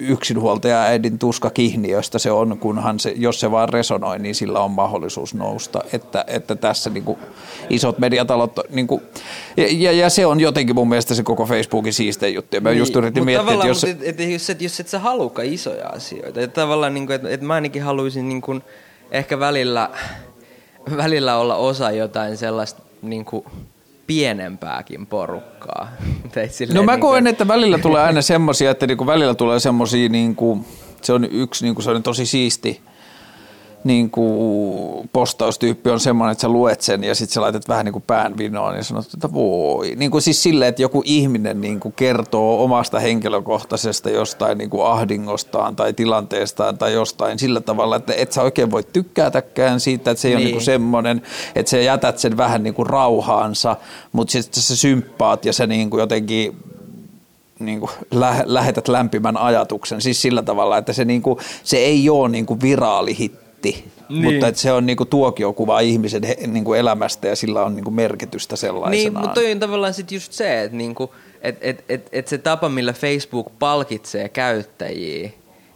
yksinhuoltaja 0.00 0.82
äidin 0.82 1.18
tuska 1.18 1.50
kihniöstä 1.50 2.18
se 2.18 2.30
on, 2.30 2.58
kunhan 2.58 3.00
se, 3.00 3.14
jos 3.16 3.40
se 3.40 3.50
vaan 3.50 3.68
resonoi, 3.68 4.18
niin 4.18 4.34
sillä 4.34 4.60
on 4.60 4.70
mahdollisuus 4.70 5.34
nousta. 5.34 5.80
Että, 5.92 6.24
että 6.26 6.54
tässä 6.54 6.90
niin 6.90 7.04
kuin 7.04 7.18
isot 7.70 7.98
mediatalot, 7.98 8.58
niin 8.70 8.86
kuin, 8.86 9.02
ja, 9.56 9.92
ja, 9.92 10.10
se 10.10 10.26
on 10.26 10.40
jotenkin 10.40 10.74
mun 10.74 10.88
mielestä 10.88 11.14
se 11.14 11.22
koko 11.22 11.46
Facebookin 11.46 11.92
siistein 11.92 12.34
juttu. 12.34 12.56
Ja 12.56 12.60
mä 12.60 12.70
niin, 12.70 12.78
just 12.78 12.96
yritin 12.96 13.24
miettiä, 13.24 13.54
että 13.54 13.66
jos... 13.66 13.84
Et, 13.84 13.98
et, 14.02 14.20
jos, 14.20 14.50
et, 14.50 14.62
jos 14.62 14.80
et 14.80 14.88
sä 14.88 14.98
haluka 14.98 15.42
isoja 15.42 15.88
asioita, 15.88 16.40
että 16.40 16.60
tavallaan, 16.60 16.94
niin 16.94 17.06
kuin, 17.06 17.14
että, 17.14 17.28
että 17.28 17.46
mä 17.46 17.54
ainakin 17.54 17.82
haluaisin 17.82 18.28
niin 18.28 18.40
kuin, 18.40 18.62
ehkä 19.10 19.38
välillä, 19.38 19.90
välillä 20.96 21.36
olla 21.36 21.56
osa 21.56 21.90
jotain 21.90 22.36
sellaista 22.36 22.82
niin 23.02 23.24
kuin, 23.24 23.44
pienempääkin 24.10 25.06
porukkaa. 25.06 25.88
no 26.74 26.82
mä 26.82 26.92
niin 26.92 27.00
koen, 27.00 27.24
kuin... 27.24 27.26
että 27.26 27.48
välillä 27.48 27.78
tulee 27.78 28.02
aina 28.02 28.22
semmoisia, 28.22 28.70
että 28.70 28.86
niinku 28.86 29.06
välillä 29.06 29.34
tulee 29.34 29.60
semmoisia, 29.60 30.08
niinku, 30.08 30.64
se 31.02 31.12
on 31.12 31.24
yksi 31.30 31.64
niinku, 31.64 31.82
se 31.82 31.90
on 31.90 32.02
tosi 32.02 32.26
siisti 32.26 32.80
niin 33.84 34.10
kuin 34.10 35.10
postaustyyppi 35.12 35.90
on 35.90 36.00
semmoinen, 36.00 36.32
että 36.32 36.42
sä 36.42 36.48
luet 36.48 36.80
sen 36.80 37.04
ja 37.04 37.14
sitten 37.14 37.34
sä 37.34 37.40
laitat 37.40 37.68
vähän 37.68 37.84
niin 37.84 37.92
kuin 37.92 38.04
pään 38.06 38.38
vinoon 38.38 38.76
ja 38.76 38.84
sanot, 38.84 39.14
että 39.14 39.32
voi. 39.32 39.94
Niin 39.96 40.10
kuin 40.10 40.22
siis 40.22 40.42
silleen, 40.42 40.68
että 40.68 40.82
joku 40.82 41.02
ihminen 41.04 41.60
niin 41.60 41.80
kuin 41.80 41.94
kertoo 41.96 42.64
omasta 42.64 42.98
henkilökohtaisesta 42.98 44.10
jostain 44.10 44.58
niin 44.58 44.70
kuin 44.70 44.86
ahdingostaan 44.86 45.76
tai 45.76 45.92
tilanteestaan 45.92 46.78
tai 46.78 46.92
jostain 46.92 47.38
sillä 47.38 47.60
tavalla, 47.60 47.96
että 47.96 48.12
et 48.16 48.32
sä 48.32 48.42
oikein 48.42 48.70
voi 48.70 48.82
tykkäätäkään 48.92 49.80
siitä, 49.80 50.10
että 50.10 50.20
se 50.20 50.28
ei 50.28 50.34
niin. 50.34 50.38
ole 50.38 50.44
niin 50.44 50.54
kuin 50.54 50.64
semmoinen, 50.64 51.22
että 51.54 51.70
sä 51.70 51.78
jätät 51.78 52.18
sen 52.18 52.36
vähän 52.36 52.62
niin 52.62 52.74
kuin 52.74 52.86
rauhaansa, 52.86 53.76
mutta 54.12 54.32
sitten 54.32 54.62
sä 54.62 54.76
symppaat 54.76 55.44
ja 55.44 55.52
sä 55.52 55.66
niin 55.66 55.90
kuin 55.90 56.00
jotenkin 56.00 56.56
niin 57.58 57.80
kuin 57.80 57.90
lä- 58.10 58.44
lähetät 58.44 58.88
lämpimän 58.88 59.36
ajatuksen, 59.36 60.00
siis 60.00 60.22
sillä 60.22 60.42
tavalla, 60.42 60.78
että 60.78 60.92
se, 60.92 61.04
niin 61.04 61.22
kuin, 61.22 61.38
se 61.64 61.76
ei 61.76 62.10
ole 62.10 62.28
niin 62.28 62.46
kuin 62.46 62.60
viraalihitti 62.60 63.49
netti, 63.64 63.92
niin. 64.08 64.24
mutta 64.24 64.48
että 64.48 64.60
se 64.60 64.72
on 64.72 64.86
niinku 64.86 65.04
tuokiokuva 65.04 65.80
ihmisen 65.80 66.22
he, 66.22 66.36
niinku 66.46 66.74
elämästä 66.74 67.28
ja 67.28 67.36
sillä 67.36 67.64
on 67.64 67.76
niinku 67.76 67.90
merkitystä 67.90 68.56
sellaisenaan. 68.56 68.90
Niin, 68.90 69.12
mutta 69.12 69.40
toi 69.40 69.52
on 69.52 69.60
tavallaan 69.60 69.94
sit 69.94 70.12
just 70.12 70.32
se, 70.32 70.62
että 70.62 70.76
niinku, 70.76 71.14
et, 71.42 71.58
et, 71.60 71.84
et, 71.88 72.08
et 72.12 72.28
se 72.28 72.38
tapa, 72.38 72.68
millä 72.68 72.92
Facebook 72.92 73.52
palkitsee 73.58 74.28
käyttäjiä, 74.28 75.30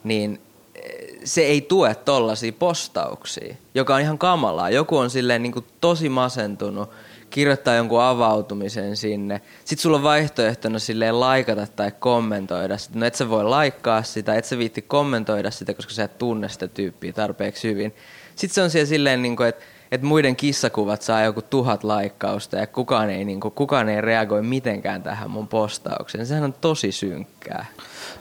niin 0.04 0.40
eh, 0.74 1.18
se 1.24 1.42
ei 1.42 1.60
tue 1.60 1.94
tollaisia 1.94 2.52
postauksia, 2.52 3.54
joka 3.74 3.94
on 3.94 4.00
ihan 4.00 4.18
kamalaa. 4.18 4.70
Joku 4.70 4.96
on 4.96 5.10
silleen 5.10 5.42
niinku 5.42 5.64
tosi 5.80 6.08
masentunut– 6.08 6.90
kirjoittaa 7.34 7.74
jonkun 7.74 8.02
avautumisen 8.02 8.96
sinne. 8.96 9.40
Sitten 9.64 9.82
sulla 9.82 9.96
on 9.96 10.02
vaihtoehtona 10.02 10.78
silleen 10.78 11.20
laikata 11.20 11.66
tai 11.66 11.92
kommentoida 11.98 12.78
sitä. 12.78 12.98
No 12.98 13.06
et 13.06 13.14
sä 13.14 13.28
voi 13.28 13.44
laikkaa 13.44 14.02
sitä, 14.02 14.34
et 14.34 14.44
sä 14.44 14.58
viitti 14.58 14.82
kommentoida 14.82 15.50
sitä, 15.50 15.74
koska 15.74 15.92
sä 15.92 16.04
et 16.04 16.18
tunne 16.18 16.48
sitä 16.48 16.68
tyyppiä 16.68 17.12
tarpeeksi 17.12 17.68
hyvin. 17.68 17.94
Sitten 18.36 18.54
se 18.54 18.62
on 18.62 18.70
siellä 18.70 18.88
silleen, 18.88 19.22
niin 19.22 19.36
kuin, 19.36 19.48
että 19.48 19.64
että 19.92 20.06
muiden 20.06 20.36
kissakuvat 20.36 21.02
saa 21.02 21.22
joku 21.22 21.42
tuhat 21.42 21.84
laikkausta 21.84 22.56
ja 22.56 22.66
kukaan 22.66 23.10
ei, 23.10 23.24
niin 23.24 23.40
kuin, 23.40 23.52
kukaan 23.52 23.88
ei 23.88 24.00
reagoi 24.00 24.42
mitenkään 24.42 25.02
tähän 25.02 25.30
mun 25.30 25.48
postaukseen. 25.48 26.26
Sehän 26.26 26.44
on 26.44 26.52
tosi 26.52 26.92
synkkää. 26.92 27.66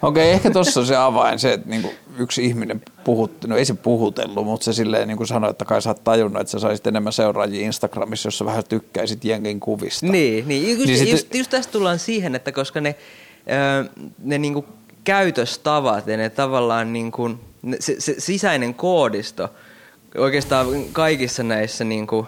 Okei, 0.03 0.23
okay, 0.23 0.33
ehkä 0.33 0.51
tuossa 0.51 0.79
on 0.79 0.85
se 0.85 0.95
avain, 0.95 1.39
se, 1.39 1.53
että 1.53 1.69
niinku 1.69 1.93
yksi 2.17 2.45
ihminen 2.45 2.81
puhutti, 3.03 3.47
no 3.47 3.57
ei 3.57 3.65
se 3.65 3.73
puhutellut, 3.73 4.45
mutta 4.45 4.63
se 4.63 4.73
silleen 4.73 5.07
niin 5.07 5.17
kuin 5.17 5.27
sanoi, 5.27 5.49
että 5.49 5.65
kai 5.65 5.81
sä 5.81 5.89
oot 5.89 6.03
tajunnut, 6.03 6.41
että 6.41 6.51
sä 6.51 6.59
saisit 6.59 6.87
enemmän 6.87 7.13
seuraajia 7.13 7.65
Instagramissa, 7.65 8.27
jos 8.27 8.37
sä 8.37 8.45
vähän 8.45 8.63
tykkäisit 8.69 9.25
jenkin 9.25 9.59
kuvista. 9.59 10.05
Niin, 10.05 10.47
niin. 10.47 10.69
Just, 10.69 10.85
niin 10.85 11.09
just, 11.09 11.23
sit... 11.23 11.35
just 11.35 11.49
tästä 11.49 11.71
tullaan 11.71 11.99
siihen, 11.99 12.35
että 12.35 12.51
koska 12.51 12.81
ne, 12.81 12.95
ne 14.23 14.37
niinku 14.37 14.65
käytöstavat 15.03 16.07
ja 16.07 16.17
ne 16.17 16.29
tavallaan 16.29 16.93
niinku, 16.93 17.29
se, 17.79 17.95
se 17.99 18.15
sisäinen 18.17 18.73
koodisto 18.73 19.49
oikeastaan 20.17 20.67
kaikissa 20.91 21.43
näissä 21.43 21.83
niinku, 21.83 22.27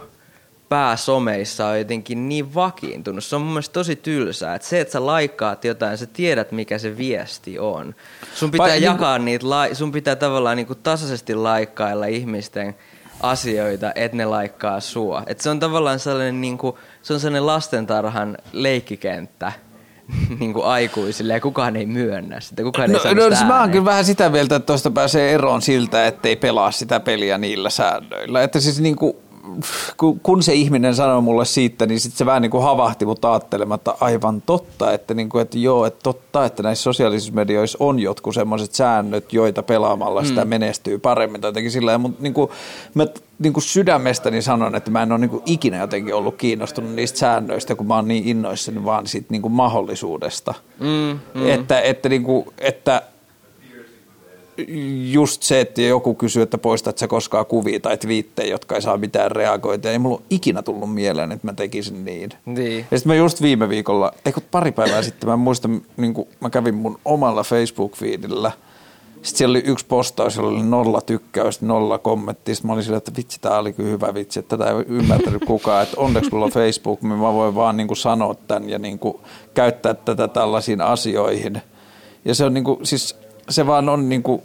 pääsomeissa 0.69 1.67
on 1.67 1.77
jotenkin 1.77 2.29
niin 2.29 2.53
vakiintunut. 2.55 3.23
Se 3.23 3.35
on 3.35 3.41
mun 3.41 3.51
mielestä 3.51 3.73
tosi 3.73 3.95
tylsää, 3.95 4.55
että 4.55 4.67
se, 4.67 4.79
että 4.79 4.91
sä 4.91 5.05
laikkaat 5.05 5.65
jotain, 5.65 5.97
sä 5.97 6.05
tiedät 6.05 6.51
mikä 6.51 6.77
se 6.77 6.97
viesti 6.97 7.59
on. 7.59 7.95
Sun 8.33 8.51
pitää 8.51 8.67
Vai, 8.67 8.83
jakaa 8.83 9.17
niin... 9.17 9.25
niitä, 9.25 9.75
sun 9.75 9.91
pitää 9.91 10.15
tavallaan 10.15 10.57
niin 10.57 10.67
kuin 10.67 10.79
tasaisesti 10.83 11.35
laikkailla 11.35 12.05
ihmisten 12.05 12.75
asioita, 13.21 13.91
että 13.95 14.17
ne 14.17 14.25
laikkaa 14.25 14.79
sua. 14.79 15.23
Et 15.27 15.41
se 15.41 15.49
on 15.49 15.59
tavallaan 15.59 15.99
sellainen, 15.99 16.41
niin 16.41 16.57
kuin, 16.57 16.75
se 17.01 17.13
on 17.13 17.19
sellainen 17.19 17.45
lastentarhan 17.45 18.37
leikkikenttä, 18.53 19.51
niin 20.39 20.53
kuin 20.53 20.65
aikuisille 20.65 21.33
ja 21.33 21.39
kukaan 21.39 21.75
ei 21.75 21.85
myönnä 21.85 22.39
sitä, 22.39 22.63
kukaan 22.63 22.91
no, 22.91 22.99
ei 23.05 23.15
no, 23.15 23.29
no 23.29 23.47
mä 23.47 23.59
oon 23.59 23.71
kyllä 23.71 23.85
vähän 23.85 24.05
sitä 24.05 24.29
mieltä, 24.29 24.55
että 24.55 24.65
tuosta 24.65 24.91
pääsee 24.91 25.33
eroon 25.33 25.61
siltä, 25.61 26.07
ettei 26.07 26.35
pelaa 26.35 26.71
sitä 26.71 26.99
peliä 26.99 27.37
niillä 27.37 27.69
säännöillä. 27.69 28.43
Että 28.43 28.59
siis 28.59 28.79
niin 28.79 28.95
kuin, 28.95 29.15
kun 30.23 30.43
se 30.43 30.53
ihminen 30.53 30.95
sanoi 30.95 31.21
mulle 31.21 31.45
siitä, 31.45 31.85
niin 31.85 31.99
sitten 31.99 32.17
se 32.17 32.25
vähän 32.25 32.41
niin 32.41 32.51
kuin 32.51 32.63
havahti 32.63 33.05
mut 33.05 33.25
ajattelematta 33.25 33.97
aivan 33.99 34.41
totta, 34.41 34.93
että, 34.93 35.13
niin 35.13 35.29
kuin, 35.29 35.41
että 35.41 35.57
joo, 35.57 35.85
että 35.85 35.99
totta, 36.03 36.45
että 36.45 36.63
näissä 36.63 36.83
sosiaalisissa 36.83 37.33
medioissa 37.33 37.77
on 37.81 37.99
jotkut 37.99 38.35
semmoiset 38.35 38.73
säännöt, 38.73 39.33
joita 39.33 39.63
pelaamalla 39.63 40.23
sitä 40.23 40.45
mm. 40.45 40.49
menestyy 40.49 40.97
paremmin 40.97 41.41
tai 41.41 41.49
jotenkin 41.49 41.71
sillä 41.71 41.97
mutta 41.97 42.23
niin 42.23 42.33
kuin, 42.33 42.51
mä 42.93 43.05
niin 43.39 43.53
kuin 43.53 43.63
sydämestäni 43.63 44.41
sanon, 44.41 44.75
että 44.75 44.91
mä 44.91 45.03
en 45.03 45.11
ole 45.11 45.19
niin 45.19 45.29
kuin 45.29 45.43
ikinä 45.45 45.77
jotenkin 45.77 46.15
ollut 46.15 46.35
kiinnostunut 46.35 46.91
niistä 46.91 47.19
säännöistä, 47.19 47.75
kun 47.75 47.87
mä 47.87 47.95
oon 47.95 48.07
niin 48.07 48.27
innoissani 48.27 48.85
vaan 48.85 49.07
siitä 49.07 49.27
niin 49.29 49.41
kuin 49.41 49.51
mahdollisuudesta. 49.51 50.53
Mm, 50.79 51.19
mm. 51.33 51.49
Että, 51.49 51.81
että, 51.81 52.09
niin 52.09 52.23
kuin, 52.23 52.45
että 52.57 53.01
just 55.11 55.43
se, 55.43 55.61
että 55.61 55.81
joku 55.81 56.15
kysyy, 56.15 56.43
että 56.43 56.57
poistat 56.57 56.97
sä 56.97 57.07
koskaan 57.07 57.45
kuvia 57.45 57.79
tai 57.79 57.97
twiittejä, 57.97 58.51
jotka 58.51 58.75
ei 58.75 58.81
saa 58.81 58.97
mitään 58.97 59.31
reagointia. 59.31 59.91
Ei 59.91 59.99
mulla 59.99 60.15
ole 60.15 60.25
ikinä 60.29 60.61
tullut 60.61 60.93
mieleen, 60.93 61.31
että 61.31 61.47
mä 61.47 61.53
tekisin 61.53 62.05
niin. 62.05 62.29
niin. 62.45 62.85
Ja 62.91 62.97
sitten 62.97 63.11
mä 63.11 63.15
just 63.15 63.41
viime 63.41 63.69
viikolla, 63.69 64.11
eikö 64.25 64.41
pari 64.51 64.71
päivää 64.71 65.01
sitten, 65.01 65.29
mä 65.29 65.37
muistan, 65.37 65.81
niin 65.97 66.13
kun 66.13 66.27
mä 66.39 66.49
kävin 66.49 66.75
mun 66.75 66.99
omalla 67.05 67.43
Facebook-feedillä. 67.43 68.51
Sitten 69.15 69.37
siellä 69.37 69.51
oli 69.51 69.63
yksi 69.65 69.85
postaus, 69.85 70.35
jolla 70.35 70.49
oli 70.49 70.63
nolla 70.63 71.01
tykkäystä, 71.01 71.65
nolla 71.65 71.97
kommenttia. 71.97 72.55
Sitten 72.55 72.69
mä 72.69 72.73
olin 72.73 72.83
sillä, 72.83 72.97
että 72.97 73.11
vitsi, 73.17 73.41
tää 73.41 73.59
oli 73.59 73.73
kyllä 73.73 73.89
hyvä 73.89 74.13
vitsi, 74.13 74.39
että 74.39 74.57
tätä 74.57 74.69
ei 74.69 74.85
ymmärtänyt 74.87 75.45
kukaan. 75.45 75.83
Että 75.83 75.99
onneksi 75.99 76.31
mulla 76.31 76.45
on 76.45 76.51
Facebook, 76.51 77.01
niin 77.01 77.19
mä 77.19 77.33
voin 77.33 77.55
vaan 77.55 77.77
niin 77.77 77.87
kuin 77.87 77.97
sanoa 77.97 78.35
tämän 78.35 78.69
ja 78.69 78.79
niin 78.79 78.99
kuin 78.99 79.17
käyttää 79.53 79.93
tätä 79.93 80.27
tällaisiin 80.27 80.81
asioihin. 80.81 81.61
Ja 82.25 82.35
se 82.35 82.45
on 82.45 82.53
niin 82.53 82.63
kuin, 82.63 82.85
siis 82.85 83.24
se 83.49 83.67
vaan 83.67 83.89
on 83.89 84.09
niin 84.09 84.23
kuin, 84.23 84.41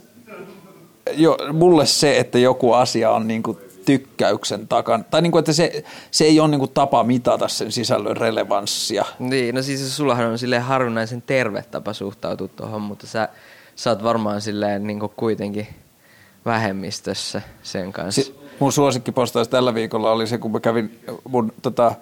jo, 1.13 1.37
mulle 1.53 1.85
se, 1.85 2.19
että 2.19 2.39
joku 2.39 2.73
asia 2.73 3.11
on 3.11 3.27
niin 3.27 3.43
kuin 3.43 3.57
tykkäyksen 3.85 4.67
takana, 4.67 5.03
tai 5.03 5.21
niin 5.21 5.31
kuin, 5.31 5.39
että 5.39 5.53
se, 5.53 5.83
se 6.11 6.23
ei 6.23 6.39
ole 6.39 6.47
niin 6.47 6.59
kuin 6.59 6.71
tapa 6.73 7.03
mitata 7.03 7.47
sen 7.47 7.71
sisällön 7.71 8.17
relevanssia. 8.17 9.05
Niin, 9.19 9.55
no 9.55 9.61
siis 9.61 9.95
sullahan 9.97 10.25
on 10.25 10.39
silleen 10.39 10.61
harvinaisen 10.61 11.21
terve 11.21 11.65
tapa 11.71 11.93
suhtautua 11.93 12.47
tuohon, 12.47 12.81
mutta 12.81 13.07
sä, 13.07 13.29
sä 13.75 13.89
oot 13.89 14.03
varmaan 14.03 14.41
silleen 14.41 14.87
niin 14.87 14.99
kuin 14.99 15.11
kuitenkin 15.15 15.67
vähemmistössä 16.45 17.41
sen 17.63 17.93
kanssa. 17.93 18.21
Si- 18.21 18.35
mun 18.59 18.73
suosikkipostaus 18.73 19.47
tällä 19.47 19.73
viikolla 19.73 20.11
oli 20.11 20.27
se, 20.27 20.37
kun 20.37 20.51
mä 20.51 20.59
kävin 20.59 20.99
mun 21.29 21.53
tota, 21.61 21.95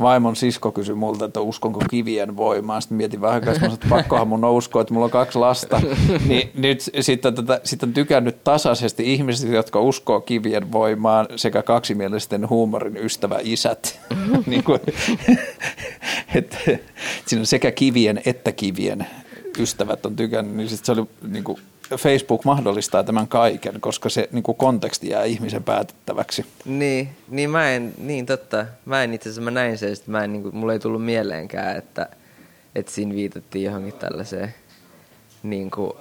vaimon 0.00 0.36
sisko 0.36 0.72
kysyi 0.72 0.94
multa, 0.94 1.24
että 1.24 1.40
uskonko 1.40 1.80
kivien 1.90 2.36
voimaan. 2.36 2.82
Sitten 2.82 2.96
mietin 2.96 3.20
vähän 3.20 3.34
aikaa, 3.34 3.54
että 3.54 3.86
pakkohan 3.88 4.28
mun 4.28 4.44
on 4.44 4.52
uskoa, 4.52 4.82
että 4.82 4.94
mulla 4.94 5.04
on 5.04 5.10
kaksi 5.10 5.38
lasta. 5.38 5.80
Niin 6.28 6.50
nyt 6.54 6.90
sitten, 7.00 7.34
tätä, 7.34 7.60
sitten 7.64 7.88
on 7.88 7.94
tykännyt 7.94 8.44
tasaisesti 8.44 9.12
ihmiset, 9.12 9.50
jotka 9.50 9.80
uskoo 9.80 10.20
kivien 10.20 10.72
voimaan 10.72 11.26
sekä 11.36 11.62
kaksimielisten 11.62 12.48
huumorin 12.50 12.96
ystävä 12.96 13.38
isät. 13.42 14.00
niin 14.46 14.64
kuin, 14.64 14.80
että, 16.34 16.56
siinä 17.26 17.40
on 17.40 17.46
sekä 17.46 17.70
kivien 17.70 18.22
että 18.26 18.52
kivien 18.52 19.06
ystävät 19.58 20.06
on 20.06 20.16
tykännyt, 20.16 20.56
niin 20.56 20.68
sitten 20.68 20.86
se 20.86 21.00
oli 21.00 21.08
niin 21.28 21.44
kuin, 21.44 21.58
Facebook 21.96 22.44
mahdollistaa 22.44 23.04
tämän 23.04 23.28
kaiken, 23.28 23.80
koska 23.80 24.08
se 24.08 24.28
niin 24.32 24.42
kuin 24.42 24.56
konteksti 24.56 25.08
jää 25.08 25.24
ihmisen 25.24 25.64
päätettäväksi. 25.64 26.46
Niin, 26.64 27.08
niin 27.28 27.50
mä 27.50 27.70
en, 27.70 27.94
niin 27.98 28.26
totta. 28.26 28.66
Mä 28.84 29.04
en 29.04 29.14
itse 29.14 29.28
asiassa, 29.28 29.42
mä 29.42 29.50
näin 29.50 29.78
sen, 29.78 29.92
että 29.92 30.10
mä 30.10 30.24
en, 30.24 30.32
niin 30.32 30.42
kuin, 30.42 30.56
mulla 30.56 30.72
ei 30.72 30.78
tullut 30.78 31.04
mieleenkään, 31.04 31.76
että, 31.76 32.08
että 32.74 32.92
siinä 32.92 33.14
viitattiin 33.14 33.64
johonkin 33.64 33.92
tällaiseen 33.92 34.54
niin 35.42 35.70
kuin, 35.70 35.92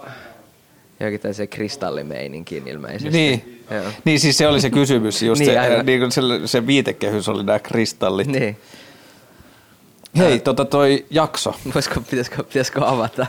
johonkin 1.00 1.20
tällaiseen 1.20 1.50
kristallimeininkiin 1.50 2.68
ilmeisesti. 2.68 3.18
Niin. 3.18 3.64
niin, 4.06 4.20
siis 4.20 4.38
se 4.38 4.48
oli 4.48 4.62
se 4.62 4.70
kysymys, 4.70 5.22
just 5.22 5.40
niin, 5.40 5.52
se, 5.52 5.84
niin 5.84 6.12
se, 6.12 6.22
se 6.46 6.68
viitekehys 6.68 7.30
oli 7.30 7.44
nämä 7.44 7.60
kristallit. 7.60 8.28
Niin. 8.28 8.58
Hei, 10.18 10.40
tota 10.40 10.66
toi 10.66 11.06
jakso. 11.10 11.56
Voisiko, 11.74 12.02
pitäisikö, 12.02 12.44
pitäisikö 12.44 12.88
avata? 12.88 13.26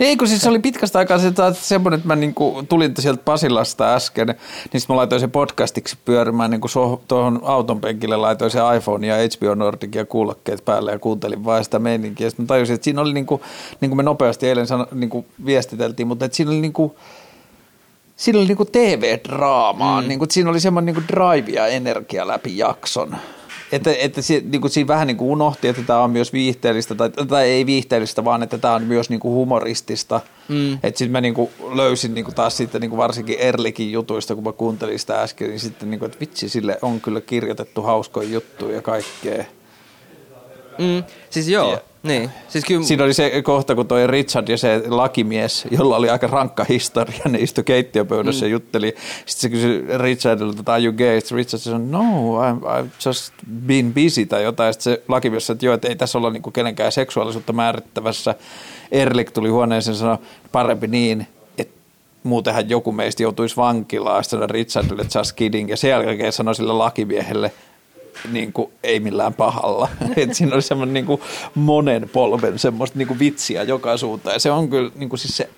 Ei, 0.00 0.16
kun 0.16 0.28
siis 0.28 0.42
se 0.42 0.48
oli 0.48 0.58
pitkästä 0.58 0.98
aikaa 0.98 1.18
se, 1.18 1.32
semmoinen, 1.52 1.98
että 1.98 2.08
mä 2.08 2.16
niinku 2.16 2.62
tulin 2.68 2.94
sieltä 2.98 3.22
Pasilasta 3.24 3.94
äsken, 3.94 4.26
niin 4.26 4.80
sitten 4.80 4.94
mä 4.94 4.96
laitoin 4.96 5.20
sen 5.20 5.30
podcastiksi 5.30 5.98
pyörimään 6.04 6.50
niinku 6.50 6.68
so, 6.68 7.02
tuohon 7.08 7.40
auton 7.42 7.80
penkille, 7.80 8.16
laitoin 8.16 8.50
se 8.50 8.58
iPhone 8.76 9.06
ja 9.06 9.14
HBO 9.16 9.54
Nordic 9.54 9.94
ja 9.94 10.04
kuulokkeet 10.04 10.64
päälle 10.64 10.92
ja 10.92 10.98
kuuntelin 10.98 11.44
vaan 11.44 11.64
sitä 11.64 11.78
meininkiä. 11.78 12.30
Sitten 12.30 12.44
mä 12.44 12.46
tajusin, 12.46 12.74
että 12.74 12.84
siinä 12.84 13.00
oli 13.00 13.12
niinku, 13.12 13.42
niin 13.80 13.90
kuin 13.90 13.96
me 13.96 14.02
nopeasti 14.02 14.48
eilen 14.48 14.66
sano, 14.66 14.86
niinku 14.92 15.26
viestiteltiin, 15.46 16.08
mutta 16.08 16.24
että 16.24 16.36
siinä 16.36 16.50
oli 16.50 16.60
niinku, 16.60 16.96
siinä 18.16 18.38
oli 18.38 18.46
niinku 18.46 18.64
TV-draamaa, 18.64 20.02
mm. 20.02 20.08
niinku, 20.08 20.26
siinä 20.30 20.50
oli 20.50 20.60
semmoinen 20.60 20.94
niinku 20.94 21.12
drive 21.14 21.50
ja 21.50 21.66
energia 21.66 22.26
läpi 22.26 22.58
jakson. 22.58 23.16
Että, 23.74 23.94
että 23.98 24.22
se, 24.22 24.42
niin 24.50 24.60
kuin 24.60 24.70
siinä 24.70 24.88
vähän 24.88 25.06
niin 25.06 25.16
kuin 25.16 25.30
unohti, 25.30 25.68
että 25.68 25.82
tämä 25.82 26.02
on 26.02 26.10
myös 26.10 26.32
viihteellistä, 26.32 26.94
tai, 26.94 27.10
tai 27.10 27.48
ei 27.48 27.66
viihteellistä, 27.66 28.24
vaan 28.24 28.42
että 28.42 28.58
tämä 28.58 28.74
on 28.74 28.82
myös 28.82 29.10
niin 29.10 29.20
kuin 29.20 29.34
humoristista. 29.34 30.20
Mm. 30.48 30.72
Että 30.72 30.98
sitten 30.98 31.10
mä 31.10 31.20
niin 31.20 31.34
kuin 31.34 31.50
löysin 31.74 32.14
niin 32.14 32.24
kuin 32.24 32.34
taas 32.34 32.56
sitten 32.56 32.80
niin 32.80 32.90
kuin 32.90 32.98
varsinkin 32.98 33.38
Erlikin 33.38 33.92
jutuista, 33.92 34.34
kun 34.34 34.44
mä 34.44 34.52
kuuntelin 34.52 34.98
sitä 34.98 35.22
äsken, 35.22 35.48
niin 35.48 35.60
sitten 35.60 35.90
niin 35.90 35.98
kuin, 35.98 36.06
että 36.06 36.20
vitsi, 36.20 36.48
sille 36.48 36.78
on 36.82 37.00
kyllä 37.00 37.20
kirjoitettu 37.20 37.82
hauskoja 37.82 38.28
juttuja 38.28 38.74
ja 38.74 38.82
kaikkea. 38.82 39.44
Mm, 40.78 41.04
siis 41.30 41.48
joo, 41.48 41.70
ja, 41.70 41.80
niin. 42.04 42.30
Siis 42.48 42.64
kyllä... 42.64 42.86
Siinä 42.86 43.04
oli 43.04 43.14
se 43.14 43.42
kohta, 43.42 43.74
kun 43.74 43.86
toi 43.86 44.06
Richard 44.06 44.48
ja 44.48 44.58
se 44.58 44.82
lakimies, 44.88 45.66
jolla 45.70 45.96
oli 45.96 46.10
aika 46.10 46.26
rankka 46.26 46.64
historia, 46.68 47.20
ne 47.28 47.38
istui 47.38 47.64
keittiöpöydässä 47.64 48.44
mm. 48.44 48.48
ja 48.48 48.52
jutteli. 48.52 48.94
Sitten 49.26 49.40
se 49.40 49.48
kysyi 49.48 49.84
Richardilta, 49.98 50.60
että 50.60 50.72
are 50.72 50.84
you 50.84 50.92
gay? 50.92 51.20
Sitten 51.20 51.36
Richard 51.36 51.60
sanoi, 51.60 51.80
no, 51.80 52.02
I'm, 52.02 52.62
I've 52.62 53.06
just 53.06 53.32
been 53.66 53.94
busy 53.94 54.26
tai 54.26 54.42
jotain. 54.42 54.74
Sitten 54.74 54.92
se 54.92 55.02
lakimies 55.08 55.46
sanoi, 55.46 55.56
että 55.56 55.66
joo, 55.66 55.74
että 55.74 55.88
ei 55.88 55.96
tässä 55.96 56.18
olla 56.18 56.30
niinku 56.30 56.50
kenenkään 56.50 56.92
seksuaalisuutta 56.92 57.52
määrittävässä. 57.52 58.34
Erlik 58.92 59.30
tuli 59.30 59.48
huoneeseen 59.48 59.94
ja 59.94 59.98
sanoi, 59.98 60.18
parempi 60.52 60.86
niin, 60.86 61.26
että 61.58 61.74
muutenhan 62.22 62.70
joku 62.70 62.92
meistä 62.92 63.22
joutuisi 63.22 63.56
vankilaan. 63.56 64.24
Sitten 64.24 64.50
Richardille 64.50 65.06
just 65.14 65.32
kidding. 65.32 65.70
Ja 65.70 65.76
sen 65.76 65.90
jälkeen 65.90 66.32
sanoi 66.32 66.54
sille 66.54 66.72
lakimiehelle, 66.72 67.52
niin 68.32 68.52
kuin, 68.52 68.72
ei 68.82 69.00
millään 69.00 69.34
pahalla. 69.34 69.88
Et 70.16 70.34
siinä 70.34 70.54
oli 70.54 70.62
semmoinen 70.62 70.94
niin 70.94 71.06
kuin 71.06 71.20
monen 71.54 72.08
polven 72.08 72.58
semmoista 72.58 72.98
niin 72.98 73.08
kuin 73.08 73.18
vitsiä 73.18 73.62
joka 73.62 73.96
suuntaan. 73.96 74.34
Ja 74.34 74.40
se 74.40 74.50
on 74.50 74.70
kyllä 74.70 74.90
niin 74.94 75.08
kuin 75.08 75.20
siis 75.20 75.36
se 75.36 75.50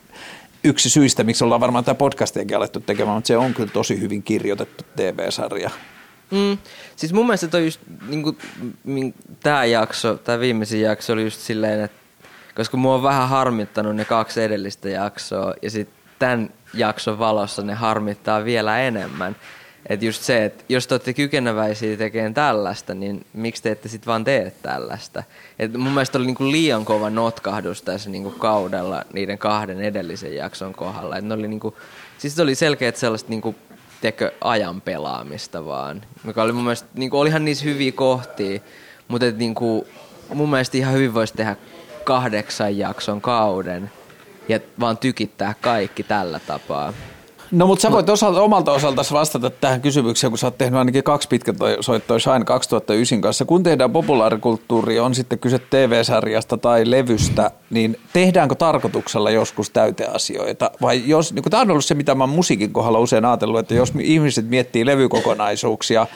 yksi 0.64 0.90
syistä, 0.90 1.25
miksi 1.25 1.45
ollaan 1.45 1.61
varmaan 1.61 1.85
tämä 1.85 1.95
podcastiakin 1.95 2.57
alettu 2.57 2.81
tekemään, 2.81 3.16
mutta 3.16 3.29
se 3.29 3.37
on 3.37 3.55
kyllä 3.55 3.71
tosi 3.73 4.01
hyvin 4.01 4.23
kirjoitettu 4.23 4.85
TV-sarja. 4.97 5.71
Mm. 6.31 6.59
Siis 6.97 7.12
mun 7.12 7.27
mielestä 7.27 7.49
toi 7.49 7.64
just, 7.64 7.81
niin 8.09 8.23
kuin, 8.23 8.37
tämä 9.42 9.64
jakso, 9.64 10.14
tämä 10.14 10.40
viimeisin 10.40 10.81
jakso 10.81 11.12
oli 11.12 11.23
just 11.23 11.40
silleen, 11.40 11.81
että 11.81 12.07
koska 12.55 12.77
mua 12.77 12.95
on 12.95 13.03
vähän 13.03 13.29
harmittanut 13.29 13.97
ne 13.97 14.05
kaksi 14.05 14.42
edellistä 14.42 14.88
jaksoa 14.88 15.55
ja 15.62 15.71
sitten 15.71 15.97
tämän 16.19 16.51
jakson 16.75 17.19
valossa 17.19 17.62
ne 17.62 17.75
harmittaa 17.75 18.45
vielä 18.45 18.79
enemmän. 18.79 19.37
Että 19.88 20.07
just 20.07 20.22
se, 20.22 20.44
että 20.44 20.64
jos 20.68 20.87
te 20.87 20.94
olette 20.94 21.12
kykeneväisiä 21.12 21.96
tekemään 21.96 22.35
tällaista, 22.35 22.94
niin 22.94 23.27
miksi 23.33 23.62
te 23.62 23.70
ette 23.70 23.88
sitten 23.88 24.07
vaan 24.07 24.25
tee 24.25 24.53
tällaista? 24.62 25.22
Et 25.59 25.72
mun 25.72 25.92
mielestä 25.92 26.18
oli 26.18 26.27
niinku 26.27 26.51
liian 26.51 26.85
kova 26.85 27.11
notkahdus 27.11 27.83
tässä 27.83 28.11
niinku 28.11 28.31
kaudella 28.31 29.03
niiden 29.12 29.38
kahden 29.38 29.81
edellisen 29.81 30.35
jakson 30.35 30.72
kohdalla. 30.72 31.16
Et 31.16 31.25
ne 31.25 31.35
oli 31.35 31.49
niinku, 31.49 31.77
siis 32.18 32.40
oli 32.40 32.55
selkeät 32.55 32.96
sellaista 32.96 33.31
niinku, 33.31 33.55
tekö 34.01 34.33
ajan 34.40 34.81
pelaamista 34.81 35.64
vaan. 35.64 36.03
Mikä 36.25 36.42
oli 36.42 36.53
mun 36.53 36.64
mielestä, 36.64 36.88
niinku, 36.94 37.18
olihan 37.18 37.44
niissä 37.44 37.64
hyviä 37.64 37.92
kohtia, 37.92 38.61
mutta 39.09 39.27
et, 39.27 39.38
niinku, 39.38 39.87
mun 40.35 40.51
mielestä 40.51 40.79
ihan 40.79 40.94
hyvin 40.94 41.14
voisi 41.14 41.35
tehdä 41.35 41.57
kahdeksan 42.05 42.79
jakson 42.79 43.20
kauden 43.20 43.90
ja 44.49 44.61
vaan 44.81 44.99
tykittää 44.99 45.55
kaikki 45.61 46.03
tällä 46.03 46.40
tapaa. 46.46 46.92
No 47.51 47.67
mutta 47.67 47.83
sä 47.83 47.93
voit 47.93 48.09
osalta, 48.09 48.41
omalta 48.41 48.73
osaltasi 48.73 49.15
vastata 49.15 49.51
tähän 49.51 49.81
kysymykseen, 49.81 50.31
kun 50.31 50.39
sä 50.39 50.47
oot 50.47 50.59
tehnyt 50.59 50.79
ainakin 50.79 51.05
kaksi 51.05 51.29
pitkäsoittoa 51.29 52.19
Shine 52.19 52.45
2009 52.45 53.21
kanssa. 53.21 53.45
Kun 53.45 53.63
tehdään 53.63 53.93
populaarikulttuuri, 53.93 55.01
on 55.01 55.15
sitten 55.15 55.39
kyse 55.39 55.59
TV-sarjasta 55.59 56.57
tai 56.57 56.91
levystä, 56.91 57.51
niin 57.71 58.01
tehdäänkö 58.13 58.55
tarkoituksella 58.55 59.31
joskus 59.31 59.71
täyteasioita? 59.71 60.71
Vai 60.83 61.03
jos, 61.07 61.33
niin 61.33 61.43
tämä 61.51 61.61
on 61.61 61.71
ollut 61.71 61.85
se, 61.85 61.95
mitä 61.95 62.15
mä 62.15 62.27
musiikin 62.27 62.73
kohdalla 62.73 62.99
usein 62.99 63.25
ajatellut, 63.25 63.61
että 63.61 63.75
jos 63.75 63.93
ihmiset 64.01 64.49
miettii 64.49 64.87
levykokonaisuuksia, 64.87 66.07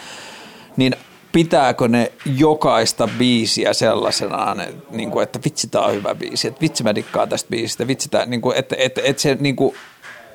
niin 0.77 0.97
pitääkö 1.33 1.89
ne 1.89 2.13
jokaista 2.37 3.09
biisiä 3.19 3.73
sellaisenaan, 3.73 4.63
niin 4.91 5.11
kuin, 5.11 5.23
että 5.23 5.39
vitsi, 5.45 5.69
tämä 5.69 5.85
on 5.85 5.95
hyvä 5.95 6.15
biisi, 6.15 6.49
että 6.49 6.61
vitsi 6.61 6.83
mä 6.83 6.95
dikkaan 6.95 7.29
tästä 7.29 7.51
biisistä, 7.51 7.87
vitsi 7.87 8.09
tämä, 8.09 8.27
niin 8.27 8.41
kuin, 8.41 8.57
että, 8.57 8.77
että, 8.79 9.01
että 9.05 9.23
se 9.23 9.37
niin 9.41 9.57
kuin, 9.57 9.75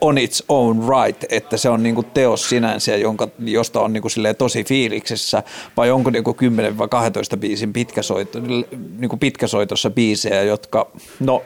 on 0.02 0.18
its 0.18 0.44
own 0.50 0.84
right, 0.90 1.24
että 1.30 1.58
se 1.58 1.70
on 1.70 1.84
niinku 1.84 2.04
teos 2.04 2.50
sinänsä, 2.50 2.96
jonka, 2.96 3.28
josta 3.40 3.82
on 3.82 3.94
niinku 3.94 4.08
tosi 4.38 4.64
fiiliksessä, 4.64 5.44
vai 5.78 5.92
onko 5.92 6.10
niinku 6.10 6.38
10-12 7.36 7.38
biisin 7.38 7.74
pitkäsoito, 7.74 8.40
niinku 8.98 9.18
pitkäsoitossa 9.18 9.90
biisejä, 9.90 10.44
jotka 10.44 10.92
no, 11.20 11.44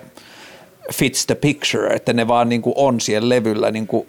fits 0.93 1.25
the 1.25 1.35
picture, 1.35 1.95
että 1.95 2.13
ne 2.13 2.27
vaan 2.27 2.49
niinku 2.49 2.73
on 2.75 3.01
siellä 3.01 3.29
levyllä 3.29 3.71
niinku 3.71 4.07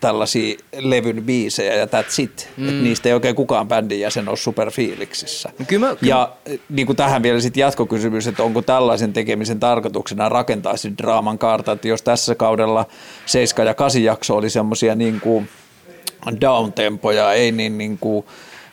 tällaisia 0.00 0.58
levyn 0.78 1.22
biisejä 1.22 1.74
ja 1.74 1.86
that's 1.86 2.22
it. 2.22 2.48
Mm. 2.56 2.68
Et 2.68 2.82
niistä 2.82 3.08
ei 3.08 3.12
oikein 3.12 3.34
kukaan 3.34 3.68
bändin 3.68 4.00
jäsen 4.00 4.28
ole 4.28 4.36
superfiiliksissä. 4.36 5.50
No 5.58 5.64
kyllä, 5.68 5.86
kyllä. 5.86 5.98
Ja 6.14 6.32
niin 6.68 6.86
kuin 6.86 6.96
tähän 6.96 7.22
vielä 7.22 7.40
sitten 7.40 7.60
jatkokysymys, 7.60 8.26
että 8.26 8.42
onko 8.42 8.62
tällaisen 8.62 9.12
tekemisen 9.12 9.60
tarkoituksena 9.60 10.28
rakentaa 10.28 10.76
sitten 10.76 11.04
draaman 11.04 11.38
kaarta, 11.38 11.72
että 11.72 11.88
jos 11.88 12.02
tässä 12.02 12.34
kaudella 12.34 12.86
7 13.26 13.66
ja 13.66 13.74
8 13.74 14.02
jakso 14.02 14.36
oli 14.36 14.50
semmoisia 14.50 14.94
niin 14.94 15.20
kuin 15.20 15.48
downtempoja, 16.40 17.32
ei 17.32 17.52
niin, 17.52 17.78
niin 17.78 17.98
kuin 17.98 18.26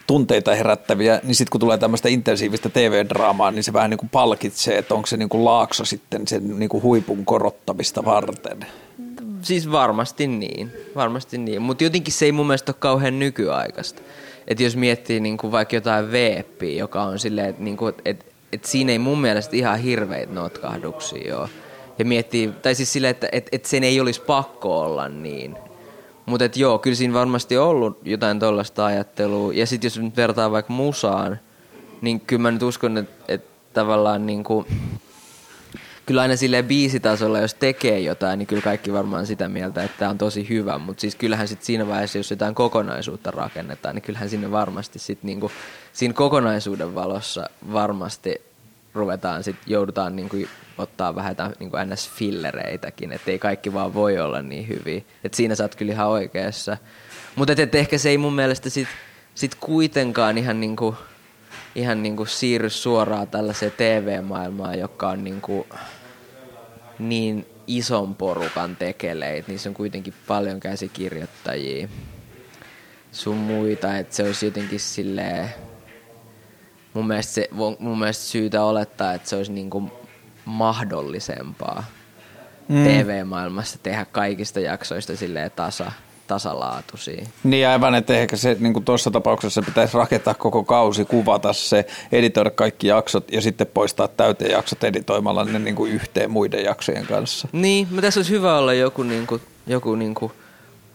tunteita 0.08 0.56
herättäviä, 0.56 1.20
niin 1.24 1.36
sitten 1.36 1.52
kun 1.52 1.60
tulee 1.60 1.78
tämmöistä 1.78 2.10
intensiivistä 2.10 2.70
TV-draamaa, 2.70 3.52
niin 3.52 3.64
se 3.64 3.74
vähän 3.74 3.90
niin 3.90 3.98
kuin 3.98 4.10
palkitsee, 4.10 4.78
että 4.78 4.96
onko 4.96 5.08
se 5.08 5.18
niin 5.18 5.30
kuin 5.30 5.46
laakso 5.46 5.86
sitten 5.86 6.28
sen 6.28 6.60
niin 6.60 6.70
kuin 6.70 6.84
huipun 6.84 7.26
korottamista 7.26 8.06
varten. 8.06 8.66
Siis 9.48 9.72
varmasti 9.72 10.28
niin, 10.28 10.72
varmasti 10.96 11.38
niin. 11.38 11.62
Mutta 11.62 11.84
jotenkin 11.84 12.14
se 12.14 12.26
ei 12.26 12.32
mun 12.32 12.48
mielestä 12.48 12.70
ole 12.70 12.76
kauhean 12.80 13.20
nykyaikaista. 13.20 14.02
Että 14.48 14.64
jos 14.64 14.76
miettii 14.76 15.20
niinku 15.20 15.52
vaikka 15.52 15.76
jotain 15.76 16.12
veeppiä, 16.12 16.80
joka 16.80 17.04
on 17.04 17.20
silleen, 17.20 17.50
että 17.50 17.64
niinku, 17.64 17.88
et, 17.88 18.02
et, 18.06 18.26
et 18.54 18.66
siinä 18.66 18.92
ei 18.92 19.00
mun 19.00 19.22
mielestä 19.22 19.56
ihan 19.56 19.80
hirveitä 19.80 20.34
notkahduksia 20.34 21.40
ole. 21.40 21.50
Ja 22.00 22.06
miettii, 22.06 22.48
tai 22.62 22.76
siis 22.76 22.94
silleen, 22.94 23.12
että 23.12 23.30
et, 23.32 23.50
et 23.52 23.66
sen 23.66 23.84
ei 23.84 24.00
olisi 24.00 24.22
pakko 24.22 24.82
olla 24.82 25.10
niin. 25.10 25.58
Mutta 26.26 26.50
joo, 26.56 26.80
kyllä 26.80 26.96
siinä 26.96 27.14
varmasti 27.14 27.58
on 27.58 27.68
ollut 27.68 28.00
jotain 28.04 28.40
tuollaista 28.40 28.86
ajattelua. 28.86 29.54
Ja 29.54 29.66
sitten 29.66 29.88
jos 29.88 30.00
nyt 30.00 30.18
vertaa 30.18 30.52
vaikka 30.52 30.74
musaan, 30.74 31.40
niin 32.02 32.20
kyllä 32.20 32.42
mä 32.42 32.52
nyt 32.52 32.64
uskon, 32.64 32.98
että, 32.98 33.34
että 33.34 33.50
tavallaan 33.74 34.26
niinku, 34.26 34.66
kyllä 36.08 36.22
aina 36.22 36.36
silleen 36.36 36.66
biisitasolla, 36.66 37.40
jos 37.40 37.54
tekee 37.54 38.00
jotain, 38.00 38.40
niin 38.40 38.48
kyllä 38.48 38.62
kaikki 38.62 38.94
varmaan 38.94 39.26
sitä 39.26 39.50
mieltä, 39.50 39.84
että 39.84 39.98
tämä 39.98 40.12
on 40.12 40.18
tosi 40.18 40.50
hyvä. 40.50 40.78
Mutta 40.78 41.02
siis 41.02 41.16
kyllähän 41.16 41.48
sitten 41.48 41.66
siinä 41.66 41.88
vaiheessa, 41.88 42.18
jos 42.18 42.32
jotain 42.32 42.56
kokonaisuutta 42.56 43.32
rakennetaan, 43.32 43.96
niin 43.96 44.04
kyllähän 44.04 44.30
sinne 44.30 44.52
varmasti 44.52 45.00
sitten 45.00 45.28
niinku, 45.28 45.52
siinä 45.94 46.14
kokonaisuuden 46.14 46.96
valossa 46.96 47.50
varmasti 47.74 48.42
ruvetaan 48.94 49.44
sitten, 49.44 49.72
joudutaan 49.72 50.16
niinku 50.16 50.38
ottaa 50.78 51.16
vähän 51.16 51.36
niinku 51.60 51.78
ns-fillereitäkin, 51.78 53.12
että 53.12 53.32
ei 53.32 53.40
kaikki 53.40 53.74
vaan 53.74 53.94
voi 53.94 54.20
olla 54.20 54.42
niin 54.42 54.68
hyviä. 54.68 55.02
Et 55.24 55.34
siinä 55.34 55.56
sä 55.56 55.64
oot 55.64 55.76
kyllä 55.76 55.94
ihan 55.94 56.08
oikeassa. 56.08 56.78
Mutta 57.36 57.54
et, 57.54 57.60
et 57.60 57.76
ehkä 57.76 57.98
se 57.98 58.10
ei 58.10 58.18
mun 58.18 58.34
mielestä 58.34 58.70
sit, 58.70 58.88
sit 59.36 59.56
kuitenkaan 59.56 60.38
ihan 60.38 60.60
niinku, 60.60 60.96
ihan 61.76 62.04
niinku 62.04 62.26
siirry 62.26 62.70
suoraan 62.70 63.28
tällaiseen 63.28 63.72
TV-maailmaan, 63.72 64.80
joka 64.80 65.10
on 65.10 65.24
niinku 65.24 65.68
niin 67.00 67.46
ison 67.68 68.16
porukan 68.16 68.76
tekeleitä. 68.76 69.52
Niissä 69.52 69.70
on 69.70 69.76
kuitenkin 69.76 70.14
paljon 70.28 70.60
käsikirjoittajia 70.60 71.88
sun 73.12 73.38
muita, 73.38 73.98
että 73.98 74.16
se 74.16 74.24
olisi 74.24 74.46
jotenkin 74.46 74.80
silleen, 74.80 75.50
mun 76.94 77.08
mielestä, 77.08 77.34
se, 77.34 77.50
mun 77.80 78.00
mielestä 78.00 78.24
syytä 78.24 78.64
olettaa, 78.64 79.14
että 79.14 79.30
se 79.30 79.36
olisi 79.36 79.52
niinku 79.52 79.92
mahdollisempaa 80.46 81.84
mm. 82.68 82.84
TV-maailmassa 82.84 83.80
tehdä 83.84 84.06
kaikista 84.06 84.60
jaksoista 84.60 85.16
silleen 85.16 85.52
tasa, 85.52 85.92
tasalaatuisia. 86.28 87.26
Niin 87.44 87.68
aivan, 87.68 87.96
että 87.96 88.14
ehkä 88.14 88.38
se 88.38 88.58
niin 88.60 88.84
tuossa 88.86 89.12
tapauksessa 89.12 89.62
pitäisi 89.62 89.98
rakentaa 89.98 90.34
koko 90.34 90.64
kausi, 90.64 91.06
kuvata 91.06 91.54
se, 91.54 91.86
editoida 92.12 92.50
kaikki 92.50 92.88
jaksot 92.88 93.32
ja 93.32 93.42
sitten 93.42 93.68
poistaa 93.68 94.08
täyteen 94.08 94.52
jaksot 94.52 94.84
editoimalla 94.84 95.46
ne 95.46 95.60
niin 95.60 95.76
kuin 95.76 95.92
yhteen 95.92 96.32
muiden 96.32 96.64
jaksojen 96.64 97.06
kanssa. 97.06 97.48
Niin, 97.52 97.88
mutta 97.90 98.02
tässä 98.02 98.20
olisi 98.20 98.32
hyvä 98.32 98.58
olla 98.58 98.74
joku, 98.74 99.04
niin 99.04 99.28
kuin, 99.28 99.42
joku 99.68 99.96
niin 99.96 100.16
kuin 100.16 100.32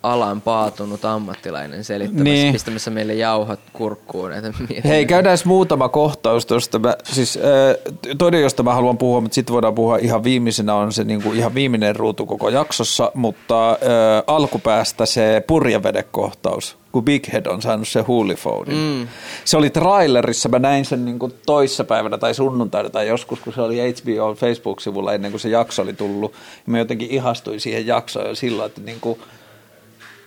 alan 0.02 0.40
paatunut 0.40 1.04
ammattilainen 1.04 1.84
selittämässä, 1.84 2.24
niin. 2.24 2.52
pistämässä 2.52 2.90
meille 2.90 3.14
jauhot 3.14 3.60
kurkkuun. 3.72 4.32
Että 4.32 4.52
Hei, 4.84 5.06
käydään 5.06 5.38
muutama 5.44 5.88
kohtaus 5.88 6.46
tuosta. 6.46 6.78
Mä, 6.78 6.96
siis, 7.04 7.36
äh, 7.36 7.94
toinen, 8.18 8.42
josta 8.42 8.62
mä 8.62 8.74
haluan 8.74 8.98
puhua, 8.98 9.20
mutta 9.20 9.34
sitten 9.34 9.52
voidaan 9.52 9.74
puhua 9.74 9.96
ihan 9.96 10.24
viimeisenä, 10.24 10.74
on 10.74 10.92
se 10.92 11.04
niinku 11.04 11.32
ihan 11.32 11.54
viimeinen 11.54 11.96
ruutu 11.96 12.26
koko 12.26 12.48
jaksossa, 12.48 13.12
mutta 13.14 13.70
äh, 13.70 13.78
alkupäästä 14.26 15.06
se 15.06 15.44
purjevedekohtaus 15.46 16.82
kun 16.92 17.04
Big 17.04 17.32
Head 17.32 17.46
on 17.46 17.62
saanut 17.62 17.88
se 17.88 18.00
huulifonin. 18.00 18.76
Mm. 18.76 19.08
Se 19.44 19.56
oli 19.56 19.70
trailerissa, 19.70 20.48
mä 20.48 20.58
näin 20.58 20.84
sen 20.84 21.04
niin 21.04 21.18
kuin 21.18 21.32
toissapäivänä 21.46 22.18
tai 22.18 22.34
sunnuntaina 22.34 22.90
tai 22.90 23.08
joskus, 23.08 23.40
kun 23.40 23.52
se 23.52 23.60
oli 23.60 23.78
HBO 23.78 24.34
Facebook-sivulla 24.34 25.12
ennen 25.12 25.30
kuin 25.30 25.40
se 25.40 25.48
jakso 25.48 25.82
oli 25.82 25.92
tullut. 25.92 26.32
Ja 26.32 26.72
mä 26.72 26.78
jotenkin 26.78 27.10
ihastuin 27.10 27.60
siihen 27.60 27.86
jaksoon 27.86 28.28
jo 28.28 28.34
silloin, 28.34 28.66
että 28.66 28.80
niin 28.80 29.00
kuin, 29.00 29.18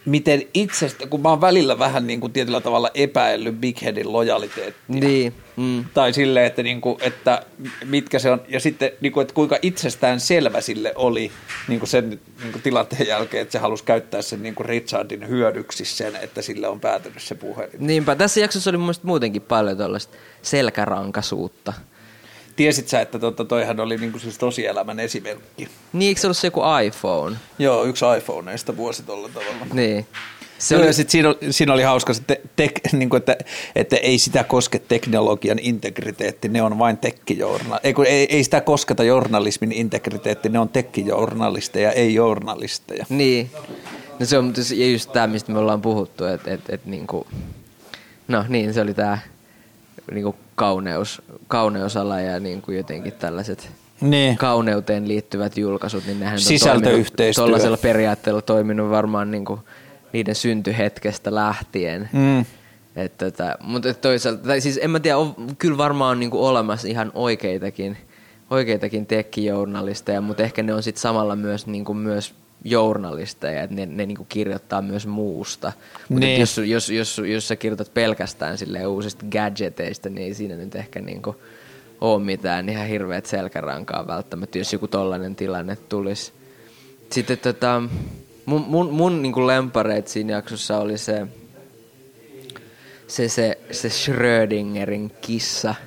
miten 0.06 0.44
itsestä, 0.54 1.08
kun 1.08 1.22
mä 1.22 1.30
oon 1.30 1.42
välillä 1.42 1.80
vähän 1.80 2.08
niin 2.08 2.22
kuin 2.22 2.34
tietyllä 2.34 2.62
tavalla 2.62 2.90
epäillyt 2.94 3.56
Big 3.56 3.82
Headin 3.82 4.14
lojaliteettia. 4.14 5.00
Niin. 5.00 5.34
Mm. 5.56 5.86
Tai 5.94 6.14
silleen, 6.14 6.46
että, 6.46 6.64
niin 6.64 6.82
kuin, 6.82 6.98
että 7.02 7.46
mitkä 7.86 8.20
se 8.20 8.32
on, 8.32 8.42
ja 8.48 8.60
sitten 8.60 8.92
niin 9.02 9.12
kuin, 9.12 9.22
että 9.22 9.34
kuinka 9.34 9.58
itsestään 9.62 10.20
selvä 10.20 10.62
sille 10.62 10.94
oli 10.96 11.32
niin 11.68 11.80
kuin 11.80 11.90
sen 11.90 12.10
niin 12.10 12.52
kuin 12.52 12.62
tilanteen 12.62 13.08
jälkeen, 13.08 13.42
että 13.42 13.52
se 13.52 13.60
halusi 13.60 13.84
käyttää 13.84 14.22
sen 14.22 14.44
niin 14.44 14.56
kuin 14.56 14.66
Richardin 14.66 15.28
hyödyksi 15.28 15.86
sen, 15.86 16.16
että 16.16 16.42
sille 16.42 16.68
on 16.68 16.80
päätynyt 16.80 17.22
se 17.22 17.36
puhelin. 17.36 17.72
Niinpä, 17.80 18.16
tässä 18.16 18.40
jaksossa 18.40 18.70
oli 18.70 18.78
mun 18.78 18.94
muutenkin 19.04 19.42
paljon 19.42 19.78
tällaista 19.78 20.18
selkärankasuutta. 20.42 21.74
Tiesit 22.56 22.88
sä, 22.88 23.02
että 23.02 23.20
tota, 23.20 23.46
toihan 23.46 23.80
oli 23.80 23.98
niinku 23.98 24.20
siis 24.20 24.38
tosielämän 24.38 25.00
esimerkki? 25.00 25.68
Niin, 25.94 26.08
eikö 26.08 26.22
se 26.22 26.28
ollut 26.28 26.38
se 26.38 26.48
joku 26.48 26.62
iPhone? 26.86 27.38
Joo, 27.60 27.84
yksi 27.84 28.06
iPhoneista 28.18 28.78
vuosi 28.78 29.04
tuolla 29.04 29.30
tavalla. 29.30 29.66
Niin. 29.74 30.08
Se 30.58 30.78
oli... 30.78 30.94
sit 30.94 31.10
siinä, 31.10 31.30
oli, 31.30 31.38
siinä 31.50 31.74
oli 31.74 31.84
hauska, 31.84 32.14
te, 32.28 32.42
te, 32.56 32.70
niin 32.92 33.10
kuin, 33.10 33.18
että, 33.18 33.38
että 33.76 33.96
ei 33.96 34.18
sitä 34.18 34.44
koske 34.44 34.80
teknologian 34.80 35.60
integriteetti, 35.62 36.50
ne 36.50 36.62
on 36.62 36.80
vain 36.80 36.98
tekkijournal. 36.98 37.80
Ei, 37.84 37.94
ei, 38.08 38.36
ei 38.36 38.44
sitä 38.44 38.62
kosketa 38.62 39.04
journalismin 39.04 39.72
integriteetti, 39.72 40.50
ne 40.50 40.60
on 40.60 40.70
tekkijournalisteja, 40.70 41.92
ei 41.92 42.14
journalisteja. 42.14 43.06
Niin, 43.10 43.52
no 44.20 44.26
se 44.26 44.38
on 44.38 44.54
just 44.92 45.12
tämä, 45.14 45.28
mistä 45.28 45.52
me 45.52 45.60
ollaan 45.60 45.82
puhuttu, 45.82 46.26
että 46.26 46.54
et, 46.54 46.70
et, 46.70 46.86
niin 46.86 47.08
kuin, 47.08 47.28
no 48.28 48.46
niin, 48.50 48.74
se 48.74 48.82
oli 48.82 48.94
tämä 48.94 49.18
niin 50.12 50.24
kuin 50.24 50.36
kauneus, 50.56 51.22
kauneusala 51.48 52.22
ja 52.22 52.40
niin 52.40 52.62
kuin 52.62 52.78
jotenkin 52.78 53.14
tällaiset 53.14 53.70
niin. 54.02 54.38
kauneuteen 54.38 55.08
liittyvät 55.08 55.58
julkaisut, 55.58 56.06
niin 56.06 56.20
nehän 56.20 56.40
on 56.74 56.82
tuollaisella 57.36 57.78
periaatteella 57.78 58.42
toiminut 58.42 58.90
varmaan 58.90 59.32
niin 59.32 59.46
kuin 59.46 59.60
niiden 60.14 60.36
syntyhetkestä 60.36 61.36
lähtien. 61.36 62.10
Mm. 62.14 62.46
Että, 62.96 63.26
että, 63.26 63.58
mutta 63.64 63.94
toisaalta, 63.94 64.48
tai 64.48 64.62
siis 64.62 64.80
en 64.82 64.90
mä 64.90 65.00
tiedä, 65.00 65.18
on, 65.18 65.36
kyllä 65.58 65.78
varmaan 65.78 66.12
on 66.12 66.20
niin 66.20 66.32
kuin 66.32 66.44
olemassa 66.44 66.88
ihan 66.88 67.12
oikeitakin, 67.14 67.98
oikeitakin 68.50 69.06
tekkijournalisteja, 69.06 70.22
mutta 70.22 70.44
ehkä 70.44 70.64
ne 70.64 70.74
on 70.74 70.84
sitten 70.84 71.02
samalla 71.02 71.36
myös, 71.36 71.68
niin 71.68 71.86
kuin 71.86 71.98
myös 71.98 72.34
journalisteja, 72.66 73.64
että 73.64 73.76
ne, 73.76 73.86
ne 73.86 74.06
niinku 74.06 74.26
kirjoittaa 74.30 74.82
myös 74.82 75.08
muusta. 75.08 75.72
Mutta 76.10 76.26
niin. 76.26 76.40
jos, 76.40 76.58
jos, 76.58 76.90
jos, 76.90 77.22
jos 77.26 77.48
sä 77.48 77.56
kirjoitat 77.56 77.94
pelkästään 77.94 78.58
sille 78.58 78.88
uusista 78.88 79.26
gadgeteista, 79.32 80.10
niin 80.10 80.28
ei 80.28 80.34
siinä 80.34 80.56
nyt 80.56 80.76
ehkä 80.76 81.02
niinku 81.02 81.36
ole 82.02 82.24
mitään 82.24 82.70
ihan 82.70 82.88
hirveät 82.88 83.26
selkärankaa 83.26 84.08
välttämättä, 84.08 84.58
jos 84.58 84.74
joku 84.74 84.88
tollainen 84.88 85.36
tilanne 85.36 85.76
tulisi. 85.76 86.32
Sitten 87.12 87.38
tota, 87.38 87.84
mun, 88.46 88.62
mun, 88.68 88.94
mun 88.94 89.22
niinku 89.22 89.48
lemppareit 89.48 90.08
siinä 90.08 90.34
jaksossa 90.34 90.78
oli 90.78 90.98
se, 90.98 91.28
se, 93.08 93.30
se, 93.30 93.58
se 93.72 93.90
Schrödingerin 93.90 95.12
kissa– 95.22 95.76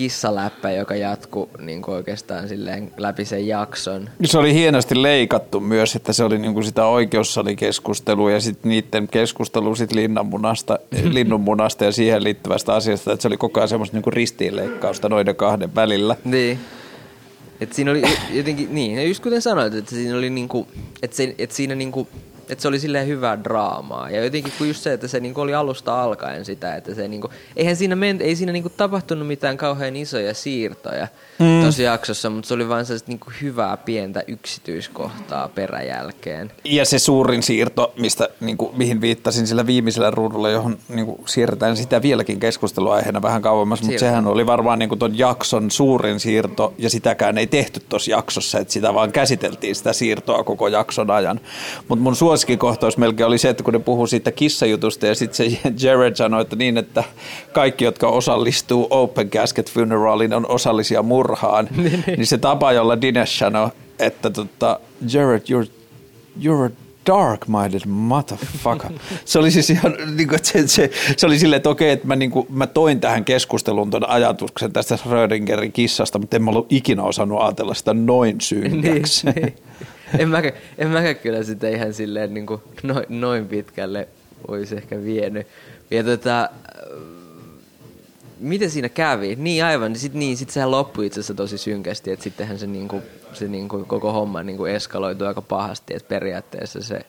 kissaläppä, 0.00 0.70
joka 0.70 0.94
jatkuu 0.94 1.50
niin 1.58 1.82
oikeastaan 1.86 2.48
silleen 2.48 2.92
läpi 2.96 3.24
sen 3.24 3.46
jakson. 3.46 4.10
Se 4.24 4.38
oli 4.38 4.54
hienosti 4.54 5.02
leikattu 5.02 5.60
myös, 5.60 5.96
että 5.96 6.12
se 6.12 6.24
oli 6.24 6.38
niin 6.38 6.54
kuin 6.54 6.64
sitä 6.64 6.86
oikeussalikeskustelua 6.86 8.30
ja 8.30 8.40
sitten 8.40 8.68
niiden 8.68 9.08
keskustelu 9.08 9.74
sit 9.74 9.92
linnanmunasta, 9.92 10.78
linnunmunasta 11.16 11.84
ja 11.84 11.92
siihen 11.92 12.24
liittyvästä 12.24 12.74
asiasta, 12.74 13.12
että 13.12 13.22
se 13.22 13.28
oli 13.28 13.36
koko 13.36 13.60
ajan 13.60 13.68
semmoista 13.68 13.96
niin 13.96 14.12
ristiinleikkausta 14.12 15.08
noiden 15.08 15.36
kahden 15.36 15.74
välillä. 15.74 16.16
Niin. 16.24 16.58
Et 17.60 17.72
siinä 17.72 17.90
oli 17.90 18.02
jotenkin, 18.30 18.74
niin, 18.74 18.96
ja 18.96 19.02
just 19.02 19.22
kuten 19.22 19.42
sanoit, 19.42 19.74
että 19.74 19.90
siinä 19.90 20.16
oli 20.16 20.30
niinku, 20.30 20.68
että, 21.02 21.16
se, 21.16 21.34
että 21.38 21.56
siinä 21.56 21.74
niinku 21.74 22.08
että 22.50 22.62
se 22.62 22.68
oli 22.68 22.78
silleen 22.78 23.06
hyvää 23.06 23.44
draamaa. 23.44 24.10
Ja 24.10 24.24
jotenkin 24.24 24.52
kun 24.58 24.68
just 24.68 24.82
se, 24.82 24.92
että 24.92 25.08
se 25.08 25.20
niinku 25.20 25.40
oli 25.40 25.54
alusta 25.54 26.02
alkaen 26.02 26.44
sitä, 26.44 26.76
että 26.76 26.94
se 26.94 27.08
niinku, 27.08 27.30
eihän 27.56 27.76
siinä, 27.76 27.96
ment, 27.96 28.20
ei 28.20 28.36
siinä 28.36 28.52
niinku 28.52 28.68
tapahtunut 28.68 29.26
mitään 29.26 29.56
kauhean 29.56 29.96
isoja 29.96 30.34
siirtoja 30.34 31.08
mm. 31.38 31.60
tuossa 31.60 31.82
jaksossa, 31.82 32.30
mutta 32.30 32.48
se 32.48 32.54
oli 32.54 32.68
vain 32.68 32.86
sellaista 32.86 33.08
niinku 33.08 33.32
hyvää 33.42 33.76
pientä 33.76 34.22
yksityiskohtaa 34.26 35.48
peräjälkeen. 35.48 36.52
Ja 36.64 36.84
se 36.84 36.98
suurin 36.98 37.42
siirto, 37.42 37.92
mistä, 37.98 38.28
niinku, 38.40 38.72
mihin 38.76 39.00
viittasin 39.00 39.46
sillä 39.46 39.66
viimeisellä 39.66 40.10
ruudulla, 40.10 40.50
johon 40.50 40.78
niinku, 40.88 41.24
siirretään 41.26 41.76
sitä 41.76 42.02
vieläkin 42.02 42.40
keskusteluaiheena 42.40 43.22
vähän 43.22 43.42
kauemmas, 43.42 43.82
mutta 43.82 43.98
sehän 43.98 44.26
oli 44.26 44.46
varmaan 44.46 44.78
niinku 44.78 44.96
ton 44.96 45.18
jakson 45.18 45.70
suurin 45.70 46.20
siirto, 46.20 46.74
ja 46.78 46.90
sitäkään 46.90 47.38
ei 47.38 47.46
tehty 47.46 47.80
tuossa 47.88 48.10
jaksossa, 48.10 48.58
että 48.58 48.72
sitä 48.72 48.94
vaan 48.94 49.12
käsiteltiin 49.12 49.74
sitä 49.74 49.92
siirtoa 49.92 50.44
koko 50.44 50.68
jakson 50.68 51.10
ajan. 51.10 51.40
Mutta 51.88 52.02
mun 52.02 52.16
suos 52.40 52.46
suosikkikohtaus 52.46 52.96
melkein 52.96 53.26
oli 53.26 53.38
se, 53.38 53.48
että 53.48 53.62
kun 53.62 53.72
ne 53.72 53.78
puhuu 53.78 54.06
siitä 54.06 54.32
kissajutusta 54.32 55.06
ja 55.06 55.14
sitten 55.14 55.36
se 55.36 55.58
Jared 55.86 56.16
sanoi, 56.16 56.42
että 56.42 56.56
niin, 56.56 56.78
että 56.78 57.04
kaikki, 57.52 57.84
jotka 57.84 58.08
osallistuu 58.08 58.86
Open 58.90 59.30
Casket 59.30 59.70
Funeralin 59.70 60.34
on 60.34 60.48
osallisia 60.48 61.02
murhaan, 61.02 61.68
niin, 61.76 61.84
niin. 61.84 62.04
niin 62.06 62.26
se 62.26 62.38
tapa, 62.38 62.72
jolla 62.72 63.00
Dinesh 63.00 63.38
sanoi, 63.38 63.70
että 63.98 64.30
tota, 64.30 64.80
Jared, 65.12 65.40
you're, 65.40 65.68
you're 66.42 66.66
a 66.66 66.70
dark-minded 67.06 67.86
motherfucker. 67.86 68.90
Se 69.24 69.38
oli 69.38 69.50
siis 69.50 69.70
ihan, 69.70 69.94
niin 70.16 70.28
kuin, 70.28 70.38
se, 70.42 70.68
se, 70.68 70.90
se, 71.16 71.26
oli 71.26 71.38
silleen, 71.38 71.56
että 71.56 71.70
okei, 71.70 71.90
että 71.90 72.06
mä, 72.06 72.16
niin 72.16 72.30
kuin, 72.30 72.46
mä 72.50 72.66
toin 72.66 73.00
tähän 73.00 73.24
keskusteluun 73.24 73.90
tuon 73.90 74.08
ajatuksen 74.08 74.72
tästä 74.72 74.96
Schrödingerin 74.96 75.72
kissasta, 75.72 76.18
mutta 76.18 76.36
en 76.36 76.42
mä 76.42 76.50
ollut 76.50 76.72
ikinä 76.72 77.02
osannut 77.02 77.40
ajatella 77.40 77.74
sitä 77.74 77.94
noin 77.94 78.40
syynkäksi. 78.40 79.26
Niin, 79.26 79.42
niin 79.42 79.54
en, 80.18 80.28
mäkään, 80.28 80.54
en 80.78 80.88
mäkään 80.88 81.16
kyllä 81.16 81.42
sitä 81.42 81.68
ihan 81.68 81.94
silleen 81.94 82.34
niin 82.34 82.46
kuin 82.46 82.60
noin, 82.82 83.06
noin 83.08 83.48
pitkälle 83.48 84.08
olisi 84.48 84.76
ehkä 84.76 85.02
vienyt. 85.02 85.46
Ja 85.90 86.04
tota, 86.04 86.48
miten 88.40 88.70
siinä 88.70 88.88
kävi? 88.88 89.36
Niin 89.36 89.64
aivan, 89.64 89.96
sitten 89.96 90.18
niin, 90.18 90.36
sit 90.36 90.50
sehän 90.50 90.70
loppui 90.70 91.06
itse 91.06 91.20
asiassa 91.20 91.34
tosi 91.34 91.58
synkästi, 91.58 92.10
että 92.10 92.22
sittenhän 92.22 92.58
se, 92.58 92.66
niinku, 92.66 93.02
se 93.32 93.48
niinku, 93.48 93.84
koko 93.84 94.12
homma 94.12 94.42
niinku 94.42 94.66
eskaloitui 94.66 95.26
aika 95.26 95.42
pahasti, 95.42 95.94
että 95.96 96.08
periaatteessa 96.08 96.82
se, 96.82 97.00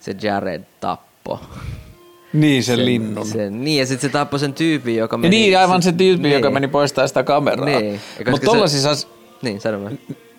se 0.00 0.14
Jared 0.22 0.62
tappo. 0.80 1.40
Niin, 2.32 2.64
sen, 2.64 2.76
sen 2.76 2.86
linnun. 2.86 3.26
Sen, 3.26 3.64
niin, 3.64 3.78
ja 3.78 3.86
sitten 3.86 4.10
se 4.10 4.12
tappoi 4.12 4.40
sen 4.40 4.54
tyypin, 4.54 4.96
joka 4.96 5.16
meni... 5.16 5.36
niin, 5.36 5.58
aivan 5.58 5.82
se 5.82 5.92
tyyppi, 5.92 6.28
niin. 6.28 6.34
joka 6.34 6.50
meni 6.50 6.68
poistaa 6.68 7.08
sitä 7.08 7.22
kameraa. 7.22 7.80
Niin. 7.80 8.00
Mutta 8.30 8.44
tollasissa... 8.44 8.94
Se... 8.94 9.06
Niin, 9.42 9.60
sano 9.60 9.78
mä. 9.78 9.90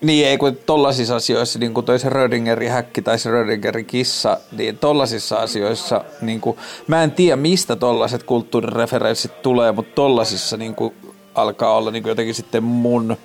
Niin, 0.01 0.27
ei 0.27 0.37
kun 0.37 0.57
tollaisissa 0.65 1.15
asioissa, 1.15 1.59
niin 1.59 1.73
kuin 1.73 1.85
toi 1.85 1.99
se 1.99 2.09
Rödingerin 2.09 2.71
häkki 2.71 3.01
tai 3.01 3.19
se 3.19 3.31
Rödingerin 3.31 3.85
kissa, 3.85 4.37
niin 4.51 4.77
tollaisissa 4.77 5.35
asioissa, 5.35 6.03
niin 6.21 6.41
kuin, 6.41 6.57
mä 6.87 7.03
en 7.03 7.11
tiedä 7.11 7.35
mistä 7.35 7.75
tollaiset 7.75 8.23
kulttuurireferenssit 8.23 9.41
tulee, 9.41 9.71
mutta 9.71 9.95
tollaisissa 9.95 10.57
niin 10.57 10.75
kuin, 10.75 10.93
alkaa 11.35 11.77
olla 11.77 11.91
niin 11.91 12.03
kuin 12.03 12.11
jotenkin 12.11 12.35
sitten 12.35 12.63
mun 12.63 13.17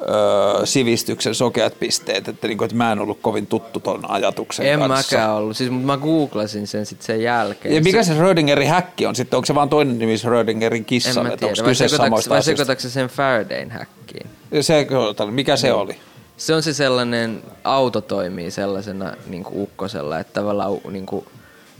öö, 0.00 0.66
sivistyksen 0.66 1.34
sokeat 1.34 1.78
pisteet, 1.80 2.28
että, 2.28 2.46
niin 2.46 2.58
kuin, 2.58 2.66
että 2.66 2.76
mä 2.76 2.92
en 2.92 2.98
ollut 2.98 3.18
kovin 3.22 3.46
tuttu 3.46 3.80
ton 3.80 4.10
ajatuksen 4.10 4.66
En 4.66 4.78
kanssa. 4.78 5.16
mäkään 5.16 5.34
ollut, 5.34 5.56
siis 5.56 5.70
mutta 5.70 5.86
mä 5.86 5.96
googlasin 5.96 6.66
sen 6.66 6.86
sitten 6.86 7.06
sen 7.06 7.22
jälkeen. 7.22 7.74
Ja 7.74 7.80
mikä 7.80 8.02
se 8.02 8.12
Schrödingerin 8.12 8.68
häkki 8.68 9.06
on 9.06 9.14
sitten? 9.14 9.36
Onko 9.36 9.46
se 9.46 9.54
vaan 9.54 9.68
toinen 9.68 9.98
nimi 9.98 10.18
Schrödingerin 10.18 10.80
en 10.80 10.84
kissalle? 10.84 11.30
mä 11.30 11.36
tiedä, 11.36 11.54
vai 11.64 11.88
samoista 11.88 12.30
vai 12.30 12.42
sekoitatko 12.42 12.82
se 12.82 12.90
sen 12.90 13.08
Faradayn 13.08 13.70
häkkiin? 13.70 14.26
Se, 14.60 14.86
mikä 15.30 15.56
se 15.56 15.72
oli? 15.72 15.96
Se 16.36 16.54
on 16.54 16.62
se 16.62 16.74
sellainen, 16.74 17.42
auto 17.64 18.00
toimii 18.00 18.50
sellaisena 18.50 19.12
niin 19.26 19.44
kuin 19.44 19.60
ukkosella, 19.60 20.18
että 20.18 20.32
tavallaan 20.32 20.72
niin 20.90 21.06
kuin, 21.06 21.24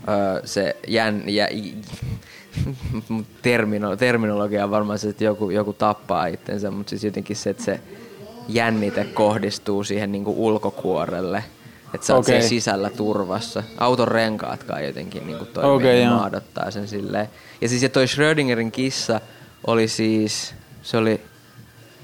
öö, 0.09 0.41
se 0.45 0.75
jän, 0.87 1.23
jä, 1.27 1.47
termino, 3.41 3.95
terminologia 3.95 4.63
on 4.63 4.71
varmaan 4.71 4.99
se, 4.99 5.09
että 5.09 5.23
joku, 5.23 5.49
joku 5.49 5.73
tappaa 5.73 6.25
itsensä, 6.25 6.71
mutta 6.71 6.89
siis 6.89 7.03
jotenkin 7.03 7.35
se, 7.35 7.49
että 7.49 7.63
se 7.63 7.79
jännite 8.49 9.03
kohdistuu 9.03 9.83
siihen 9.83 10.11
niin 10.11 10.23
kuin 10.23 10.37
ulkokuorelle. 10.37 11.43
Että 11.93 12.07
sä 12.07 12.15
oot 12.15 12.25
okay. 12.25 12.41
sisällä 12.41 12.89
turvassa. 12.89 13.63
Auton 13.77 14.07
renkaatkaan 14.07 14.85
jotenkin 14.85 15.27
niin 15.27 15.37
kuin 15.37 15.49
toimii, 15.53 15.75
okay, 15.75 16.01
joo. 16.01 16.15
maadottaa 16.15 16.71
sen 16.71 16.87
silleen. 16.87 17.29
Ja 17.61 17.69
siis 17.69 17.83
ja 17.83 17.89
toi 17.89 18.07
Schrödingerin 18.07 18.71
kissa 18.71 19.21
oli 19.67 19.87
siis, 19.87 20.55
se 20.81 20.97
oli 20.97 21.21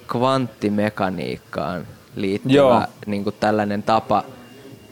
kvanttimekaniikkaan 0.08 1.88
liittyvä 2.16 2.54
Joo. 2.54 2.84
niin 3.06 3.24
kuin 3.24 3.36
tällainen 3.39 3.84
tapa 3.84 4.24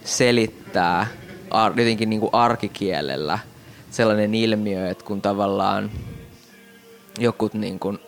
selittää 0.04 1.08
ar- 1.52 1.80
jotenkin 1.80 2.10
niin 2.10 2.20
kuin 2.20 2.34
arkikielellä 2.34 3.40
sellainen 3.92 4.36
ilmiö, 4.36 4.90
että 4.90 5.06
kun 5.06 5.22
tavallaan 5.22 5.92
jokut 7.20 7.54
niin 7.54 7.80
kuin, 7.80 8.00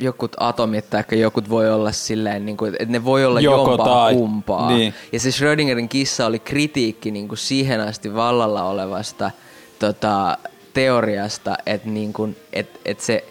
jokut 0.00 0.32
atomit 0.40 0.90
tai 0.90 1.04
jokut 1.10 1.50
voi 1.50 1.70
olla 1.70 1.92
silleen, 1.92 2.46
niin 2.46 2.56
kuin, 2.56 2.74
että 2.74 2.92
ne 2.92 3.04
voi 3.04 3.24
olla 3.24 3.40
Joko 3.40 3.70
jompaa 3.70 3.86
tai. 3.86 4.14
kumpaa. 4.14 4.70
Niin. 4.70 4.94
Ja 5.12 5.20
se 5.20 5.32
Schrödingerin 5.32 5.88
kissa 5.88 6.26
oli 6.26 6.38
kritiikki 6.38 7.10
niin 7.10 7.28
kuin 7.28 7.38
siihen 7.38 7.80
asti 7.80 8.14
vallalla 8.14 8.62
olevasta 8.62 9.30
tota, 9.78 10.38
teoriasta, 10.74 11.56
että 11.66 11.88
niin 11.88 12.12
kuin, 12.12 12.36
et, 12.52 12.80
et 12.84 13.00
se, 13.00 13.24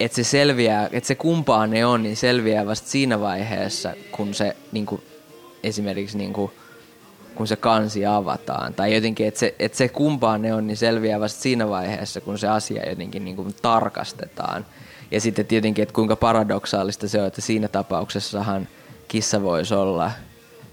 et 0.00 0.12
se 0.12 0.24
selviää, 0.24 0.88
että 0.92 1.08
se 1.08 1.14
kumpaa 1.14 1.66
ne 1.66 1.86
on, 1.86 2.02
niin 2.02 2.16
selviää 2.16 2.66
vasta 2.66 2.88
siinä 2.88 3.20
vaiheessa, 3.20 3.94
kun 4.12 4.34
se 4.34 4.56
niin 4.72 4.86
kuin, 4.86 5.02
esimerkiksi 5.62 6.18
niin 6.18 6.32
kuin, 6.32 6.50
kun 7.34 7.46
se 7.46 7.56
kansi 7.56 8.06
avataan. 8.06 8.74
Tai 8.74 8.94
jotenkin, 8.94 9.26
että 9.26 9.40
se, 9.40 9.54
että 9.58 9.78
se 9.78 9.88
kumpaa 9.88 10.38
ne 10.38 10.54
on, 10.54 10.66
niin 10.66 10.76
selviää 10.76 11.20
vasta 11.20 11.40
siinä 11.40 11.68
vaiheessa, 11.68 12.20
kun 12.20 12.38
se 12.38 12.48
asia 12.48 12.90
jotenkin 12.90 13.24
niin 13.24 13.36
kuin 13.36 13.54
tarkastetaan. 13.62 14.66
Ja 15.10 15.20
sitten 15.20 15.46
tietenkin, 15.46 15.82
että 15.82 15.94
kuinka 15.94 16.16
paradoksaalista 16.16 17.08
se 17.08 17.20
on, 17.20 17.26
että 17.26 17.40
siinä 17.40 17.68
tapauksessahan 17.68 18.68
kissa 19.08 19.42
voisi 19.42 19.74
olla 19.74 20.10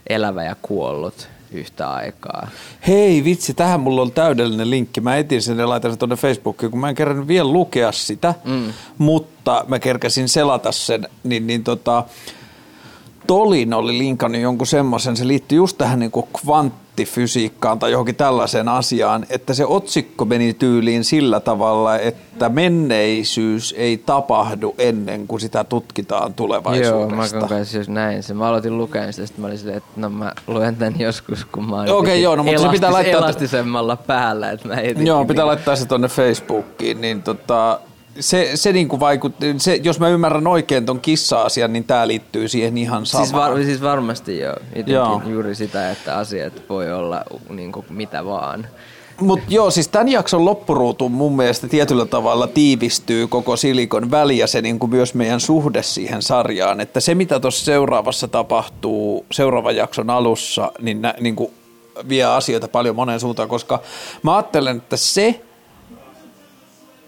elävä 0.07 0.43
ja 0.43 0.55
kuollut 0.61 1.27
yhtä 1.51 1.89
aikaa. 1.89 2.47
Hei 2.87 3.23
vitsi, 3.23 3.53
tähän 3.53 3.79
mulla 3.79 4.01
on 4.01 4.11
täydellinen 4.11 4.69
linkki. 4.69 5.01
Mä 5.01 5.17
etin 5.17 5.41
sen 5.41 5.59
ja 5.59 5.69
laitan 5.69 5.91
sen 5.91 5.97
tuonne 5.97 6.15
Facebookiin, 6.15 6.71
kun 6.71 6.79
mä 6.79 6.89
en 6.89 6.95
kerran 6.95 7.27
vielä 7.27 7.51
lukea 7.51 7.91
sitä, 7.91 8.33
mm. 8.45 8.73
mutta 8.97 9.65
mä 9.67 9.79
kerkäsin 9.79 10.29
selata 10.29 10.71
sen, 10.71 11.07
niin, 11.23 11.47
niin 11.47 11.63
tota, 11.63 12.03
Tolin 13.27 13.73
oli 13.73 13.97
linkannut 13.97 14.41
jonkun 14.41 14.67
semmoisen, 14.67 15.17
se 15.17 15.27
liittyy 15.27 15.55
just 15.55 15.77
tähän 15.77 15.99
niin 15.99 16.11
kvanttifysiikkaan 17.05 17.79
tai 17.79 17.91
johonkin 17.91 18.15
tällaiseen 18.15 18.67
asiaan, 18.69 19.25
että 19.29 19.53
se 19.53 19.65
otsikko 19.65 20.25
meni 20.25 20.53
tyyliin 20.53 21.03
sillä 21.03 21.39
tavalla, 21.39 21.95
että 21.97 22.49
menneisyys 22.49 23.75
ei 23.77 23.97
tapahdu 23.97 24.75
ennen 24.77 25.27
kuin 25.27 25.39
sitä 25.39 25.63
tutkitaan 25.63 26.21
Joo, 26.21 26.29
tulevaisuudesta. 26.35 27.39
mä 27.41 27.47
kanssa 27.47 27.77
jos 27.77 27.89
näin 27.89 28.23
sen. 28.23 28.37
Mä 28.37 28.47
aloitin 28.47 28.77
lukemaan 28.77 29.13
sitä, 29.13 29.27
sitten 29.27 29.41
mä 29.41 29.47
olin 29.47 29.57
silleen, 29.57 29.77
että 29.77 29.89
no 29.95 30.09
mä 30.09 30.33
luen 30.47 30.75
tän 30.75 30.95
joskus, 30.99 31.45
kun 31.45 31.69
mä 31.69 31.75
oon 31.75 31.83
Okei, 31.83 31.95
jotenkin 31.97 32.23
joo, 32.23 32.35
no, 32.35 32.43
mutta 32.43 32.61
se 32.61 32.69
pitää 32.69 32.91
laittaa- 32.93 33.21
elastisemmalla 33.21 33.95
päällä. 33.95 34.51
Että 34.51 34.67
mä 34.67 34.75
Joo, 34.81 35.25
pitää 35.25 35.43
niin- 35.43 35.47
laittaa 35.47 35.75
se 35.75 35.85
tuonne 35.87 36.07
Facebookiin, 36.07 37.01
niin 37.01 37.21
tota, 37.23 37.79
se, 38.19 38.51
se 38.55 38.73
niinku 38.73 38.99
vaikutti, 38.99 39.55
se, 39.57 39.79
jos 39.83 39.99
mä 39.99 40.09
ymmärrän 40.09 40.47
oikein 40.47 40.85
ton 40.85 40.99
kissa-asian, 40.99 41.73
niin 41.73 41.83
tää 41.83 42.07
liittyy 42.07 42.47
siihen 42.47 42.77
ihan 42.77 43.05
samaan. 43.05 43.27
Siis, 43.27 43.35
var, 43.35 43.63
siis 43.63 43.81
varmasti 43.81 44.39
joo. 44.39 44.55
Joo. 44.85 45.21
juuri 45.25 45.55
sitä, 45.55 45.91
että 45.91 46.17
asiat 46.17 46.53
voi 46.69 46.93
olla 46.93 47.23
niin 47.49 47.71
kuin 47.71 47.85
mitä 47.89 48.25
vaan. 48.25 48.67
Mutta 49.21 49.45
joo, 49.49 49.71
siis 49.71 49.87
tämän 49.87 50.09
jakson 50.09 50.45
loppuruutu 50.45 51.09
mun 51.09 51.35
mielestä 51.35 51.67
tietyllä 51.67 52.05
tavalla 52.05 52.47
tiivistyy 52.47 53.27
koko 53.27 53.57
Silikon 53.57 54.11
väli 54.11 54.37
ja 54.37 54.47
se 54.47 54.61
niinku 54.61 54.87
myös 54.87 55.13
meidän 55.13 55.39
suhde 55.39 55.83
siihen 55.83 56.21
sarjaan. 56.21 56.81
Että 56.81 56.99
se, 56.99 57.15
mitä 57.15 57.39
tuossa 57.39 57.65
seuraavassa 57.65 58.27
tapahtuu 58.27 59.25
seuraavan 59.31 59.75
jakson 59.75 60.09
alussa, 60.09 60.71
niin 60.79 61.01
nä, 61.01 61.13
niinku 61.19 61.53
vie 62.09 62.23
asioita 62.23 62.67
paljon 62.67 62.95
moneen 62.95 63.19
suuntaan, 63.19 63.49
koska 63.49 63.79
mä 64.23 64.35
ajattelen, 64.35 64.77
että 64.77 64.97
se, 64.97 65.41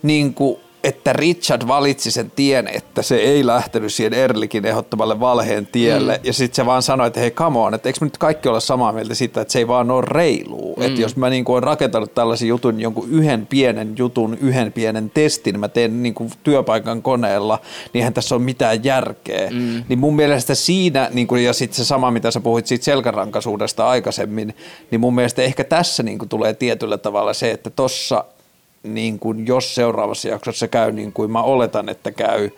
niinku, 0.03 0.59
että 0.83 1.13
Richard 1.13 1.67
valitsi 1.67 2.11
sen 2.11 2.31
tien, 2.35 2.67
että 2.67 3.01
se 3.01 3.15
ei 3.15 3.45
lähtenyt 3.45 3.93
siihen 3.93 4.13
Erlikin 4.13 4.65
ehdottamalle 4.65 5.19
valheen 5.19 5.67
tielle. 5.67 6.17
Mm. 6.17 6.21
Ja 6.23 6.33
sitten 6.33 6.55
se 6.55 6.65
vaan 6.65 6.81
sanoi, 6.81 7.07
että 7.07 7.19
hei 7.19 7.31
come 7.31 7.59
on, 7.59 7.73
että 7.73 7.89
eikö 7.89 7.97
me 8.01 8.05
nyt 8.05 8.17
kaikki 8.17 8.49
olla 8.49 8.59
samaa 8.59 8.91
mieltä 8.91 9.13
siitä, 9.13 9.41
että 9.41 9.51
se 9.51 9.59
ei 9.59 9.67
vaan 9.67 9.91
ole 9.91 10.05
reilua. 10.07 10.75
Mm. 10.77 10.83
Että 10.83 11.01
jos 11.01 11.15
mä 11.15 11.29
niinku 11.29 11.53
olen 11.53 11.63
rakentanut 11.63 12.13
tällaisen 12.13 12.47
jutun, 12.47 12.79
jonkun 12.79 13.09
yhden 13.09 13.47
pienen 13.47 13.93
jutun, 13.97 14.37
yhden 14.41 14.73
pienen 14.73 15.09
testin, 15.09 15.59
mä 15.59 15.67
teen 15.67 16.03
niinku 16.03 16.29
työpaikan 16.43 17.01
koneella, 17.01 17.59
niin 17.93 17.99
eihän 17.99 18.13
tässä 18.13 18.35
ole 18.35 18.43
mitään 18.43 18.83
järkeä. 18.83 19.49
Mm. 19.49 19.83
Niin 19.89 19.99
mun 19.99 20.15
mielestä 20.15 20.55
siinä, 20.55 21.09
niinku, 21.13 21.35
ja 21.35 21.53
sitten 21.53 21.77
se 21.77 21.85
sama, 21.85 22.11
mitä 22.11 22.31
sä 22.31 22.39
puhuit 22.39 22.67
siitä 22.67 22.85
selkärankaisuudesta 22.85 23.89
aikaisemmin, 23.89 24.55
niin 24.91 25.01
mun 25.01 25.15
mielestä 25.15 25.41
ehkä 25.41 25.63
tässä 25.63 26.03
niinku 26.03 26.25
tulee 26.25 26.53
tietyllä 26.53 26.97
tavalla 26.97 27.33
se, 27.33 27.51
että 27.51 27.69
tossa 27.69 28.25
niin 28.83 29.19
kuin 29.19 29.47
jos 29.47 29.75
seuraavassa 29.75 30.27
jaksossa 30.27 30.67
käy 30.67 30.91
niin 30.91 31.13
kuin 31.13 31.31
mä 31.31 31.41
oletan, 31.41 31.89
että 31.89 32.11
käy, 32.11 32.49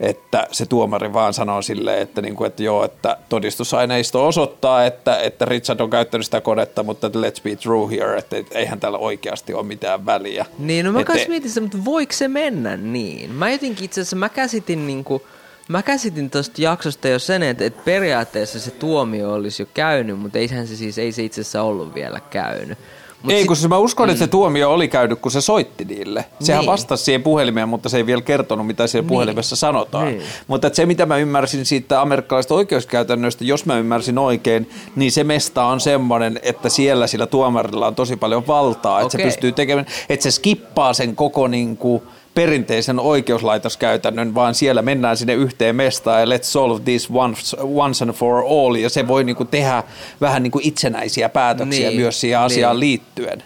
että 0.00 0.46
se 0.52 0.66
tuomari 0.66 1.12
vaan 1.12 1.34
sanoo 1.34 1.62
silleen, 1.62 2.02
että, 2.02 2.22
niin 2.22 2.36
kuin, 2.36 2.46
että 2.46 2.62
joo, 2.62 2.84
että 2.84 3.16
todistusaineisto 3.28 4.26
osoittaa, 4.26 4.84
että, 4.86 5.18
että 5.18 5.44
Richard 5.44 5.80
on 5.80 5.90
käyttänyt 5.90 6.24
sitä 6.24 6.40
konetta, 6.40 6.82
mutta 6.82 7.08
let's 7.08 7.42
be 7.42 7.56
true 7.56 7.90
here, 7.90 8.18
että 8.18 8.36
eihän 8.50 8.80
tällä 8.80 8.98
oikeasti 8.98 9.54
ole 9.54 9.66
mitään 9.66 10.06
väliä. 10.06 10.46
Niin, 10.58 10.86
no 10.86 10.92
mä 10.92 11.00
Että- 11.00 11.12
kanssa 11.12 11.28
mietin 11.28 11.50
sitä, 11.50 11.60
mutta 11.60 11.84
voiko 11.84 12.12
se 12.12 12.28
mennä 12.28 12.76
niin? 12.76 13.30
Mä 13.30 13.50
jotenkin 13.50 13.84
itse 13.84 14.00
asiassa, 14.00 14.16
mä 14.16 14.28
käsitin 14.28 14.86
niinku, 14.86 15.22
mä 15.68 15.82
käsitin 15.82 16.30
tosta 16.30 16.62
jaksosta 16.62 17.08
jo 17.08 17.18
sen, 17.18 17.42
että, 17.42 17.64
että 17.64 17.82
periaatteessa 17.84 18.60
se 18.60 18.70
tuomio 18.70 19.32
olisi 19.32 19.62
jo 19.62 19.66
käynyt, 19.74 20.18
mutta 20.18 20.38
eihän 20.38 20.66
se 20.66 20.76
siis, 20.76 20.98
ei 20.98 21.12
se 21.12 21.22
itse 21.22 21.40
asiassa 21.40 21.62
ollut 21.62 21.94
vielä 21.94 22.20
käynyt. 22.30 22.78
Mut 23.22 23.32
ei, 23.32 23.44
kun 23.46 23.56
siis 23.56 23.68
mä 23.68 23.78
uskon, 23.78 24.10
että 24.10 24.18
se 24.18 24.26
tuomio 24.26 24.70
oli 24.72 24.88
käynyt, 24.88 25.18
kun 25.20 25.32
se 25.32 25.40
soitti 25.40 25.84
niille. 25.84 26.24
Sehän 26.40 26.60
Niin. 26.60 26.70
vastasi 26.70 27.04
siihen 27.04 27.22
puhelimeen, 27.22 27.68
mutta 27.68 27.88
se 27.88 27.96
ei 27.96 28.06
vielä 28.06 28.22
kertonut, 28.22 28.66
mitä 28.66 28.86
siellä 28.86 29.08
puhelimessa 29.08 29.56
sanotaan. 29.56 30.06
Niin. 30.06 30.22
Mutta 30.46 30.66
että 30.66 30.76
se, 30.76 30.86
mitä 30.86 31.06
mä 31.06 31.16
ymmärsin 31.16 31.66
siitä 31.66 32.00
amerikkalaisesta 32.00 32.54
oikeuskäytännöstä, 32.54 33.44
jos 33.44 33.66
mä 33.66 33.78
ymmärsin 33.78 34.18
oikein, 34.18 34.70
niin 34.96 35.12
se 35.12 35.24
mesta 35.24 35.64
on 35.64 35.80
semmoinen, 35.80 36.40
että 36.42 36.68
siellä 36.68 37.06
sillä 37.06 37.26
tuomarilla 37.26 37.86
on 37.86 37.94
tosi 37.94 38.16
paljon 38.16 38.46
valtaa, 38.46 39.00
että 39.00 39.12
se 39.12 39.16
Okei. 39.16 39.26
pystyy 39.26 39.52
tekemään, 39.52 39.86
että 40.08 40.22
se 40.22 40.30
skippaa 40.30 40.92
sen 40.92 41.16
koko 41.16 41.48
niin 41.48 41.76
kuin, 41.76 42.02
perinteisen 42.34 42.98
oikeuslaitoskäytännön, 43.00 44.34
vaan 44.34 44.54
siellä 44.54 44.82
mennään 44.82 45.16
sinne 45.16 45.34
yhteen 45.34 45.76
mestaan 45.76 46.20
ja 46.20 46.26
let's 46.36 46.42
solve 46.42 46.80
this 46.84 47.08
once, 47.10 47.56
once 47.60 48.04
and 48.04 48.12
for 48.12 48.44
all, 48.48 48.74
ja 48.74 48.90
se 48.90 49.08
voi 49.08 49.24
niinku 49.24 49.44
tehdä 49.44 49.82
vähän 50.20 50.42
niinku 50.42 50.60
itsenäisiä 50.62 51.28
päätöksiä 51.28 51.88
Niin, 51.88 52.00
myös 52.00 52.20
siihen 52.20 52.38
asiaan 52.38 52.74
niin. 52.76 52.80
liittyen. 52.80 53.42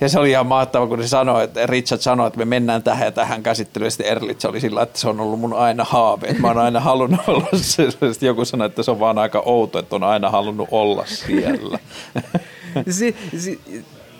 Ja 0.00 0.08
se 0.08 0.18
oli 0.18 0.30
ihan 0.30 0.46
mahtava, 0.46 0.86
kun 0.86 1.02
se 1.02 1.08
sanoi, 1.08 1.44
että 1.44 1.66
Richard 1.66 2.00
sanoi, 2.00 2.26
että 2.26 2.38
me 2.38 2.44
mennään 2.44 2.82
tähän 2.82 3.04
ja 3.04 3.12
tähän 3.12 3.42
käsittelyyn. 3.42 3.86
Ja 3.86 3.90
Sitten 3.90 4.06
Erlitz 4.06 4.44
oli 4.44 4.60
sillä, 4.60 4.82
että 4.82 4.98
se 4.98 5.08
on 5.08 5.20
ollut 5.20 5.40
mun 5.40 5.54
aina 5.54 5.84
haave. 5.84 6.26
Että 6.26 6.42
mä 6.42 6.48
oon 6.48 6.58
aina 6.58 6.80
halunnut 6.80 7.20
olla 7.28 7.46
se. 7.52 7.90
Sitten 7.90 8.26
joku 8.26 8.44
sanoi, 8.44 8.66
että 8.66 8.82
se 8.82 8.90
on 8.90 9.00
vaan 9.00 9.18
aika 9.18 9.42
outo, 9.46 9.78
että 9.78 9.96
on 9.96 10.02
aina 10.02 10.30
halunnut 10.30 10.68
olla 10.70 11.04
siellä. 11.06 11.78
si, 12.98 13.16
si, 13.38 13.60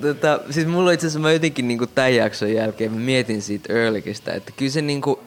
tota, 0.02 0.40
siis 0.50 0.66
mulla 0.66 0.92
itse 0.92 1.06
asiassa 1.06 1.20
mä 1.20 1.32
jotenkin 1.32 1.68
niinku 1.68 1.86
tämän 1.86 2.14
jakson 2.14 2.52
jälkeen 2.52 2.92
mä 2.92 2.98
mietin 2.98 3.42
siitä 3.42 3.72
Earlikistä, 3.72 4.32
että 4.32 4.52
kyllä 4.56 4.70
se 4.70 4.82
niinku, 4.82 5.20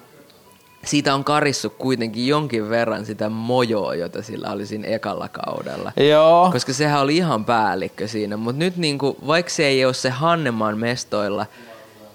siitä 0.86 1.16
on 1.16 1.24
karissut 1.24 1.74
kuitenkin 1.78 2.28
jonkin 2.28 2.70
verran 2.70 3.06
sitä 3.06 3.30
mojoa, 3.30 3.96
jota 3.96 4.22
sillä 4.22 4.52
oli 4.52 4.66
siinä 4.66 4.88
ekalla 4.88 5.30
kaudella. 5.30 5.92
Joo. 6.10 6.50
Koska 6.52 6.74
sehän 6.74 7.02
oli 7.02 7.18
ihan 7.18 7.46
päällikkö 7.46 8.08
siinä, 8.08 8.38
mutta 8.38 8.60
nyt 8.60 8.78
niinku, 8.78 9.18
vaikka 9.28 9.50
se 9.50 9.66
ei 9.66 9.86
ole 9.86 9.94
se 9.94 10.10
Hannemaan 10.10 10.78
mestoilla, 10.78 11.46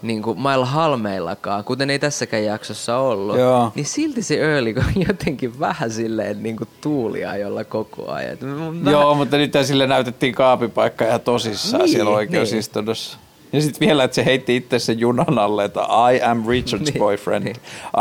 niinku 0.03 0.35
mailla 0.35 0.67
halmeillakaan, 0.67 1.65
kuten 1.65 1.91
ei 1.91 1.99
tässäkään 1.99 2.45
jaksossa 2.45 2.97
ollut, 2.99 3.39
Joo. 3.39 3.73
niin 3.75 3.87
silti 3.87 4.23
se 4.23 4.35
Early 4.41 4.75
on 4.79 5.03
jotenkin 5.09 5.61
vähän 5.61 5.91
silleen 5.91 6.43
niinku 6.43 6.65
tuulia 6.81 7.37
jolla 7.37 7.65
koko 7.65 8.11
ajan. 8.11 8.39
Mä- 8.81 8.91
Joo, 8.91 9.15
mutta 9.15 9.37
nyt 9.37 9.53
sille 9.63 9.87
näytettiin 9.87 10.35
kaapipaikka 10.35 11.05
ihan 11.07 11.21
tosissaan 11.21 11.83
Niin, 11.83 11.93
siellä 11.93 12.11
oikeusistunnossa. 12.11 13.19
Ja 13.53 13.61
sitten 13.63 13.87
vielä, 13.89 14.05
että 14.05 14.15
se 14.15 14.25
heitti 14.25 14.57
itse 14.57 14.79
sen 14.79 14.99
junan 14.99 15.39
alle, 15.39 15.65
että 15.65 15.81
I 16.13 16.23
am 16.23 16.43
Richard's 16.47 16.85
Niin, 16.85 16.99
boyfriend. 16.99 17.45
niin. 17.45 17.57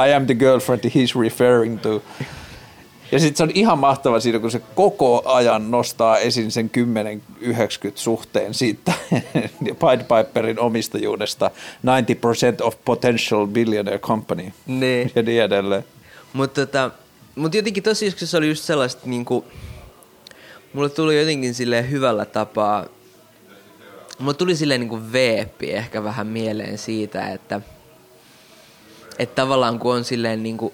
I 0.09 0.13
am 0.13 0.25
the 0.25 0.33
girlfriend 0.35 0.83
he's 0.85 1.19
referring 1.21 1.79
to. 1.81 2.01
Ja 3.11 3.19
sitten 3.19 3.37
se 3.37 3.43
on 3.43 3.51
ihan 3.53 3.79
mahtava 3.79 4.19
siinä, 4.19 4.39
kun 4.39 4.51
se 4.51 4.61
koko 4.75 5.21
ajan 5.25 5.71
nostaa 5.71 6.17
esiin 6.17 6.51
sen 6.51 6.71
10-90 7.41 7.47
suhteen 7.95 8.53
siitä 8.53 8.93
Pied 9.63 9.99
Piperin 10.03 10.59
omistajuudesta 10.59 11.51
90% 12.61 12.65
of 12.65 12.75
potential 12.85 13.47
billionaire 13.47 13.99
company 13.99 14.51
Niin. 14.67 15.11
ja 15.15 15.21
niin 15.21 15.43
edelleen. 15.43 15.85
Mutta 16.33 16.65
tota, 16.65 16.91
mut 17.35 17.53
jotenkin 17.55 17.83
tosi 17.83 18.05
joskus 18.05 18.31
se 18.31 18.37
oli 18.37 18.47
just 18.47 18.63
sellaista 18.63 19.01
niinku, 19.05 19.45
mulle 20.73 20.89
tuli 20.89 21.19
jotenkin 21.19 21.53
silleen 21.53 21.91
hyvällä 21.91 22.25
tapaa, 22.25 22.85
mulle 24.19 24.33
tuli 24.33 24.55
silleen 24.55 24.79
niinku 24.79 24.99
veeppi 25.11 25.71
ehkä 25.71 26.03
vähän 26.03 26.27
mieleen 26.27 26.77
siitä, 26.77 27.27
että 27.29 27.61
että 29.19 29.35
tavallaan 29.35 29.79
kun 29.79 29.95
on 29.95 30.03
silleen 30.05 30.43
niinku, 30.43 30.73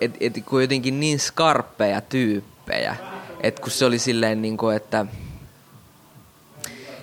et, 0.00 0.16
et, 0.20 0.32
kun 0.46 0.62
jotenkin 0.62 1.00
niin 1.00 1.18
skarppeja 1.18 2.00
tyyppejä, 2.00 2.96
että 3.40 3.62
kun 3.62 3.70
se 3.70 3.84
oli 3.84 3.98
silleen 3.98 4.42
niinku, 4.42 4.68
että 4.68 5.06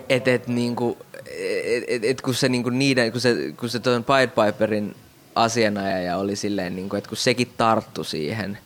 et, 0.10 0.28
et, 0.28 0.48
niinku, 0.48 0.98
et, 1.26 1.84
et, 1.88 2.04
et 2.04 2.22
kun 2.22 2.34
se 2.34 2.50
niinku 2.50 2.70
niiden, 2.70 3.12
kun 3.12 3.22
se, 3.22 3.36
kun 3.60 3.70
se 3.70 3.80
tuon 3.80 4.04
Pied 4.04 4.30
Piperin 4.30 4.96
asianajaja 5.36 6.18
oli 6.18 6.36
silleen, 6.36 6.76
niinku, 6.76 6.96
että 6.96 7.08
kun 7.08 7.18
sekin 7.18 7.54
tarttu 7.58 8.04
siihen, 8.04 8.58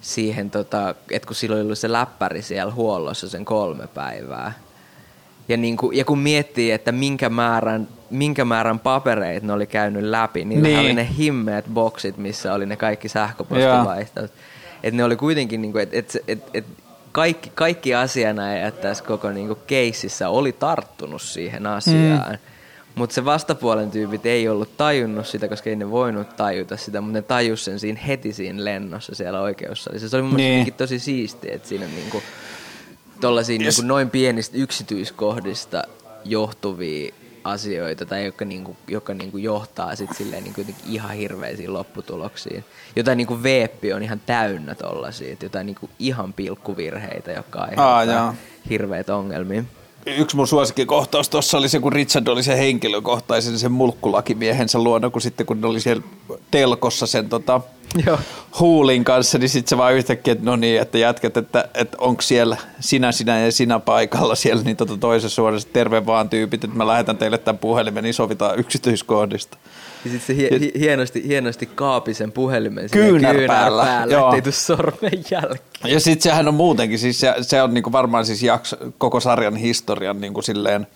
siihen 0.00 0.50
tota, 0.50 0.94
että 1.10 1.26
kun 1.26 1.36
silloin 1.36 1.66
oli 1.66 1.76
se 1.76 1.92
läppäri 1.92 2.42
siellä 2.42 2.72
huollossa 2.72 3.28
sen 3.28 3.44
kolme 3.44 3.86
päivää. 3.86 4.63
Ja, 5.48 5.56
niinku, 5.56 5.90
ja 5.90 6.04
kun 6.04 6.18
miettii, 6.18 6.70
että 6.70 6.92
minkä 6.92 7.28
määrän, 7.28 7.88
minkä 8.10 8.44
määrän 8.44 8.78
papereita 8.78 9.46
ne 9.46 9.52
oli 9.52 9.66
käynyt 9.66 10.02
läpi, 10.04 10.44
niin, 10.44 10.62
Niin. 10.62 10.78
oli 10.78 10.92
ne 10.92 11.08
himmeät 11.18 11.64
boksit, 11.74 12.16
missä 12.16 12.54
oli 12.54 12.66
ne 12.66 12.76
kaikki 12.76 13.08
sähköpostivaihtot. 13.08 14.30
Että 14.82 14.96
ne 14.96 15.04
oli 15.04 15.16
kuitenkin, 15.16 15.62
niinku, 15.62 15.78
että 15.78 15.96
et, 15.98 16.16
et, 16.28 16.42
et, 16.54 16.64
kaikki, 17.12 17.50
kaikki 17.54 17.94
asianajajat 17.94 18.80
tässä 18.80 19.04
koko 19.04 19.30
niinku 19.30 19.54
keississä 19.66 20.28
oli 20.28 20.52
tarttunut 20.52 21.22
siihen 21.22 21.66
asiaan. 21.66 22.32
Mm. 22.32 22.38
Mutta 22.94 23.14
se 23.14 23.24
vastapuolen 23.24 23.90
tyypit 23.90 24.26
ei 24.26 24.48
ollut 24.48 24.76
tajunnut 24.76 25.26
sitä, 25.26 25.48
koska 25.48 25.70
ei 25.70 25.76
ne 25.76 25.90
voinut 25.90 26.36
tajuta 26.36 26.76
sitä, 26.76 27.00
mutta 27.00 27.12
ne 27.18 27.22
tajus 27.22 27.64
sen 27.64 27.78
siinä 27.78 28.00
heti 28.06 28.32
siinä 28.32 28.64
lennossa 28.64 29.14
siellä 29.14 29.40
oikeussalissa. 29.40 30.08
Se 30.08 30.16
oli 30.16 30.22
mun 30.22 30.36
Niin. 30.36 30.54
mielestä 30.58 30.78
tosi 30.78 30.98
siistiä, 30.98 31.54
että 31.54 31.68
siinä 31.68 31.86
niinku, 31.86 32.22
tollasia 33.26 33.58
Yes. 33.60 33.76
niinku 33.76 33.88
noin 33.88 34.10
pienistä 34.10 34.56
yksityiskohdista 34.58 35.82
johtuvia 36.24 37.14
asioita 37.44 38.06
tai 38.06 38.24
jotka, 38.24 38.44
niinku, 38.44 38.76
jotka 38.88 39.14
niinku 39.14 39.38
johtaa 39.38 39.96
sit 39.96 40.10
silleen 40.16 40.44
niinku 40.44 40.60
jotenkin 40.60 40.84
ihan 40.92 41.16
hirveisiin 41.16 41.72
lopputuloksiin. 41.72 42.64
Jotain 42.96 43.16
niinku 43.16 43.42
veeppi 43.42 43.92
on 43.92 44.02
ihan 44.02 44.20
täynnä 44.26 44.74
tollasia, 44.74 45.32
että 45.32 45.44
jotain 45.46 45.66
niinku 45.66 45.90
ihan 45.98 46.32
pilkkuvirheitä, 46.32 47.32
jotka 47.32 47.58
Aa, 47.58 47.64
aiheuttaa 47.64 48.24
joo. 48.24 48.34
hirveitä 48.70 49.16
ongelmia. 49.16 49.64
Yksi 50.06 50.36
mun 50.36 50.48
suosikkikohtaus 50.48 51.28
tuossa 51.28 51.58
oli 51.58 51.68
se, 51.68 51.80
kun 51.80 51.92
Richard 51.92 52.26
oli 52.26 52.42
se 52.42 52.58
henkilökohtaisen 52.58 53.58
sen 53.58 53.72
mulkkulakimiehensä 53.72 54.78
luona, 54.78 55.10
kun 55.10 55.22
sitten 55.22 55.46
kun 55.46 55.60
ne 55.60 55.66
oli 55.66 55.80
siellä 55.80 56.02
telkossa 56.50 57.06
sen 57.06 57.28
tota, 57.28 57.60
Joo. 58.06 58.18
huulin 58.60 59.04
kanssa, 59.04 59.38
niin 59.38 59.48
sitten 59.48 59.68
se 59.68 59.76
vaan 59.76 59.94
yhtäkkiä, 59.94 60.32
että 60.32 60.44
no 60.44 60.56
niin, 60.56 60.80
että 60.80 60.98
jätkät, 60.98 61.36
että, 61.36 61.68
että 61.74 61.96
onko 62.00 62.22
siellä 62.22 62.56
sinä, 62.80 63.12
sinä 63.12 63.40
ja 63.40 63.52
sinä 63.52 63.80
paikalla 63.80 64.34
siellä, 64.34 64.62
niin 64.62 64.76
tota 64.76 64.96
toisessa 64.96 65.34
suorassa 65.34 65.68
terve 65.72 66.06
vaan 66.06 66.28
tyypit, 66.28 66.64
että 66.64 66.76
mä 66.76 66.86
lähetän 66.86 67.16
teille 67.16 67.38
tämän 67.38 67.58
puhelimen, 67.58 68.04
niin 68.04 68.14
sovitaan 68.14 68.58
yksityiskohdista. 68.58 69.58
Ja 70.04 70.10
sit 70.10 70.22
se 70.22 70.32
hie- 70.32 70.58
hi- 70.60 70.72
hienosti, 70.78 71.22
hienosti 71.28 71.66
kaapi 71.66 72.14
sen 72.14 72.32
puhelimen 72.32 72.88
sinne 72.88 73.06
Kyynärpäällä, 73.06 73.82
kyynärpäällä 73.82 74.12
joo. 74.14 74.28
ettei 74.28 74.42
tuu 74.42 74.52
sormen 74.52 75.24
jälki. 75.30 75.62
Ja 75.84 76.00
sitten 76.00 76.22
sehän 76.22 76.48
on 76.48 76.54
muutenkin, 76.54 76.98
siis 76.98 77.20
se, 77.20 77.34
se 77.40 77.62
on 77.62 77.74
niinku 77.74 77.92
varmaan 77.92 78.26
siis 78.26 78.42
jakso, 78.42 78.76
koko 78.98 79.20
sarjan 79.20 79.56
historian 79.56 80.20
niinku 80.20 80.42
silleen 80.42 80.86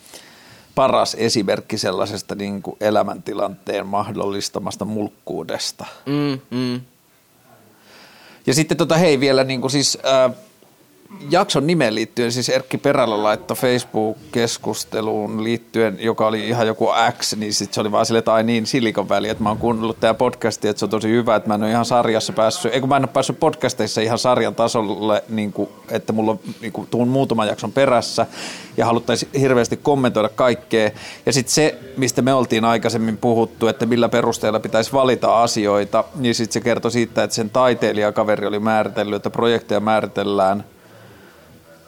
paras 0.75 1.17
esimerkki 1.19 1.79
sellaisesta 1.79 2.35
niinku 2.35 2.77
elämäntilanteen 2.81 3.87
mahdollistamasta 3.87 4.85
mulkkuudesta. 4.85 5.87
Mm, 6.07 6.41
mm. 6.51 6.81
Ja 8.47 8.55
sitten 8.55 8.77
tota, 8.77 8.97
hei 8.97 9.21
vielä 9.21 9.45
niin 9.45 9.61
kuin 9.61 9.71
siis, 9.71 9.99
äh, 10.27 10.35
jakson 11.31 11.67
nimeen 11.67 11.95
liittyen, 11.95 12.33
siis 12.33 12.49
Erkki 12.49 12.79
Perälä 12.79 13.23
laittoi 13.23 13.57
Facebook-keskusteluun 13.57 15.45
liittyen, 15.45 15.99
joka 16.01 16.27
oli 16.27 16.49
ihan 16.49 16.67
joku 16.67 16.89
X, 17.19 17.37
niin 17.37 17.55
sitten 17.55 17.75
se 17.75 17.81
oli 17.81 17.93
vaan 17.93 18.07
silleen, 18.07 18.19
että 18.19 18.33
ai 18.33 18.43
niin, 18.43 18.67
Silikon 18.67 19.09
väli, 19.09 19.29
että 19.29 19.43
mä 19.43 19.49
oon 19.49 19.59
kuunnellut 19.59 20.01
tämä 20.01 20.15
podcasti, 20.15 20.69
että 20.69 20.79
se 20.79 20.85
on 20.85 20.91
tosi 20.91 21.09
hyvä, 21.09 21.37
että 21.37 21.49
mä 21.49 21.55
en 21.55 21.63
ole 21.63 21.71
ihan 21.71 21.85
sarjassa 21.85 22.33
päässyt, 22.33 22.75
ei 22.75 22.81
kun 22.81 22.89
mä 22.89 22.97
en 22.97 23.03
ole 23.03 23.11
päässyt 23.13 23.41
podcasteissa 23.41 24.01
ihan 24.01 24.19
sarjan 24.19 24.55
tasolle, 24.55 25.25
niin 25.29 25.53
kuin, 25.53 25.69
että 25.91 26.13
mulla 26.13 26.31
on 26.31 26.41
niin 26.61 26.73
kuin, 26.73 26.87
tuun 26.87 27.09
muutaman 27.09 27.49
jakson 27.49 27.73
perässä 27.73 28.27
ja 28.77 28.87
haluttaisiin 28.87 29.31
hirveästi 29.41 29.77
kommentoida 29.77 30.29
kaikkea. 30.29 30.91
Ja 31.27 31.33
sitten 31.33 31.55
se, 31.55 31.79
mistä 31.97 32.23
me 32.23 32.35
oltiin 32.35 32.65
aikaisemmin 32.65 33.17
puhuttu, 33.17 33.67
että 33.67 33.87
millä 33.87 34.09
perusteella 34.09 34.61
pitäisi 34.61 34.93
valita 34.93 35.43
asioita, 35.43 36.05
niin 36.15 36.35
sitten 36.35 36.53
se 36.53 36.61
kertoi 36.61 36.91
siitä, 36.91 37.23
että 37.23 37.35
sen 37.35 37.51
taiteilijakaveri 37.51 38.47
oli 38.47 38.59
määritellyt, 38.59 39.17
että 39.17 39.31
projekteja 39.31 39.81
määritellään 39.81 40.65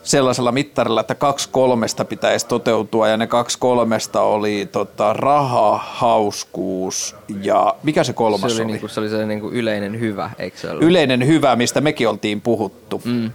sellaisella 0.03 0.51
mittarilla, 0.51 1.01
että 1.01 1.15
kaksi 1.15 1.49
kolmesta 1.51 2.05
pitäisi 2.05 2.47
toteutua 2.47 3.07
ja 3.07 3.17
ne 3.17 3.27
kaksi 3.27 3.57
kolmesta 3.59 4.21
oli 4.21 4.69
tota, 4.71 5.13
raha, 5.13 5.79
hauskuus 5.83 7.15
ja 7.41 7.75
mikä 7.83 8.03
se 8.03 8.13
kolmas 8.13 8.51
Se 8.51 8.55
oli, 8.55 8.63
oli? 8.63 8.71
niinku, 8.71 8.87
se 8.87 8.99
oli 8.99 9.09
sellainen 9.09 9.27
niinku 9.29 9.49
yleinen 9.51 9.99
hyvä, 9.99 10.31
eikö 10.39 10.57
se 10.57 10.69
ollut? 10.69 10.83
Yleinen 10.83 11.27
hyvä, 11.27 11.55
mistä 11.55 11.81
mekin 11.81 12.09
oltiin 12.09 12.41
puhuttu. 12.41 13.01
Mm. 13.05 13.31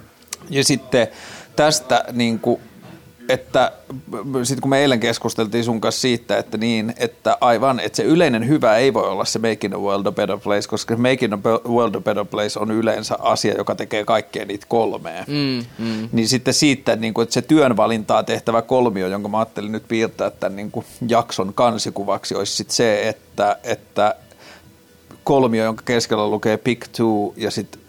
Ja 0.51 0.65
sitten 0.65 1.09
tästä 1.57 2.05
niin 2.13 2.39
kuin, 2.39 2.61
että 3.29 3.73
sitten 4.43 4.61
kun 4.61 4.71
me 4.71 4.79
eilen 4.79 5.01
keskusteltiin 5.01 5.65
sun 5.65 5.81
kanssa 5.81 6.01
siitä, 6.01 6.39
että 6.39 6.59
niin, 6.59 6.95
että 6.97 7.39
aivan, 7.41 7.81
että 7.81 7.97
se 7.97 8.03
yleinen 8.03 8.49
hyvä 8.49 8.77
ei 8.77 8.95
voi 8.95 9.09
olla 9.09 9.25
se 9.25 9.39
making 9.39 9.73
the 9.75 9.83
world 9.83 10.07
a 10.07 10.13
better 10.13 10.39
place, 10.39 10.69
koska 10.69 10.97
making 10.97 11.43
the 11.43 11.71
world 11.73 11.95
a 11.95 12.01
better 12.01 12.25
place 12.25 12.61
on 12.61 12.71
yleensä 12.71 13.17
asia, 13.19 13.55
joka 13.55 13.75
tekee 13.75 14.05
kaikkea 14.05 14.45
niitä 14.45 14.67
kolmea. 14.69 15.25
Mm, 15.27 15.65
mm. 15.79 16.09
Niin 16.13 16.29
sitten 16.29 16.55
siitä, 16.55 16.97
niin 16.97 17.15
kuin, 17.15 17.23
että 17.23 17.35
se 17.35 17.43
työnvalintaa 17.43 18.23
tehtävä 18.23 18.63
kolmio, 18.63 19.09
jonka 19.09 19.29
mä 19.29 19.39
ajattelin 19.39 19.73
nyt 19.73 19.89
piirtää 19.89 20.31
tämän 20.31 20.57
niin 20.57 20.71
kuin 20.71 20.87
jakson 21.09 21.55
kansikuvaksi, 21.55 22.35
olisi 22.35 22.57
sitten 22.57 22.77
se, 22.77 23.09
että, 23.09 23.59
että 23.65 24.15
kolmio, 25.25 25.65
jonka 25.65 25.83
keskellä 25.85 26.31
lukee 26.31 26.57
pick 26.57 26.89
two 26.97 27.35
ja 27.37 27.51
sitten, 27.51 27.81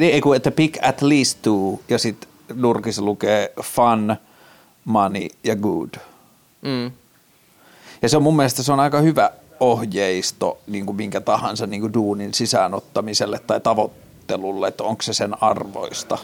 ei 0.00 0.20
kun, 0.20 0.36
että 0.36 0.50
pick 0.50 0.78
at 0.82 1.02
least 1.02 1.38
two 1.42 1.80
ja 1.88 1.98
sitten 1.98 2.30
nurkissa 2.54 3.02
lukee 3.02 3.52
fun, 3.62 4.16
money 4.84 5.28
ja 5.44 5.56
good. 5.56 5.90
Mm. 6.62 6.90
Ja 8.02 8.08
se 8.08 8.16
on 8.16 8.22
mun 8.22 8.36
mielestä 8.36 8.62
se 8.62 8.72
on 8.72 8.80
aika 8.80 9.00
hyvä 9.00 9.30
ohjeisto 9.60 10.58
niin 10.66 10.86
kuin 10.86 10.96
minkä 10.96 11.20
tahansa 11.20 11.66
niin 11.66 11.80
kuin 11.80 11.94
duunin 11.94 12.34
sisäänottamiselle 12.34 13.38
tai 13.46 13.60
tavoittelulle, 13.60 14.68
että 14.68 14.84
onko 14.84 15.02
se 15.02 15.12
sen 15.12 15.42
arvoista, 15.42 16.18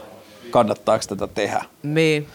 kannattaako 0.51 1.05
tätä 1.09 1.27
tehdä. 1.27 1.65
Niin. 1.83 2.27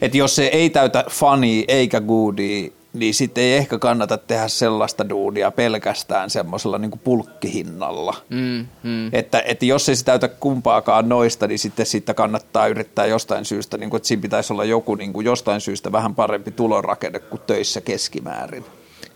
Että 0.00 0.18
jos 0.18 0.36
se 0.36 0.46
ei 0.46 0.70
täytä 0.70 1.04
funny 1.10 1.64
eikä 1.68 2.00
goodia, 2.00 2.70
niin 2.92 3.14
sitten 3.14 3.44
ei 3.44 3.56
ehkä 3.56 3.78
kannata 3.78 4.18
tehdä 4.18 4.48
sellaista 4.48 5.08
duunia 5.08 5.50
pelkästään 5.50 6.30
semmoisella 6.30 6.78
niin 6.78 7.00
pulkkihinnalla. 7.04 8.16
Mm, 8.28 8.66
mm. 8.82 9.08
Että, 9.12 9.42
että 9.46 9.66
jos 9.66 9.88
ei 9.88 9.96
se 9.96 10.04
täytä 10.04 10.28
kumpaakaan 10.28 11.08
noista, 11.08 11.46
niin 11.46 11.58
sitten 11.58 11.86
siitä 11.86 12.14
kannattaa 12.14 12.66
yrittää 12.66 13.06
jostain 13.06 13.44
syystä, 13.44 13.78
niin 13.78 13.90
kuin, 13.90 13.98
että 13.98 14.08
siinä 14.08 14.22
pitäisi 14.22 14.52
olla 14.52 14.64
joku 14.64 14.94
niin 14.94 15.12
kuin 15.12 15.26
jostain 15.26 15.60
syystä 15.60 15.92
vähän 15.92 16.14
parempi 16.14 16.50
tulorakenne 16.50 17.18
kuin 17.18 17.42
töissä 17.46 17.80
keskimäärin. 17.80 18.64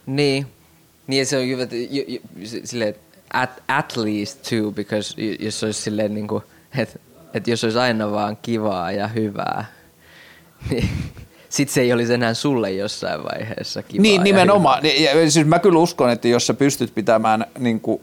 Niin. 0.06 0.46
Niin 1.06 1.26
se 1.26 1.38
on 1.38 1.48
hyvä, 1.48 1.62
että 1.62 1.76
se- 2.44 2.60
silleen, 2.64 2.90
että 2.90 3.18
at, 3.32 3.62
at 3.68 3.96
least 3.96 4.42
two, 4.42 4.72
because 4.72 5.22
j- 5.22 5.44
jos 5.44 5.64
olisi 5.64 5.82
silleen 5.82 6.14
niin 6.14 6.28
kuin, 6.28 6.42
että, 6.78 6.98
että 7.34 7.50
jos 7.50 7.64
olisi 7.64 7.78
aina 7.78 8.10
vaan 8.10 8.38
kivaa 8.42 8.92
ja 8.92 9.08
hyvää, 9.08 9.64
niin 10.70 10.88
sit 11.54 11.68
se 11.68 11.80
ei 11.80 11.92
olisi 11.92 12.14
enää 12.14 12.34
sulle 12.34 12.72
jossain 12.72 13.24
vaiheessa 13.24 13.82
kivaa 13.82 14.02
Niin, 14.02 14.20
ja 14.20 14.24
nimenomaan. 14.24 14.82
Ja, 14.84 15.30
siis 15.30 15.46
mä 15.46 15.58
kyllä 15.58 15.78
uskon, 15.78 16.10
että 16.10 16.28
jos 16.28 16.46
sä 16.46 16.54
pystyt 16.54 16.94
pitämään 16.94 17.46
niin 17.58 17.80
kuin 17.80 18.00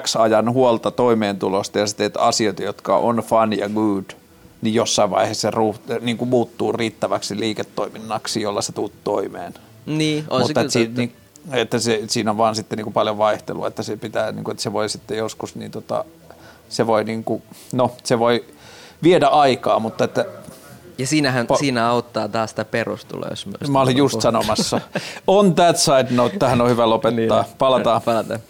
X-ajan 0.00 0.52
huolta 0.52 0.90
toimeentulosta 0.90 1.78
ja 1.78 1.86
sä 1.86 1.96
teet 1.96 2.16
asioita, 2.16 2.62
jotka 2.62 2.96
on 2.96 3.16
fun 3.16 3.58
ja 3.58 3.68
good, 3.68 4.04
niin 4.62 4.74
jossain 4.74 5.10
vaiheessa 5.10 5.50
se 5.88 5.98
niin 6.00 6.16
kuin 6.16 6.28
muuttuu 6.28 6.72
riittäväksi 6.72 7.40
liiketoiminnaksi, 7.40 8.42
jolla 8.42 8.62
sä 8.62 8.72
tuut 8.72 8.92
toimeen. 9.04 9.54
Niin, 9.86 10.24
on 10.30 10.40
Mutta 10.40 10.60
se 10.60 10.60
että, 10.60 10.72
kyllä 10.72 10.86
totta. 10.86 11.00
niin, 11.00 11.12
että 11.52 11.78
se, 11.78 12.02
siinä 12.06 12.30
on 12.30 12.38
vaan 12.38 12.54
sitten 12.56 12.76
niin 12.76 12.84
kuin 12.84 12.94
paljon 12.94 13.18
vaihtelua, 13.18 13.68
että 13.68 13.82
se 13.82 13.96
pitää, 13.96 14.32
niin 14.32 14.44
kuin, 14.44 14.52
että 14.52 14.62
se 14.62 14.72
voi 14.72 14.88
sitten 14.88 15.18
joskus, 15.18 15.54
niin 15.54 15.70
tota, 15.70 16.04
se 16.68 16.86
voi 16.86 17.04
niin 17.04 17.24
kuin, 17.24 17.42
no 17.72 17.94
se 18.04 18.18
voi 18.18 18.44
viedä 19.02 19.26
aikaa, 19.26 19.78
mutta 19.78 20.04
että 20.04 20.24
Ja 20.98 21.06
siinähän, 21.06 21.46
Pa- 21.52 21.58
siinä 21.58 21.88
auttaa 21.88 22.28
taas 22.28 22.50
sitä 22.50 22.64
perustuloa, 22.64 23.28
jos 23.30 23.46
myös 23.46 23.70
mä 23.70 23.80
olin 23.80 23.96
just 23.96 24.20
sanomassa. 24.20 24.80
On 25.26 25.54
that 25.54 25.76
side 25.76 26.06
note, 26.10 26.38
tähän 26.38 26.60
on 26.60 26.70
hyvä 26.70 26.90
lopettaa. 26.90 27.44
Palataan. 27.58 28.02
Palataan. 28.02 28.40